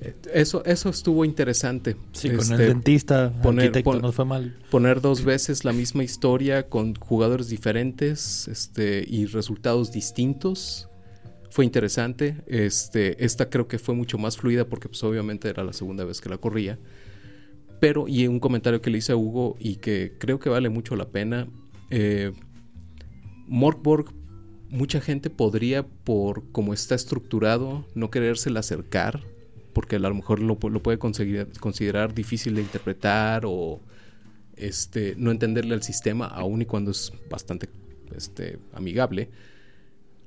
eh, 0.00 0.14
eso, 0.32 0.64
eso 0.64 0.88
estuvo 0.90 1.24
interesante. 1.24 1.96
Sí, 2.12 2.28
con 2.30 2.38
Este, 2.40 2.54
el 2.54 2.58
dentista, 2.68 3.32
poner- 3.42 3.66
arquitecto 3.66 3.90
pon- 3.92 4.02
nos 4.02 4.14
fue 4.14 4.24
mal. 4.24 4.56
poner 4.70 5.00
dos 5.00 5.24
veces 5.24 5.64
la 5.64 5.72
misma 5.72 6.04
historia 6.04 6.68
con 6.68 6.94
jugadores 6.94 7.48
diferentes 7.48 8.46
este, 8.48 9.04
y 9.06 9.26
resultados 9.26 9.90
distintos. 9.92 10.88
Fue 11.50 11.64
interesante. 11.64 12.36
Este, 12.46 13.24
esta 13.24 13.48
creo 13.50 13.66
que 13.66 13.78
fue 13.78 13.94
mucho 13.94 14.18
más 14.18 14.36
fluida 14.36 14.66
porque 14.66 14.88
pues, 14.88 15.02
obviamente 15.02 15.48
era 15.48 15.64
la 15.64 15.72
segunda 15.72 16.04
vez 16.04 16.20
que 16.20 16.28
la 16.28 16.38
corría. 16.38 16.78
Pero, 17.80 18.08
y 18.08 18.26
un 18.26 18.40
comentario 18.40 18.80
que 18.80 18.90
le 18.90 18.98
hice 18.98 19.12
a 19.12 19.16
Hugo 19.16 19.56
y 19.58 19.76
que 19.76 20.14
creo 20.18 20.38
que 20.38 20.48
vale 20.48 20.68
mucho 20.68 20.96
la 20.96 21.08
pena. 21.08 21.46
Eh, 21.90 22.32
Morkborg, 23.46 24.12
mucha 24.70 25.00
gente 25.00 25.30
podría, 25.30 25.86
por 25.86 26.44
cómo 26.52 26.74
está 26.74 26.94
estructurado, 26.94 27.86
no 27.94 28.10
querérsela 28.10 28.60
acercar. 28.60 29.22
Porque 29.72 29.96
a 29.96 29.98
lo 29.98 30.14
mejor 30.14 30.40
lo, 30.40 30.58
pu- 30.58 30.70
lo 30.70 30.82
puede 30.82 30.98
conseguir- 30.98 31.48
considerar 31.60 32.14
difícil 32.14 32.54
de 32.54 32.62
interpretar 32.62 33.42
o 33.44 33.80
este, 34.56 35.14
no 35.18 35.30
entenderle 35.30 35.74
al 35.74 35.82
sistema, 35.82 36.26
aun 36.26 36.62
y 36.62 36.64
cuando 36.64 36.92
es 36.92 37.12
bastante 37.28 37.68
este, 38.16 38.58
amigable, 38.72 39.28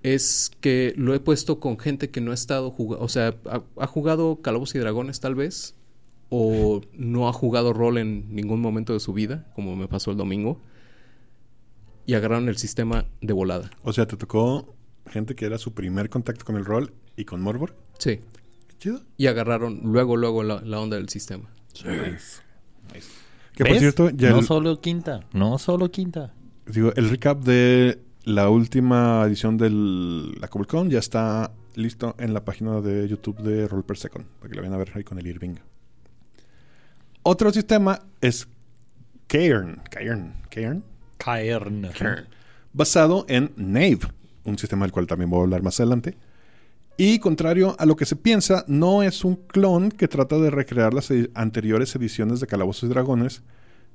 es 0.03 0.51
que 0.61 0.93
lo 0.97 1.15
he 1.15 1.19
puesto 1.19 1.59
con 1.59 1.79
gente 1.79 2.11
que 2.11 2.21
no 2.21 2.29
ha 2.29 2.35
estado 2.35 2.69
jugando, 2.69 3.03
o 3.03 3.09
sea, 3.09 3.35
ha, 3.45 3.63
ha 3.75 3.87
jugado 3.87 4.39
Calabozos 4.41 4.75
y 4.75 4.79
Dragones 4.79 5.19
tal 5.19 5.33
vez, 5.33 5.73
o 6.29 6.81
no 6.93 7.27
ha 7.27 7.33
jugado 7.33 7.73
rol 7.73 7.97
en 7.97 8.33
ningún 8.33 8.61
momento 8.61 8.93
de 8.93 8.99
su 8.99 9.13
vida, 9.13 9.51
como 9.55 9.75
me 9.75 9.87
pasó 9.87 10.11
el 10.11 10.17
domingo, 10.17 10.61
y 12.09 12.15
agarraron 12.15 12.49
el 12.49 12.57
sistema 12.57 13.05
de 13.21 13.33
volada. 13.33 13.69
O 13.83 13.93
sea, 13.93 14.07
te 14.07 14.17
tocó 14.17 14.73
gente 15.11 15.35
que 15.35 15.45
era 15.45 15.59
su 15.59 15.75
primer 15.75 16.09
contacto 16.09 16.43
con 16.43 16.55
el 16.55 16.65
rol 16.65 16.91
y 17.15 17.25
con 17.25 17.39
Morbor. 17.39 17.75
Sí, 17.99 18.21
Qué 18.67 18.75
chido. 18.79 19.01
y 19.15 19.27
agarraron 19.27 19.81
luego, 19.83 20.17
luego 20.17 20.41
la, 20.41 20.59
la 20.61 20.79
onda 20.79 20.97
del 20.97 21.09
sistema. 21.09 21.51
Que 23.53 23.63
por 23.63 23.77
cierto, 23.77 24.09
ya 24.09 24.31
no 24.31 24.39
el, 24.39 24.45
solo 24.45 24.81
quinta, 24.81 25.19
no 25.33 25.59
solo 25.59 25.91
quinta. 25.91 26.33
digo, 26.65 26.91
el 26.95 27.11
recap 27.11 27.43
de 27.43 28.01
la 28.23 28.49
última 28.49 29.23
edición 29.27 29.57
de 29.59 29.69
la 29.69 30.47
Comic-Con 30.47 30.89
ya 30.89 30.97
está 30.97 31.51
listo 31.75 32.15
en 32.17 32.33
la 32.33 32.43
página 32.43 32.81
de 32.81 33.07
YouTube 33.07 33.37
de 33.41 33.67
Roll 33.67 33.83
Per 33.83 33.97
Second, 33.97 34.25
para 34.39 34.49
que 34.49 34.55
lo 34.55 34.63
vayan 34.63 34.73
a 34.73 34.77
ver 34.77 34.93
ahí 34.95 35.03
con 35.03 35.19
el 35.19 35.27
Irving. 35.27 35.57
Otro 37.21 37.51
sistema 37.51 37.99
es 38.19 38.47
Cairn. 39.27 39.83
Cairn. 39.91 40.33
Cairn. 40.49 40.83
Caern. 41.19 41.87
basado 42.73 43.25
en 43.29 43.51
Nave, 43.55 43.99
un 44.45 44.57
sistema 44.57 44.85
del 44.85 44.91
cual 44.91 45.05
también 45.07 45.29
voy 45.29 45.41
a 45.41 45.43
hablar 45.43 45.61
más 45.61 45.79
adelante. 45.79 46.17
Y 46.97 47.19
contrario 47.19 47.75
a 47.79 47.85
lo 47.85 47.95
que 47.95 48.05
se 48.05 48.15
piensa, 48.15 48.65
no 48.67 49.03
es 49.03 49.23
un 49.23 49.35
clon 49.35 49.89
que 49.91 50.07
trata 50.07 50.37
de 50.37 50.49
recrear 50.49 50.93
las 50.93 51.11
edi- 51.11 51.29
anteriores 51.33 51.95
ediciones 51.95 52.39
de 52.41 52.47
Calabozos 52.47 52.83
y 52.89 52.91
Dragones, 52.93 53.41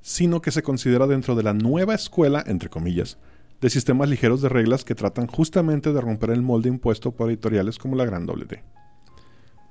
sino 0.01 0.41
que 0.41 0.51
se 0.51 0.63
considera 0.63 1.05
dentro 1.07 1.35
de 1.35 1.43
la 1.43 1.53
nueva 1.53 1.93
escuela, 1.93 2.43
entre 2.47 2.69
comillas, 2.69 3.17
de 3.61 3.69
sistemas 3.69 4.09
ligeros 4.09 4.41
de 4.41 4.49
reglas 4.49 4.83
que 4.83 4.95
tratan 4.95 5.27
justamente 5.27 5.93
de 5.93 6.01
romper 6.01 6.31
el 6.31 6.41
molde 6.41 6.69
impuesto 6.69 7.11
por 7.11 7.29
editoriales 7.29 7.77
como 7.77 7.95
la 7.95 8.05
Gran 8.05 8.25
WD. 8.25 8.59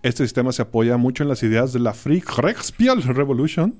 Este 0.03 0.23
sistema 0.25 0.53
se 0.53 0.63
apoya 0.63 0.97
mucho 0.97 1.23
en 1.23 1.29
las 1.29 1.43
ideas 1.43 1.73
de 1.73 1.81
la 1.81 1.93
Free 1.95 2.23
Recspiel 2.37 3.03
Revolution, 3.03 3.75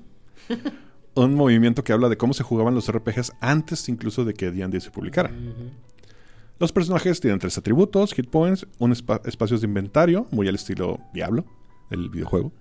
un 1.15 1.33
movimiento 1.35 1.83
que 1.83 1.93
habla 1.93 2.09
de 2.09 2.17
cómo 2.17 2.33
se 2.33 2.43
jugaban 2.43 2.75
los 2.75 2.91
RPGs 2.91 3.33
antes 3.39 3.87
incluso 3.89 4.25
de 4.25 4.33
que 4.33 4.51
D&D 4.51 4.79
se 4.81 4.91
publicara. 4.91 5.31
Los 6.59 6.71
personajes 6.71 7.19
tienen 7.19 7.39
tres 7.39 7.57
atributos, 7.57 8.13
hit 8.13 8.29
points, 8.29 8.65
un 8.79 8.91
espa- 8.93 9.21
espacios 9.25 9.61
de 9.61 9.67
inventario, 9.67 10.27
muy 10.31 10.47
al 10.47 10.55
estilo 10.55 10.99
Diablo, 11.13 11.45
el 11.89 12.09
videojuego. 12.09 12.51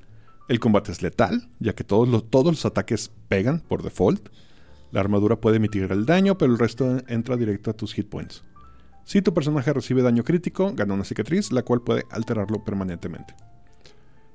El 0.49 0.59
combate 0.61 0.93
es 0.93 1.01
letal, 1.03 1.49
ya 1.61 1.75
que 1.75 1.85
todos 1.85 2.09
los, 2.09 2.29
todos 2.29 2.47
los 2.47 2.65
ataques 2.67 3.11
pegan 3.29 3.61
por 3.61 3.83
default. 3.83 4.29
La 4.91 5.01
armadura 5.01 5.37
puede 5.41 5.59
mitigar 5.59 5.93
el 5.93 6.07
daño, 6.07 6.37
pero 6.39 6.53
el 6.53 6.59
resto 6.59 6.99
entra 7.09 7.37
directo 7.37 7.71
a 7.71 7.75
tus 7.75 7.95
hit 7.95 8.09
points. 8.09 8.45
Si 9.05 9.23
tu 9.23 9.33
personaje 9.35 9.73
recibe 9.73 10.03
daño 10.03 10.25
crítico, 10.25 10.73
gana 10.75 10.95
una 10.95 11.05
cicatriz, 11.05 11.53
la 11.53 11.63
cual 11.63 11.83
puede 11.83 12.05
alterarlo 12.11 12.65
permanentemente. 12.65 13.35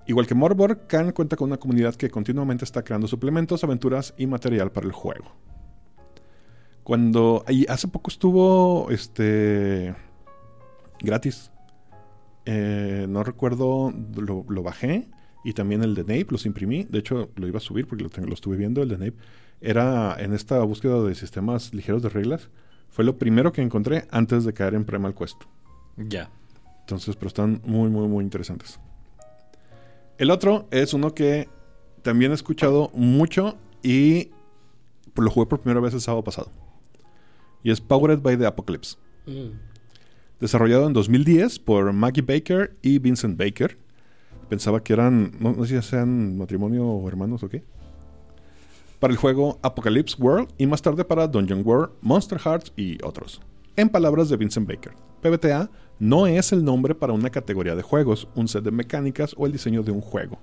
Igual 0.09 0.25
que 0.25 0.33
Morbor, 0.33 0.87
Khan 0.87 1.11
cuenta 1.11 1.35
con 1.35 1.49
una 1.49 1.57
comunidad 1.57 1.93
que 1.93 2.09
continuamente 2.09 2.65
está 2.65 2.83
creando 2.83 3.07
suplementos, 3.07 3.63
aventuras 3.63 4.15
y 4.17 4.25
material 4.25 4.71
para 4.71 4.87
el 4.87 4.91
juego. 4.91 5.35
Cuando 6.81 7.45
y 7.47 7.69
hace 7.69 7.87
poco 7.87 8.09
estuvo 8.09 8.89
este 8.89 9.93
gratis. 10.99 11.51
Eh, 12.45 13.05
no 13.07 13.23
recuerdo, 13.23 13.93
lo, 14.15 14.47
lo 14.49 14.63
bajé 14.63 15.11
y 15.43 15.53
también 15.53 15.83
el 15.83 15.93
de 15.93 16.01
Nape 16.01 16.31
los 16.31 16.47
imprimí. 16.47 16.85
De 16.85 16.97
hecho, 16.97 17.29
lo 17.35 17.47
iba 17.47 17.57
a 17.57 17.61
subir 17.61 17.85
porque 17.85 18.03
lo 18.03 18.33
estuve 18.33 18.57
viendo. 18.57 18.81
El 18.81 18.89
de 18.89 18.97
Nape 18.97 19.17
era 19.61 20.15
en 20.17 20.33
esta 20.33 20.59
búsqueda 20.63 21.03
de 21.03 21.13
sistemas 21.13 21.71
ligeros 21.71 22.01
de 22.01 22.09
reglas. 22.09 22.49
Fue 22.87 23.05
lo 23.05 23.19
primero 23.19 23.51
que 23.51 23.61
encontré 23.61 24.07
antes 24.09 24.43
de 24.43 24.53
caer 24.53 24.73
en 24.73 24.85
Primal 24.85 25.13
Quest. 25.13 25.43
Ya. 25.97 26.31
Entonces, 26.79 27.15
pero 27.15 27.27
están 27.27 27.61
muy, 27.63 27.91
muy, 27.91 28.07
muy 28.07 28.23
interesantes. 28.23 28.79
El 30.19 30.31
otro 30.31 30.67
es 30.69 30.93
uno 30.93 31.15
que 31.15 31.47
también 32.01 32.31
he 32.31 32.35
escuchado 32.35 32.91
mucho 32.93 33.55
y 33.81 34.31
lo 35.15 35.31
jugué 35.31 35.45
por 35.45 35.61
primera 35.61 35.79
vez 35.79 35.93
el 35.93 36.01
sábado 36.01 36.25
pasado. 36.25 36.51
Y 37.63 37.71
es 37.71 37.79
Powered 37.79 38.19
by 38.19 38.37
the 38.37 38.45
Apocalypse. 38.45 38.97
Desarrollado 40.41 40.87
en 40.87 40.93
2010 40.93 41.59
por 41.59 41.93
Maggie 41.93 42.21
Baker 42.21 42.75
y 42.81 42.99
Vincent 42.99 43.37
Baker. 43.37 43.77
Pensaba 44.49 44.83
que 44.83 44.91
eran, 44.91 45.31
no, 45.39 45.53
no 45.53 45.65
sé 45.65 45.81
si 45.81 45.87
sean 45.87 46.37
matrimonio 46.37 46.85
o 46.85 47.07
hermanos 47.07 47.41
o 47.43 47.47
qué. 47.47 47.63
Para 48.99 49.13
el 49.13 49.17
juego 49.17 49.57
Apocalypse 49.61 50.21
World 50.21 50.49
y 50.57 50.67
más 50.67 50.81
tarde 50.81 51.05
para 51.05 51.29
Dungeon 51.29 51.61
World, 51.65 51.93
Monster 52.01 52.39
Hearts 52.39 52.73
y 52.75 53.01
otros. 53.05 53.39
En 53.79 53.87
palabras 53.87 54.27
de 54.27 54.35
Vincent 54.35 54.67
Baker, 54.67 54.91
PBTA 55.21 55.71
no 55.99 56.27
es 56.27 56.51
el 56.51 56.65
nombre 56.65 56.95
para 56.95 57.13
una 57.13 57.29
categoría 57.29 57.77
de 57.77 57.81
juegos, 57.81 58.27
un 58.35 58.49
set 58.49 58.65
de 58.65 58.71
mecánicas 58.71 59.33
o 59.37 59.45
el 59.45 59.53
diseño 59.53 59.83
de 59.83 59.93
un 59.93 60.01
juego. 60.01 60.37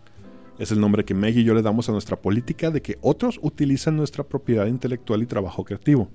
Es 0.59 0.73
el 0.73 0.81
nombre 0.81 1.05
que 1.05 1.13
Meg 1.13 1.37
y 1.37 1.45
yo 1.45 1.53
le 1.53 1.61
damos 1.61 1.87
a 1.91 1.93
nuestra 1.93 2.17
política 2.17 2.71
de 2.71 2.81
que 2.81 2.97
otros 3.03 3.39
utilizan 3.43 3.95
nuestra 3.95 4.25
propiedad 4.25 4.65
intelectual 4.65 5.23
y 5.23 5.27
trabajo 5.27 5.65
creativo. 5.65 6.09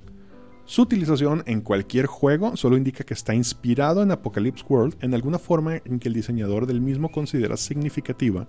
Su 0.66 0.82
utilización 0.82 1.44
en 1.46 1.62
cualquier 1.62 2.08
juego 2.08 2.58
solo 2.58 2.76
indica 2.76 3.04
que 3.04 3.14
está 3.14 3.36
inspirado 3.36 4.02
en 4.02 4.10
Apocalypse 4.10 4.66
World 4.68 4.96
en 5.02 5.14
alguna 5.14 5.38
forma 5.38 5.76
en 5.76 6.00
que 6.00 6.08
el 6.08 6.16
diseñador 6.16 6.66
del 6.66 6.82
mismo 6.82 7.12
considera 7.12 7.56
significativa 7.56 8.48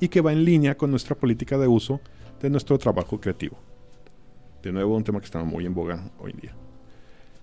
y 0.00 0.08
que 0.08 0.22
va 0.22 0.32
en 0.32 0.46
línea 0.46 0.78
con 0.78 0.90
nuestra 0.90 1.14
política 1.14 1.58
de 1.58 1.68
uso 1.68 2.00
de 2.40 2.48
nuestro 2.48 2.78
trabajo 2.78 3.20
creativo. 3.20 3.58
De 4.62 4.72
nuevo, 4.72 4.96
un 4.96 5.04
tema 5.04 5.18
que 5.18 5.26
está 5.26 5.44
muy 5.44 5.66
en 5.66 5.74
boga 5.74 6.10
hoy 6.18 6.30
en 6.30 6.38
día. 6.38 6.63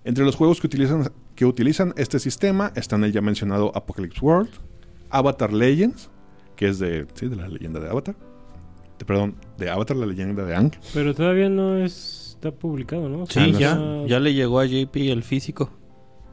Entre 0.04 0.24
los 0.26 0.36
juegos 0.36 0.60
que 0.60 0.68
utilizan, 0.68 1.12
que 1.36 1.46
utilizan 1.46 1.94
este 1.98 2.20
sistema 2.20 2.72
están 2.76 3.04
el 3.04 3.12
ya 3.12 3.22
mencionado 3.22 3.72
Apocalypse 3.76 4.20
World, 4.26 4.50
Avatar 5.10 5.54
Legends, 5.54 6.10
que 6.56 6.70
es 6.70 6.80
de, 6.80 7.06
sí, 7.14 7.28
de 7.28 7.36
la 7.36 7.48
leyenda 7.48 7.80
de 7.80 7.90
Avatar. 7.90 8.16
De- 8.98 9.06
perdón, 9.06 9.36
de 9.58 9.70
Avatar, 9.70 9.98
la 9.98 10.06
leyenda 10.06 10.44
de 10.44 10.56
Ang. 10.56 10.72
Pero 10.94 11.14
todavía 11.14 11.50
no 11.50 11.78
está 11.78 12.52
publicado, 12.52 13.10
¿no? 13.10 13.24
O 13.24 13.26
Sí, 13.28 13.40
no 13.52 13.60
ya. 13.60 13.72
está- 13.74 14.06
Ya 14.08 14.20
le 14.20 14.34
llegó 14.34 14.60
a 14.60 14.66
JP 14.66 15.12
el 15.12 15.24
físico. 15.24 15.70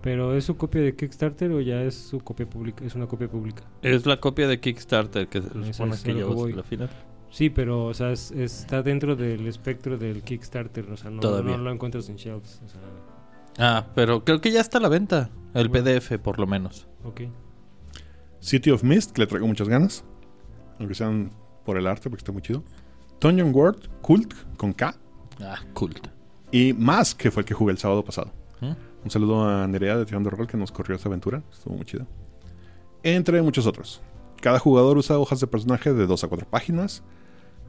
Pero 0.00 0.34
es 0.36 0.44
su 0.44 0.56
copia 0.56 0.80
de 0.80 0.94
Kickstarter 0.94 1.50
o 1.50 1.60
ya 1.60 1.82
es 1.82 1.94
su 1.94 2.20
copia 2.20 2.48
pública, 2.48 2.84
es 2.84 2.94
una 2.94 3.06
copia 3.06 3.28
pública. 3.28 3.64
Es 3.82 4.06
la 4.06 4.18
copia 4.20 4.46
de 4.46 4.60
Kickstarter 4.60 5.28
que 5.28 5.42
se 5.42 5.48
supone 5.48 5.94
es 5.94 6.02
que 6.02 6.14
la 6.14 6.62
final. 6.62 6.88
Sí, 7.30 7.50
pero 7.50 7.86
o 7.86 7.94
sea, 7.94 8.12
es- 8.12 8.30
está 8.30 8.82
dentro 8.82 9.16
del 9.16 9.46
espectro 9.46 9.98
del 9.98 10.22
Kickstarter, 10.22 10.88
o 10.90 10.96
sea, 10.96 11.10
no, 11.10 11.20
Todavía. 11.20 11.56
no 11.56 11.64
lo 11.64 11.72
encuentras 11.72 12.08
en 12.08 12.16
shelves, 12.16 12.62
o 12.64 12.68
sea, 12.68 12.80
Ah, 13.58 13.86
pero 13.94 14.24
creo 14.24 14.40
que 14.40 14.50
ya 14.52 14.60
está 14.60 14.78
a 14.78 14.80
la 14.80 14.88
venta. 14.88 15.30
El 15.54 15.68
Bueno. 15.68 15.84
PDF, 15.84 16.18
por 16.18 16.38
lo 16.38 16.46
menos. 16.46 16.86
ok. 17.04 17.22
City 18.40 18.70
of 18.70 18.84
Mist, 18.84 19.12
que 19.12 19.22
le 19.22 19.26
traigo 19.26 19.46
muchas 19.46 19.68
ganas. 19.68 20.04
Aunque 20.78 20.94
sean 20.94 21.30
por 21.64 21.76
el 21.76 21.86
arte, 21.86 22.08
porque 22.08 22.20
está 22.20 22.30
muy 22.32 22.42
chido. 22.42 22.62
Dungeon 23.20 23.52
World, 23.52 23.88
Cult, 24.00 24.32
con 24.56 24.72
K. 24.72 24.94
Ah, 25.40 25.56
cool. 25.74 25.94
Y 26.52 26.72
Mask, 26.72 27.16
que 27.18 27.30
fue 27.32 27.40
el 27.42 27.46
que 27.46 27.54
jugué 27.54 27.72
el 27.72 27.78
sábado 27.78 28.04
pasado. 28.04 28.32
¿Mm? 28.60 28.72
Un 29.04 29.10
saludo 29.10 29.48
a 29.48 29.66
Nerea 29.66 29.96
de 29.96 30.06
Tirando 30.06 30.30
Rol 30.30 30.46
que 30.46 30.56
nos 30.56 30.70
corrió 30.70 30.94
esa 30.96 31.08
aventura. 31.08 31.42
Estuvo 31.50 31.74
muy 31.74 31.84
chido. 31.84 32.06
Entre 33.02 33.42
muchos 33.42 33.66
otros. 33.66 34.00
Cada 34.40 34.60
jugador 34.60 34.98
usa 34.98 35.18
hojas 35.18 35.40
de 35.40 35.46
personaje 35.48 35.92
de 35.92 36.06
2 36.06 36.24
a 36.24 36.28
4 36.28 36.48
páginas. 36.48 37.02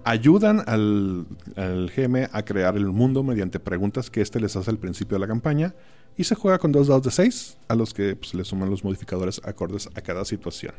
Ayudan 0.04 0.64
al, 0.66 1.26
GM 1.56 2.30
a 2.32 2.43
crear 2.43 2.76
el 2.78 2.88
mundo 2.88 3.24
mediante 3.24 3.60
preguntas 3.60 4.10
que 4.10 4.22
éste 4.22 4.39
les 4.39 4.56
hace 4.56 4.72
al 4.72 4.78
principio 4.78 5.16
de 5.16 5.20
la 5.20 5.28
campaña. 5.28 5.76
Y 6.18 6.24
se 6.24 6.36
juega 6.36 6.58
con 6.58 6.72
dos 6.72 6.88
dados 6.88 7.04
de 7.04 7.12
6, 7.12 7.58
a 7.68 7.76
los 7.76 7.93
que 7.93 8.16
pues, 8.16 8.34
le 8.34 8.43
suman 8.43 8.70
los 8.70 8.84
modificadores 8.84 9.41
acordes 9.45 9.89
a 9.95 10.02
cada 10.02 10.26
situación. 10.26 10.74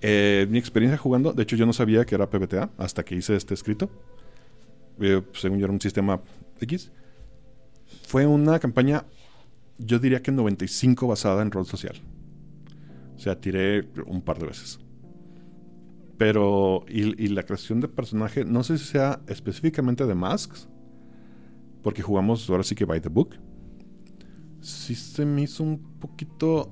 Eh, 0.00 0.46
mi 0.50 0.58
experiencia 0.58 0.98
jugando, 0.98 1.32
de 1.32 1.42
hecho 1.44 1.56
yo 1.56 1.66
no 1.66 1.72
sabía 1.72 2.04
que 2.04 2.14
era 2.14 2.28
PBTA 2.28 2.70
hasta 2.76 3.04
que 3.04 3.14
hice 3.14 3.34
este 3.34 3.54
escrito. 3.54 3.90
Eh, 5.00 5.22
según 5.32 5.58
yo 5.58 5.64
era 5.64 5.72
un 5.72 5.80
sistema 5.80 6.20
X. 6.60 6.90
Fue 8.06 8.26
una 8.26 8.58
campaña, 8.58 9.04
yo 9.78 9.98
diría 9.98 10.22
que 10.22 10.32
95 10.32 11.06
basada 11.06 11.42
en 11.42 11.50
rol 11.50 11.66
social. 11.66 11.96
O 13.16 13.18
sea, 13.18 13.40
tiré 13.40 13.88
un 14.06 14.22
par 14.22 14.38
de 14.38 14.46
veces. 14.46 14.80
Pero, 16.18 16.84
y, 16.88 17.28
la 17.28 17.42
creación 17.42 17.80
de 17.80 17.88
personaje, 17.88 18.44
no 18.44 18.62
sé 18.62 18.78
si 18.78 18.84
sea 18.84 19.20
específicamente 19.26 20.06
de 20.06 20.14
Masks, 20.14 20.68
porque 21.82 22.02
jugamos 22.02 22.48
ahora 22.48 22.62
sí 22.62 22.74
que 22.74 22.84
by 22.84 23.00
the 23.00 23.08
book. 23.08 23.36
Sí 24.60 24.94
se 24.94 25.26
me 25.26 25.42
hizo 25.42 25.64
un 25.64 25.98
poquito 25.98 26.70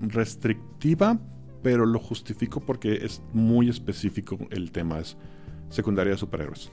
restrictiva, 0.00 1.20
pero 1.62 1.86
lo 1.86 2.00
justifico 2.00 2.60
porque 2.60 2.94
es 3.04 3.22
muy 3.32 3.68
específico 3.68 4.38
el 4.50 4.72
tema, 4.72 4.98
es 4.98 5.16
secundaria 5.68 6.12
de 6.12 6.18
superhéroes. 6.18 6.72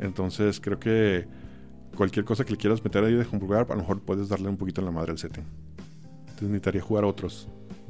Entonces 0.00 0.60
creo 0.60 0.78
que 0.78 1.26
cualquier 1.94 2.24
cosa 2.24 2.44
que 2.44 2.52
le 2.52 2.56
quieras 2.56 2.82
meter 2.82 3.04
ahí 3.04 3.14
de 3.14 3.24
jugar, 3.24 3.66
a 3.68 3.74
lo 3.74 3.80
mejor 3.80 4.00
puedes 4.00 4.28
darle 4.28 4.48
un 4.48 4.56
poquito 4.56 4.80
en 4.80 4.86
la 4.86 4.90
madre 4.90 5.12
al 5.12 5.18
setting. 5.18 5.44
Entonces 6.20 6.48
necesitaría 6.48 6.80
jugar 6.80 7.04
otros 7.04 7.48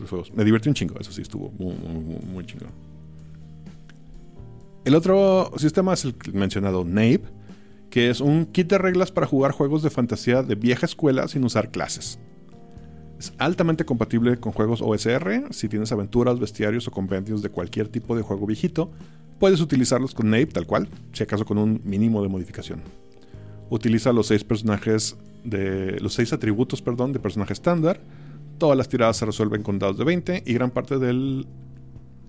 juegos. 0.09 0.33
Me 0.35 0.45
divertí 0.45 0.69
un 0.69 0.75
chingo, 0.75 0.99
eso 0.99 1.13
sí, 1.13 1.23
estuvo 1.23 1.51
muy, 1.53 1.75
muy. 1.75 2.47
El 4.85 4.95
otro 4.95 5.51
sistema 5.57 5.95
es 5.95 6.05
el 6.05 6.15
mencionado 6.35 6.85
Nape, 6.85 7.23
que 7.89 8.11
es 8.11 8.21
un 8.21 8.45
kit 8.45 8.69
de 8.69 8.77
reglas 8.77 9.11
para 9.11 9.27
jugar 9.27 9.53
juegos 9.53 9.83
de 9.83 9.89
fantasía 9.89 10.43
de 10.43 10.57
vieja 10.57 10.85
escuela 10.85 11.27
sin 11.27 11.43
usar 11.45 11.71
clases. 11.71 12.19
Es 13.19 13.33
altamente 13.39 13.87
compatible 13.87 14.37
con 14.37 14.53
juegos 14.53 14.83
OSR. 14.83 15.47
Si 15.53 15.71
tienes 15.71 15.91
aventuras, 15.91 16.39
bestiarios 16.39 16.87
o 16.87 16.91
compendios 16.91 17.41
de 17.41 17.49
cualquier 17.49 17.89
tipo 17.89 18.15
de 18.15 18.21
juego 18.21 18.47
viejito, 18.47 18.91
puedes 19.39 19.63
utilizarlos 19.63 20.13
con 20.13 20.29
Nape 20.29 20.47
tal 20.47 20.67
cual, 20.67 20.89
si 21.13 21.23
acaso 21.23 21.47
con 21.47 21.57
un 21.57 21.81
mínimo 21.85 22.23
de 22.23 22.29
modificación. 22.29 22.83
Utiliza 23.71 24.13
los 24.13 24.27
seis 24.27 24.45
personajes 24.45 25.17
de 25.45 25.99
los 26.01 26.13
seis 26.13 26.35
atributos, 26.35 26.83
perdón, 26.83 27.15
de 27.15 27.21
personaje 27.21 27.55
estándar. 27.55 28.01
Todas 28.59 28.77
las 28.77 28.91
tiradas 28.91 29.17
se 29.17 29.25
resuelven 29.25 29.63
con 29.63 29.79
dados 29.79 29.97
de 29.97 30.05
20 30.05 30.43
y 30.45 30.53
gran 30.53 30.71
parte 30.71 30.99
del 30.99 31.47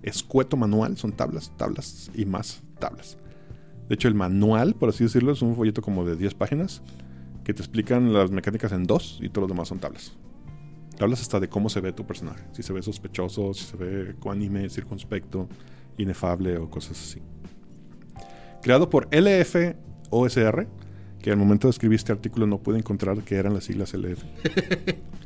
escueto 0.05 0.55
manual 0.57 0.97
son 0.97 1.11
tablas, 1.11 1.51
tablas 1.57 2.11
y 2.13 2.25
más 2.25 2.63
tablas. 2.79 3.17
De 3.89 3.95
hecho, 3.95 4.07
el 4.07 4.15
manual, 4.15 4.73
por 4.75 4.89
así 4.89 5.03
decirlo, 5.03 5.31
es 5.31 5.41
un 5.41 5.55
folleto 5.55 5.81
como 5.81 6.05
de 6.05 6.15
10 6.15 6.33
páginas 6.35 6.81
que 7.43 7.53
te 7.53 7.61
explican 7.61 8.13
las 8.13 8.31
mecánicas 8.31 8.71
en 8.71 8.85
dos 8.85 9.19
y 9.21 9.29
todo 9.29 9.41
lo 9.41 9.47
demás 9.47 9.67
son 9.67 9.79
tablas. 9.79 10.13
Tablas 10.97 11.21
hasta 11.21 11.39
de 11.39 11.49
cómo 11.49 11.69
se 11.69 11.81
ve 11.81 11.91
tu 11.91 12.05
personaje. 12.05 12.43
Si 12.53 12.63
se 12.63 12.73
ve 12.73 12.81
sospechoso, 12.81 13.53
si 13.53 13.65
se 13.65 13.77
ve 13.77 14.15
coanime, 14.19 14.69
circunspecto, 14.69 15.47
inefable 15.97 16.57
o 16.57 16.69
cosas 16.69 16.99
así. 16.99 17.21
Creado 18.63 18.89
por 18.89 19.07
LF 19.11 19.75
OSR, 20.09 20.67
que 21.19 21.31
al 21.31 21.37
momento 21.37 21.67
de 21.67 21.71
escribir 21.71 21.97
este 21.97 22.11
artículo 22.11 22.47
no 22.47 22.59
pude 22.59 22.77
encontrar 22.77 23.21
que 23.23 23.35
eran 23.35 23.53
las 23.53 23.65
siglas 23.65 23.93
LF. 23.93 24.23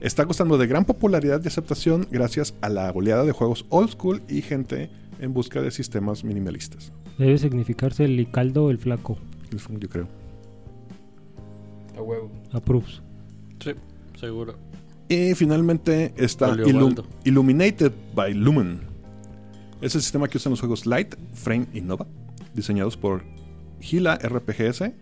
Está 0.00 0.24
gozando 0.24 0.56
de 0.56 0.66
gran 0.66 0.86
popularidad 0.86 1.42
y 1.44 1.48
aceptación 1.48 2.08
gracias 2.10 2.54
a 2.62 2.70
la 2.70 2.90
oleada 2.90 3.24
de 3.24 3.32
juegos 3.32 3.66
old 3.68 3.90
school 3.90 4.22
y 4.28 4.40
gente 4.40 4.88
en 5.20 5.34
busca 5.34 5.60
de 5.60 5.70
sistemas 5.70 6.24
minimalistas. 6.24 6.90
Debe 7.18 7.36
significarse 7.36 8.06
el 8.06 8.16
Licaldo 8.16 8.70
el 8.70 8.78
flaco. 8.78 9.18
Yo 9.50 9.88
creo. 9.90 10.08
A 11.98 12.00
huevo. 12.00 12.30
Approves. 12.52 13.02
Sí, 13.62 13.72
seguro. 14.18 14.54
Y 15.06 15.34
finalmente 15.34 16.14
está. 16.16 16.56
Illuminated 17.24 17.92
by 18.14 18.32
Lumen. 18.32 18.80
Es 19.82 19.94
el 19.94 20.00
sistema 20.00 20.28
que 20.28 20.38
usan 20.38 20.50
los 20.50 20.60
juegos 20.60 20.86
Light, 20.86 21.14
Frame 21.34 21.66
y 21.74 21.82
Nova, 21.82 22.06
diseñados 22.54 22.96
por 22.96 23.22
Gila 23.80 24.16
RPGS. 24.16 24.92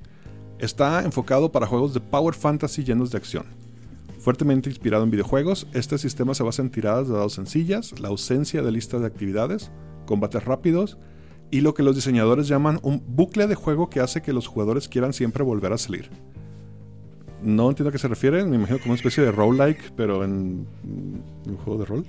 Está 0.59 1.05
enfocado 1.05 1.53
para 1.53 1.66
juegos 1.68 1.94
de 1.94 2.01
Power 2.01 2.34
Fantasy 2.34 2.82
llenos 2.82 3.12
de 3.12 3.18
acción. 3.18 3.68
Fuertemente 4.19 4.69
inspirado 4.69 5.05
en 5.05 5.11
videojuegos, 5.11 5.69
este 5.73 5.97
sistema 5.97 6.35
se 6.35 6.43
basa 6.43 6.61
en 6.61 6.71
tiradas 6.71 7.07
de 7.07 7.14
dados 7.14 7.35
sencillas, 7.35 7.99
la 8.01 8.09
ausencia 8.09 8.62
de 8.62 8.73
listas 8.73 9.01
de 9.01 9.07
actividades, 9.07 9.71
combates 10.07 10.45
rápidos 10.45 10.99
y 11.53 11.61
lo 11.61 11.73
que 11.73 11.85
los 11.85 11.95
diseñadores 11.95 12.49
llaman 12.49 12.81
un 12.83 13.03
bucle 13.07 13.47
de 13.47 13.55
juego 13.55 13.89
que 13.89 14.01
hace 14.01 14.21
que 14.21 14.33
los 14.33 14.49
jugadores 14.49 14.89
quieran 14.89 15.12
siempre 15.12 15.45
volver 15.45 15.73
a 15.73 15.79
salir. 15.79 16.11
No 17.43 17.69
entiendo 17.69 17.91
a 17.91 17.93
qué 17.93 17.99
se 17.99 18.09
refiere, 18.09 18.45
me 18.45 18.57
imagino 18.57 18.81
como 18.81 18.91
una 18.91 18.97
especie 18.97 19.23
de 19.23 19.31
roguelike, 19.31 19.93
pero 19.97 20.25
en 20.25 20.66
un 20.85 21.57
juego 21.64 21.79
de 21.79 21.87
rol. 21.87 22.05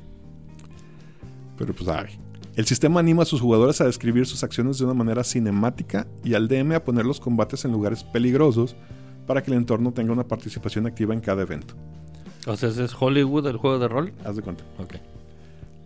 Pero 1.57 1.73
pues 1.73 1.87
ay. 1.89 2.19
El 2.55 2.65
sistema 2.65 2.99
anima 2.99 3.21
a 3.21 3.25
sus 3.25 3.39
jugadores 3.39 3.79
a 3.79 3.85
describir 3.85 4.25
sus 4.25 4.43
acciones 4.43 4.79
de 4.79 4.85
una 4.85 4.95
manera 4.95 5.23
cinemática 5.23 6.07
y 6.23 6.33
al 6.33 6.47
DM 6.47 6.73
a 6.73 6.83
poner 6.83 7.05
los 7.05 7.19
combates 7.19 7.63
en 7.63 7.71
lugares 7.71 8.03
peligrosos 8.03 8.75
para 9.29 9.43
que 9.43 9.51
el 9.51 9.57
entorno 9.57 9.91
tenga 9.91 10.11
una 10.11 10.27
participación 10.27 10.87
activa 10.87 11.13
en 11.13 11.21
cada 11.21 11.43
evento. 11.43 11.75
O 12.47 12.57
sea, 12.57 12.69
¿ese 12.69 12.85
es 12.85 12.95
Hollywood 12.99 13.45
el 13.45 13.57
juego 13.57 13.77
de 13.77 13.87
rol? 13.87 14.11
Haz 14.25 14.37
de 14.37 14.41
cuenta. 14.41 14.63
Ok. 14.79 14.95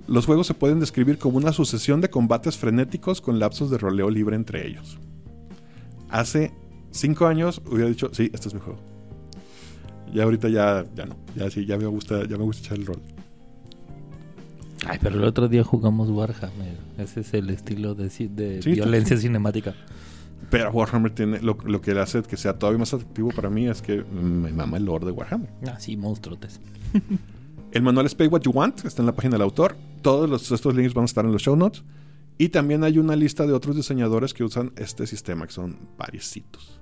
Los 0.08 0.26
juegos 0.26 0.48
se 0.48 0.54
pueden 0.54 0.80
describir 0.80 1.18
como 1.18 1.36
una 1.40 1.52
sucesión 1.52 2.00
de 2.00 2.10
combates 2.10 2.56
frenéticos 2.56 3.20
con 3.20 3.40
lapsos 3.40 3.70
de 3.70 3.78
roleo 3.78 4.10
libre 4.10 4.38
entre 4.38 4.66
ellos. 4.66 4.98
Hace 6.08 6.54
cinco 6.92 7.28
años 7.28 7.62
hubiera 7.70 7.90
dicho, 7.90 8.12
sí, 8.14 8.32
este 8.34 8.48
es 8.48 8.54
mi 8.54 8.62
juego. 8.62 8.80
Y 10.14 10.22
ahorita 10.22 10.48
ya, 10.48 10.86
ya 10.96 11.06
no. 11.06 11.18
Ya 11.36 11.50
sí, 11.52 11.66
ya 11.66 11.78
me 11.78 11.88
gusta, 11.88 12.26
ya 12.26 12.38
me 12.38 12.46
gusta 12.46 12.66
echar 12.66 12.78
el 12.78 12.86
rol. 12.86 13.02
Ay, 14.88 15.00
pero 15.02 15.18
el 15.18 15.26
otro 15.26 15.50
día 15.50 15.66
jugamos 15.66 16.10
Warhammer. 16.10 16.78
Ese 16.98 17.20
es 17.20 17.34
el 17.34 17.50
estilo 17.50 17.94
de, 17.94 18.06
de 18.06 18.62
Sí, 18.62 18.72
violencia 18.72 19.18
cinemática. 19.18 19.76
Pero 20.50 20.72
Warhammer 20.72 21.12
tiene 21.14 21.40
lo, 21.42 21.58
lo 21.66 21.82
que 21.82 21.94
le 21.94 22.00
hace 22.02 22.22
que 22.24 22.38
sea 22.38 22.58
todavía 22.58 22.80
más 22.80 22.94
atractivo 22.94 23.30
para 23.30 23.50
mí 23.50 23.68
es 23.68 23.82
que 23.82 24.04
me 24.04 24.52
mama 24.52 24.78
el 24.78 24.86
lore 24.86 25.06
de 25.06 25.12
Warhammer. 25.12 25.50
Ah, 25.68 25.80
sí, 25.80 25.98
monstruotes. 25.98 26.60
El 27.72 27.82
manual 27.82 28.06
es 28.06 28.14
Pay 28.16 28.28
What 28.28 28.42
You 28.42 28.52
Want, 28.52 28.86
está 28.86 29.02
en 29.02 29.08
la 29.08 29.16
página 29.16 29.34
del 29.34 29.42
autor. 29.42 29.76
Todos 30.02 30.30
los- 30.30 30.52
estos 30.52 30.76
links 30.76 30.94
van 30.94 31.04
a 31.04 31.06
estar 31.06 31.26
en 31.26 31.32
los 31.32 31.42
show 31.42 31.56
notes. 31.56 31.84
Y 32.38 32.50
también 32.50 32.84
hay 32.84 32.98
una 32.98 33.16
lista 33.16 33.46
de 33.48 33.54
otros 33.54 33.76
diseñadores 33.76 34.34
que 34.34 34.44
usan 34.44 34.74
este 34.76 35.06
sistema, 35.08 35.46
que 35.48 35.54
son 35.54 35.78
variecitos. 35.98 36.80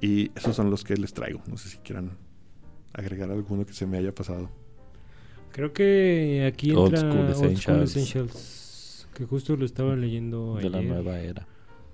Y 0.00 0.30
esos 0.36 0.54
son 0.56 0.70
los 0.70 0.84
que 0.84 0.96
les 0.96 1.12
traigo. 1.14 1.40
No 1.48 1.56
sé 1.56 1.68
si 1.68 1.78
quieran 1.78 2.10
agregar 2.92 3.30
alguno 3.30 3.64
que 3.64 3.72
se 3.72 3.86
me 3.86 3.96
haya 3.98 4.14
pasado. 4.14 4.50
Creo 5.52 5.72
que 5.72 6.44
aquí 6.52 6.72
Old 6.72 6.94
entra 6.94 7.00
School 7.10 7.20
Old 7.26 7.34
School 7.34 7.46
Essentials. 7.82 7.96
Essentials, 7.96 9.08
que 9.14 9.24
justo 9.24 9.56
lo 9.56 9.64
estaba 9.64 9.96
leyendo 9.96 10.56
De 10.56 10.68
la 10.68 10.78
ayer. 10.78 10.90
nueva 10.90 11.18
era. 11.20 11.46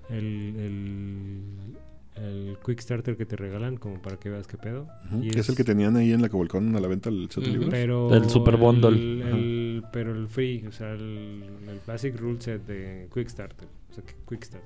El, 0.09 0.55
el, 0.57 2.23
el 2.23 2.57
Quick 2.65 2.79
Starter 2.81 3.15
que 3.17 3.25
te 3.25 3.35
regalan 3.35 3.77
como 3.77 4.01
para 4.01 4.17
que 4.17 4.29
veas 4.29 4.47
qué 4.47 4.57
pedo. 4.57 4.87
Y 5.21 5.37
es 5.37 5.49
el 5.49 5.55
que 5.55 5.63
tenían 5.63 5.95
ahí 5.95 6.11
en 6.11 6.21
la 6.21 6.29
Cobolcón 6.29 6.75
a 6.75 6.79
la 6.79 6.87
venta 6.87 7.09
el 7.09 7.29
set 7.31 7.43
de 7.43 7.49
Ujú. 7.49 7.59
libros. 7.59 7.69
Pero 7.71 8.13
El 8.13 8.29
Super 8.29 8.57
Bundle. 8.57 8.89
el- 8.89 9.21
el- 9.21 9.83
pero 9.91 10.11
el 10.13 10.27
free, 10.27 10.65
o 10.67 10.71
sea, 10.71 10.93
el, 10.93 11.43
el 11.67 11.79
basic 11.85 12.19
rule 12.19 12.39
set 12.41 12.65
de 12.65 13.07
Quick 13.13 13.27
Starter. 13.29 13.67
O 13.91 13.93
sea, 13.93 14.03
que 14.03 14.13
Quick 14.29 14.43
Start. 14.43 14.63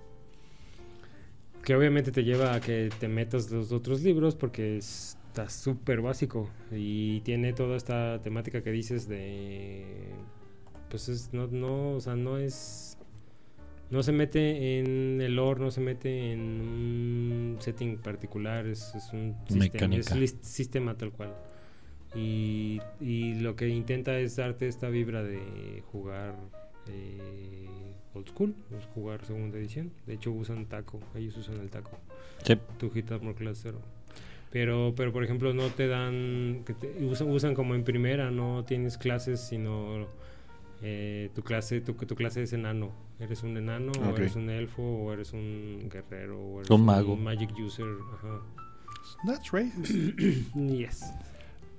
Que 1.64 1.76
obviamente 1.76 2.12
te 2.12 2.24
lleva 2.24 2.54
a 2.56 2.62
que 2.62 2.90
te 2.98 3.08
metas 3.10 3.52
los 3.52 3.72
otros 3.74 4.02
libros 4.02 4.36
porque 4.36 4.78
está 4.78 5.50
súper 5.50 6.00
básico. 6.02 6.50
Y 6.72 7.20
tiene 7.22 7.52
toda 7.54 7.76
esta 7.76 8.22
temática 8.22 8.62
que 8.64 8.72
dices 8.72 9.08
de. 9.10 9.86
Pues 10.90 11.10
es, 11.10 11.34
no, 11.34 11.48
no, 11.48 11.92
o 11.92 12.00
sea, 12.00 12.16
no 12.16 12.38
es. 12.38 12.97
No 13.90 14.04
se 14.04 14.12
mete 14.12 14.80
en 14.80 15.22
el 15.22 15.36
lore, 15.36 15.62
no 15.62 15.72
se 15.72 15.80
mete 15.82 16.32
en 16.34 16.40
un 16.42 17.58
setting 17.60 17.98
particular, 17.98 18.66
es, 18.68 18.94
es 18.96 19.14
un 19.14 19.36
sistema, 19.48 19.96
es 19.96 20.36
sistema 20.42 20.98
tal 20.98 21.12
cual. 21.12 21.34
Y, 22.16 22.80
y 23.00 23.36
lo 23.36 23.56
que 23.56 23.70
intenta 23.70 24.18
es 24.20 24.36
darte 24.36 24.68
esta 24.68 24.90
vibra 24.90 25.24
de 25.24 25.84
jugar 25.92 26.36
eh, 26.90 27.68
old 28.14 28.28
school, 28.30 28.56
es 28.78 28.86
jugar 28.94 29.24
segunda 29.26 29.58
edición. 29.58 29.92
De 30.06 30.16
hecho 30.16 30.32
usan 30.32 30.66
taco, 30.66 31.00
ellos 31.16 31.38
usan 31.38 31.60
el 31.60 31.70
taco. 31.70 31.92
Sí. 32.44 32.56
Tu 32.78 32.90
hit 32.92 33.12
Armor 33.12 33.36
Class 33.36 33.60
0. 33.64 33.80
Pero, 34.52 34.94
pero 34.96 35.12
por 35.12 35.24
ejemplo 35.24 35.54
no 35.54 35.68
te 35.68 35.88
dan, 35.88 36.64
que 36.66 36.74
te- 36.74 37.06
usan, 37.06 37.30
usan 37.30 37.54
como 37.54 37.76
en 37.76 37.84
primera, 37.84 38.32
no 38.32 38.64
tienes 38.66 38.98
clases, 38.98 39.42
sino 39.42 40.08
eh, 40.82 41.30
tu 41.34 41.42
clase, 41.42 41.82
tu, 41.82 41.94
tu 41.94 42.16
clase 42.16 42.44
es 42.44 42.54
enano. 42.54 42.92
Eres 43.20 43.44
un 43.44 43.58
enano, 43.58 43.92
o 43.94 44.16
eres 44.16 44.36
un 44.36 44.50
elfo, 44.50 44.84
o 44.84 45.12
eres 45.12 45.34
un 45.34 45.90
guerrero, 45.92 46.40
o 46.40 46.60
eres 46.60 46.70
Un 46.70 46.86
mago. 46.86 47.16
magic 47.16 47.50
user. 47.58 47.86
Ajá. 48.14 48.42
That's 49.26 49.52
racist. 49.52 49.92
Yes. 50.56 51.06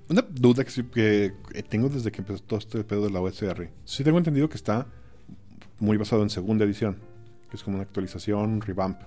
Una 0.09 0.21
duda 0.21 0.63
que, 0.65 0.83
que 0.91 1.63
tengo 1.63 1.87
desde 1.87 2.11
que 2.11 2.21
empezó 2.21 2.41
todo 2.43 2.59
este 2.59 2.83
pedo 2.83 3.03
de 3.03 3.11
la 3.11 3.21
OSR. 3.21 3.69
Sí 3.85 4.03
tengo 4.03 4.17
entendido 4.17 4.49
que 4.49 4.57
está 4.57 4.87
muy 5.79 5.97
basado 5.97 6.23
en 6.23 6.29
segunda 6.29 6.65
edición. 6.65 6.97
Que 7.49 7.55
es 7.55 7.63
como 7.63 7.75
una 7.77 7.83
actualización, 7.83 8.61
revamp. 8.61 9.01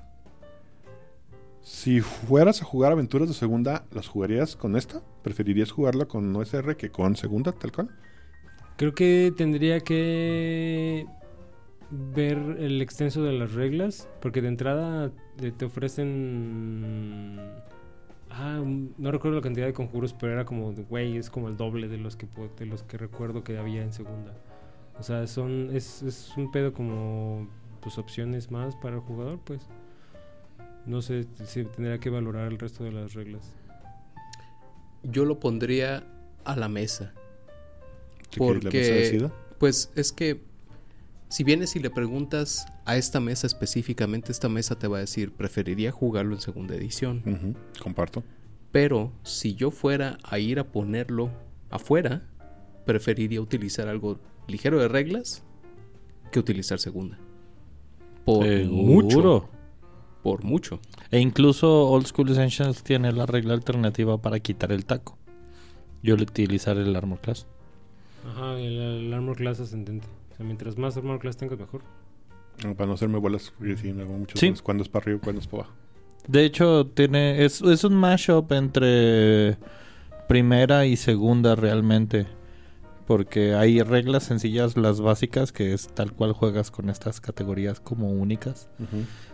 Si 1.61 2.01
fueras 2.01 2.61
a 2.63 2.65
jugar 2.65 2.93
aventuras 2.93 3.29
de 3.29 3.35
segunda, 3.35 3.85
¿las 3.93 4.09
jugarías 4.09 4.57
con 4.57 4.77
esta? 4.77 5.01
¿Preferirías 5.23 5.71
jugarla 5.71 6.07
con 6.07 6.35
OSR 6.35 6.77
que 6.77 6.91
con 6.91 7.15
segunda, 7.17 7.53
tal 7.53 7.71
cual? 7.73 7.91
Creo 8.83 8.97
que 8.97 9.33
tendría 9.37 9.79
que 9.79 11.07
ver 11.89 12.37
el 12.59 12.83
extenso 12.83 13.23
de 13.23 13.33
las 13.33 13.53
reglas, 13.53 14.09
porque 14.21 14.43
de 14.43 14.49
entrada 14.49 15.13
eh, 15.41 15.53
te 15.57 15.67
ofrecen... 15.67 17.39
Ah, 18.29 18.61
no 18.99 19.13
recuerdo 19.13 19.37
la 19.37 19.41
cantidad 19.41 19.67
de 19.67 19.73
conjuros, 19.73 20.15
pero 20.15 20.33
era 20.33 20.45
como, 20.45 20.73
güey, 20.73 21.17
es 21.17 21.31
como 21.31 21.47
el 21.47 21.57
doble 21.57 21.87
de 21.87 21.97
los 21.97 22.17
que 22.17 22.27
de 22.59 22.67
los 22.67 22.83
que 22.83 22.99
recuerdo 22.99 23.45
que 23.45 23.57
había 23.57 23.85
en 23.85 23.93
segunda. 23.93 24.35
O 24.99 25.05
sea, 25.05 25.29
son 25.29 25.71
es, 25.73 26.03
es 26.03 26.33
un 26.37 26.51
pedo 26.51 26.73
como 26.73 27.47
pues 27.81 27.99
opciones 27.99 28.51
más 28.51 28.75
para 28.75 28.97
el 28.97 29.03
jugador, 29.03 29.39
pues. 29.45 29.69
No 30.87 31.03
sé 31.03 31.29
si 31.45 31.63
tendría 31.67 31.99
que 31.99 32.11
valorar 32.11 32.51
el 32.51 32.59
resto 32.59 32.83
de 32.83 32.91
las 32.91 33.15
reglas. 33.15 33.55
Yo 35.05 35.25
lo 35.25 35.39
pondría 35.39 36.05
a 36.45 36.57
la 36.57 36.69
mesa. 36.69 37.15
La 38.39 38.71
mesa 38.71 38.95
Porque, 38.95 39.31
pues 39.59 39.91
es 39.95 40.13
que 40.13 40.43
si 41.29 41.45
vienes 41.45 41.77
y 41.77 41.81
le 41.81 41.89
preguntas 41.89 42.67
a 42.85 42.97
esta 42.97 43.19
mesa 43.19 43.47
específicamente, 43.47 44.33
esta 44.33 44.51
mesa 44.51 44.79
te 44.79 44.87
va 44.87 44.99
a 44.99 45.01
decir, 45.01 45.33
preferiría 45.33 45.91
jugarlo 45.91 46.35
en 46.35 46.41
segunda 46.43 46.75
edición. 46.75 47.57
Comparto. 47.81 48.23
Pero 48.71 49.13
si 49.23 49.55
yo 49.55 49.71
fuera 49.71 50.19
a 50.25 50.39
ir 50.39 50.59
a 50.59 50.65
ponerlo 50.65 51.31
afuera, 51.71 52.29
preferiría 52.85 53.41
utilizar 53.41 53.89
algo 53.89 54.19
ligero 54.47 54.79
de 54.79 54.89
reglas 54.89 55.43
que 56.31 56.39
utilizar 56.39 56.79
segunda. 56.79 57.19
Por 58.25 58.47
mucho. 58.67 59.11
Seguro. 59.11 59.49
Por 60.23 60.45
mucho. 60.45 60.81
E 61.11 61.19
incluso 61.19 61.89
Old 61.89 62.07
School 62.07 62.31
Essentials 62.31 62.83
tiene 62.83 63.11
la 63.11 63.27
regla 63.27 63.55
alternativa 63.55 64.21
para 64.21 64.39
quitar 64.41 64.71
el 64.71 64.85
taco. 64.85 65.19
Yo 66.03 66.17
le 66.17 66.25
utilizar 66.25 66.77
el 66.77 66.95
Armor 66.95 67.21
Class. 67.21 67.47
Ajá, 68.27 68.59
el, 68.59 68.79
el 69.07 69.13
armor 69.15 69.37
class 69.37 69.61
ascendente. 69.61 70.07
O 70.33 70.37
sea, 70.37 70.47
mientras 70.47 70.79
más 70.79 70.97
armor 70.97 71.19
class 71.19 71.37
tengas, 71.37 71.59
mejor. 71.59 71.83
No, 72.65 72.75
Para 72.75 72.87
no 72.89 72.95
hacerme 72.95 73.19
bolas, 73.19 73.53
porque 73.59 73.77
sí, 73.77 73.93
me 73.93 74.03
hago 74.03 74.13
muchas 74.15 74.39
Sí. 74.39 74.47
bolas. 74.47 74.63
Cuando 74.63 74.83
es 74.83 74.89
para 74.89 75.03
arriba, 75.05 75.21
cuando 75.23 75.41
es 75.41 75.47
para 75.47 75.65
abajo. 75.65 75.77
De 76.29 76.45
hecho, 76.45 76.87
tiene 76.87 77.45
es, 77.45 77.61
es 77.63 77.83
un 77.85 77.95
mashup 77.97 78.53
entre 78.53 79.57
primera 80.29 80.87
y 80.87 80.97
segunda 80.97 81.57
realmente. 81.57 82.27
Porque 83.07 83.55
hay 83.55 83.83
reglas 83.83 84.25
sencillas, 84.25 84.77
las 84.77 85.01
básicas, 85.01 85.53
que 85.53 85.73
es 85.73 85.89
tal 85.89 86.13
cual 86.13 86.33
juegas 86.33 86.71
con 86.71 86.89
estas 86.89 87.21
categorías 87.21 87.81
como 87.81 88.11
únicas. 88.11 88.69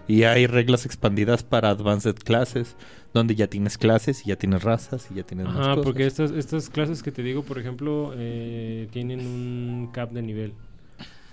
Y 0.07 0.23
hay 0.23 0.47
reglas 0.47 0.87
expandidas 0.87 1.43
para 1.43 1.69
Advanced 1.69 2.17
Classes, 2.17 2.77
donde 3.13 3.35
ya 3.35 3.47
tienes 3.49 3.77
clases 3.77 4.25
y 4.25 4.31
ya 4.31 4.37
tienes 4.37 4.63
razas 4.63 5.09
y 5.11 5.17
ya 5.17 5.23
tienes 5.23 5.47
cosas. 5.49 5.79
porque 5.85 6.07
estas, 6.07 6.31
estas 6.31 6.71
clases 6.71 7.03
que 7.03 7.13
te 7.13 7.23
digo, 7.23 7.43
por 7.43 7.59
ejemplo, 7.59 8.13
eh, 8.17 8.89
tienen 8.91 9.21
un 9.21 9.91
cap 9.93 10.11
de 10.13 10.23
nivel. 10.23 10.55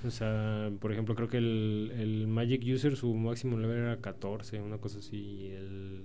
O 0.05 0.11
sea, 0.11 0.69
por 0.79 0.91
ejemplo, 0.91 1.15
creo 1.15 1.29
que 1.29 1.37
el, 1.37 1.91
el 1.97 2.27
Magic 2.27 2.61
User, 2.65 2.95
su 2.95 3.13
máximo 3.15 3.57
nivel 3.57 3.77
era 3.77 3.97
14, 3.97 4.61
una 4.61 4.77
cosa 4.77 4.99
así. 4.99 5.17
y 5.17 5.47
El, 5.51 6.01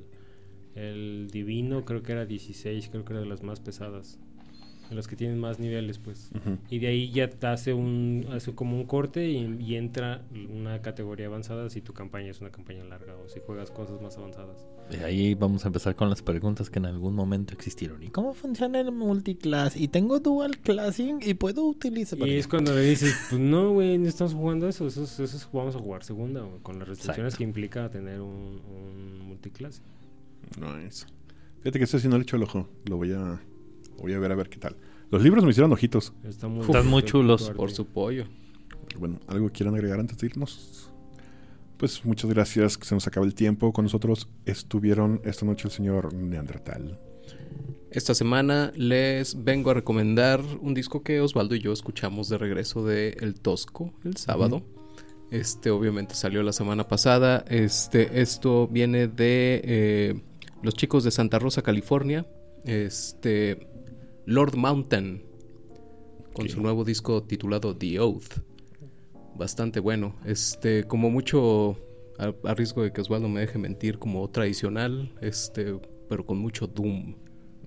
el 0.74 1.28
Divino 1.30 1.84
creo 1.84 2.02
que 2.02 2.12
era 2.12 2.24
16, 2.24 2.88
creo 2.90 3.04
que 3.04 3.12
era 3.12 3.20
de 3.20 3.28
las 3.28 3.42
más 3.42 3.60
pesadas. 3.60 4.18
Las 4.90 5.06
que 5.06 5.14
tienen 5.16 5.38
más 5.38 5.58
niveles, 5.60 5.98
pues. 5.98 6.30
Ujú. 6.34 6.58
Y 6.68 6.80
de 6.80 6.88
ahí 6.88 7.10
ya 7.12 7.30
te 7.30 7.46
hace 7.46 7.72
un 7.72 8.26
hace 8.32 8.52
como 8.54 8.76
un 8.76 8.84
corte 8.86 9.28
y, 9.30 9.56
y 9.60 9.76
entra 9.76 10.22
una 10.52 10.82
categoría 10.82 11.26
avanzada 11.26 11.70
si 11.70 11.80
tu 11.80 11.92
campaña 11.92 12.30
es 12.30 12.40
una 12.40 12.50
campaña 12.50 12.82
larga 12.84 13.14
o 13.16 13.28
si 13.28 13.38
juegas 13.40 13.70
cosas 13.70 14.02
más 14.02 14.16
avanzadas. 14.18 14.66
De 14.90 15.04
ahí 15.04 15.34
vamos 15.34 15.64
a 15.64 15.68
empezar 15.68 15.94
con 15.94 16.10
las 16.10 16.22
preguntas 16.22 16.68
que 16.70 16.80
en 16.80 16.86
algún 16.86 17.14
momento 17.14 17.54
existieron. 17.54 18.02
¿Y 18.02 18.08
cómo 18.08 18.34
funciona 18.34 18.80
el 18.80 18.90
multiclass? 18.90 19.76
Y 19.76 19.86
tengo 19.86 20.18
dual 20.18 20.58
classing 20.58 21.20
y 21.22 21.34
puedo 21.34 21.64
utilizar... 21.64 22.18
Y 22.26 22.34
es 22.36 22.48
cuando 22.48 22.74
le 22.74 22.80
dices, 22.82 23.14
pues 23.30 23.40
no, 23.40 23.70
güey, 23.72 23.96
no 23.98 24.08
estamos 24.08 24.34
jugando 24.34 24.68
eso, 24.68 24.88
eso, 24.88 25.04
es- 25.04 25.20
eso 25.20 25.36
es- 25.36 25.48
vamos 25.52 25.76
a 25.76 25.78
jugar 25.78 26.02
segunda, 26.02 26.40
güey, 26.40 26.58
con 26.62 26.80
las 26.80 26.88
restricciones 26.88 27.34
Exacto. 27.34 27.38
que 27.38 27.44
implica 27.44 27.88
tener 27.90 28.20
un, 28.20 28.60
un 28.68 29.18
multiclase. 29.28 29.82
Nice. 30.58 31.06
Fíjate 31.60 31.78
que 31.78 31.84
este 31.84 31.98
sí 32.00 32.08
no 32.08 32.16
le 32.16 32.22
echo 32.24 32.36
el 32.36 32.42
ojo. 32.42 32.68
Lo 32.86 32.96
voy 32.96 33.12
a, 33.12 33.40
voy 34.00 34.12
a 34.14 34.18
ver 34.18 34.32
a 34.32 34.34
ver 34.34 34.48
qué 34.48 34.58
tal. 34.58 34.76
Los 35.10 35.22
libros 35.22 35.44
me 35.44 35.50
hicieron 35.50 35.72
ojitos. 35.72 36.12
Está 36.24 36.48
muy 36.48 36.62
Están 36.62 36.86
muy 36.86 37.02
chulos. 37.02 37.42
puto 37.42 37.56
Por 37.56 37.70
su 37.70 37.86
pollo. 37.86 38.26
Bueno, 38.98 39.20
¿algo 39.26 39.48
quieran 39.50 39.74
agregar 39.74 40.00
antes 40.00 40.18
de 40.18 40.26
irnos? 40.26 40.90
Pues 41.76 42.04
muchas 42.04 42.30
gracias, 42.30 42.76
que 42.76 42.84
se 42.84 42.94
nos 42.94 43.06
acaba 43.06 43.24
el 43.26 43.34
tiempo. 43.34 43.72
Con 43.72 43.84
nosotros 43.84 44.28
estuvieron 44.44 45.20
esta 45.24 45.46
noche 45.46 45.66
el 45.66 45.72
señor 45.72 46.12
Neandertal. 46.12 46.98
Esta 47.90 48.14
semana 48.14 48.72
les 48.76 49.42
vengo 49.42 49.70
a 49.70 49.74
recomendar 49.74 50.40
un 50.60 50.74
disco 50.74 51.02
que 51.02 51.20
Osvaldo 51.20 51.56
y 51.56 51.60
yo 51.60 51.72
escuchamos 51.72 52.28
de 52.28 52.38
regreso 52.38 52.84
de 52.84 53.16
El 53.20 53.40
Tosco 53.40 53.92
el 54.04 54.16
sábado. 54.16 54.62
Este 55.30 55.70
obviamente 55.70 56.14
salió 56.14 56.42
la 56.42 56.52
semana 56.52 56.86
pasada. 56.86 57.44
Este, 57.48 58.20
esto 58.20 58.68
viene 58.68 59.08
de 59.08 59.60
eh, 59.64 60.20
los 60.62 60.74
chicos 60.74 61.02
de 61.02 61.10
Santa 61.10 61.38
Rosa, 61.38 61.62
California. 61.62 62.26
Este 62.64 63.66
Lord 64.26 64.56
Mountain 64.56 65.22
con 66.32 66.48
su 66.48 66.60
nuevo 66.60 66.84
disco 66.84 67.22
titulado 67.22 67.76
The 67.76 67.98
Oath. 68.00 68.40
Bastante 69.36 69.80
bueno. 69.80 70.14
Este, 70.24 70.84
como 70.84 71.10
mucho 71.10 71.76
a, 72.18 72.32
a 72.48 72.54
riesgo 72.54 72.82
de 72.82 72.92
que 72.92 73.00
Osvaldo 73.00 73.28
me 73.28 73.40
deje 73.40 73.58
mentir, 73.58 73.98
como 73.98 74.28
tradicional, 74.28 75.12
este, 75.20 75.80
pero 76.08 76.24
con 76.26 76.38
mucho 76.38 76.66
doom. 76.66 77.14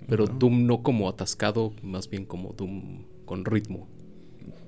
Pero 0.08 0.28
doom 0.28 0.66
no 0.68 0.84
como 0.84 1.10
atascado, 1.10 1.74
más 1.82 2.10
bien 2.10 2.26
como 2.26 2.54
doom 2.54 3.06
con 3.26 3.46
ritmo. 3.46 3.88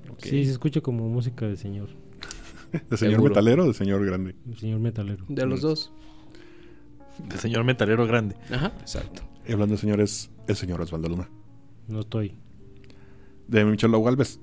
Ok. 0.09 0.19
Sí, 0.21 0.45
se 0.45 0.51
escucha 0.51 0.81
como 0.81 1.07
música 1.09 1.45
de 1.47 1.57
señor, 1.57 1.89
¿De 2.89 2.97
señor 2.97 3.15
seguro. 3.15 3.29
metalero 3.33 3.63
o 3.65 3.67
de 3.67 3.73
señor 3.73 4.05
grande? 4.05 4.35
señor 4.57 4.79
metalero. 4.79 5.25
De 5.27 5.45
los 5.45 5.61
dos. 5.61 5.91
De 7.29 7.37
señor 7.37 7.63
metalero 7.63 8.05
grande. 8.07 8.35
Ajá, 8.51 8.73
exacto. 8.79 9.21
Y 9.47 9.51
hablando 9.53 9.75
de 9.75 9.81
señores, 9.81 10.31
el 10.47 10.55
señor 10.55 10.81
Osvaldo 10.81 11.09
Luna. 11.09 11.29
No 11.87 12.01
estoy. 12.01 12.35
De 13.47 13.63
Michelo 13.65 14.01
Galvez. 14.01 14.39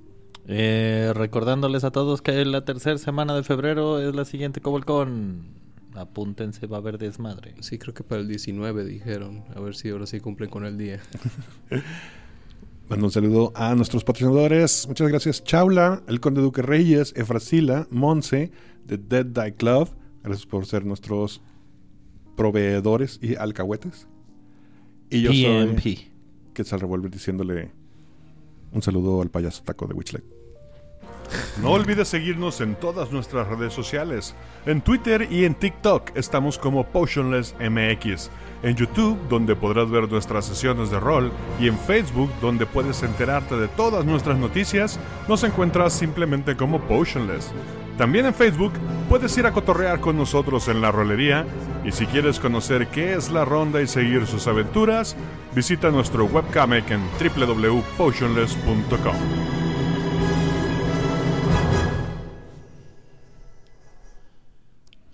Eh, 0.47 1.13
recordándoles 1.15 1.85
a 1.85 1.91
todos 1.91 2.21
que 2.23 2.45
la 2.45 2.65
tercera 2.65 2.99
semana 2.99 3.35
de 3.35 3.43
febrero 3.43 4.01
es 4.01 4.15
la 4.15 4.25
siguiente 4.25 4.61
Cobolcon. 4.61 5.63
Apúntense, 5.95 6.67
va 6.67 6.79
a 6.79 6.81
haber 6.81 6.99
desmadre. 6.99 7.55
Sí, 7.61 7.79
creo 7.79 7.95
que 7.95 8.03
para 8.03 8.21
el 8.21 8.29
19 8.29 8.85
dijeron. 8.85 9.45
A 9.55 9.61
ver 9.61 9.75
si 9.75 9.91
ahora 9.91 10.07
sí 10.07 10.21
cumplen 10.21 10.51
con 10.51 10.65
el 10.65 10.79
día. 10.79 11.01
Mando 12.89 13.07
un 13.07 13.13
saludo 13.13 13.53
a 13.55 13.75
nuestros 13.75 14.05
patrocinadores. 14.05 14.87
Muchas 14.89 15.09
gracias, 15.09 15.45
Chaula, 15.45 16.03
el 16.09 16.21
Conde 16.21 16.41
Duque 16.41 16.63
Reyes, 16.63 17.13
Efrasila, 17.17 17.87
Monse, 17.91 18.51
de 18.85 18.99
Dead 18.99 19.27
Die 19.27 19.55
Club. 19.55 19.91
Gracias 20.23 20.47
por 20.47 20.67
ser 20.67 20.85
nuestros 20.85 21.41
proveedores 22.37 23.19
y 23.23 23.37
alcahuetes. 23.37 24.09
Y 25.11 25.23
yo 25.23 25.31
PMP. 25.31 25.81
soy 25.81 26.12
Quetzal 26.53 26.81
Revolver 26.81 27.11
diciéndole 27.11 27.73
un 28.73 28.83
saludo 28.83 29.23
al 29.23 29.31
payaso 29.31 29.63
taco 29.63 29.87
de 29.87 29.95
Witchlet. 29.95 30.43
No 31.61 31.71
olvides 31.71 32.09
seguirnos 32.09 32.61
en 32.61 32.75
todas 32.75 33.13
nuestras 33.13 33.47
redes 33.49 33.73
sociales. 33.73 34.35
En 34.67 34.81
Twitter 34.81 35.29
y 35.31 35.45
en 35.45 35.55
TikTok 35.55 36.17
estamos 36.17 36.59
como 36.59 36.85
Potionless 36.85 37.55
MX. 37.59 38.31
En 38.63 38.77
YouTube, 38.77 39.19
donde 39.29 39.57
podrás 39.57 39.91
ver 39.91 40.11
nuestras 40.11 40.45
sesiones 40.45 40.91
de 40.91 41.01
rol. 41.01 41.33
Y 41.61 41.69
en 41.69 41.79
Facebook, 41.79 42.31
donde 42.41 42.67
puedes 42.67 43.03
enterarte 43.03 43.57
de 43.57 43.69
todas 43.69 44.05
nuestras 44.05 44.39
noticias, 44.39 44.99
nos 45.29 45.45
encuentras 45.45 45.93
simplemente 45.93 46.57
como 46.57 46.81
Potionless. 46.81 47.51
También 48.03 48.27
en 48.27 48.35
Facebook 48.35 48.73
puedes 49.09 49.39
ir 49.39 49.47
a 49.47 49.53
cotorrear 49.53 50.01
con 50.01 50.17
nosotros 50.17 50.67
en 50.67 50.81
la 50.81 50.91
rolería. 50.91 51.47
Y 51.85 51.93
si 51.93 52.05
quieres 52.07 52.41
conocer 52.41 52.89
qué 52.89 53.15
es 53.15 53.31
la 53.31 53.45
ronda 53.45 53.81
y 53.81 53.87
seguir 53.87 54.27
sus 54.27 54.49
aventuras, 54.49 55.15
visita 55.55 55.89
nuestro 55.93 56.25
webcomic 56.25 56.91
en 56.91 57.01
www.potionless.com. 57.21 59.15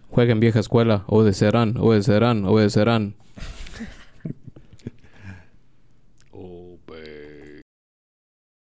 Jueguen 0.08 0.40
vieja 0.40 0.60
escuela, 0.60 1.04
obedecerán, 1.08 1.76
obedecerán, 1.76 2.46
obedecerán. 2.46 3.16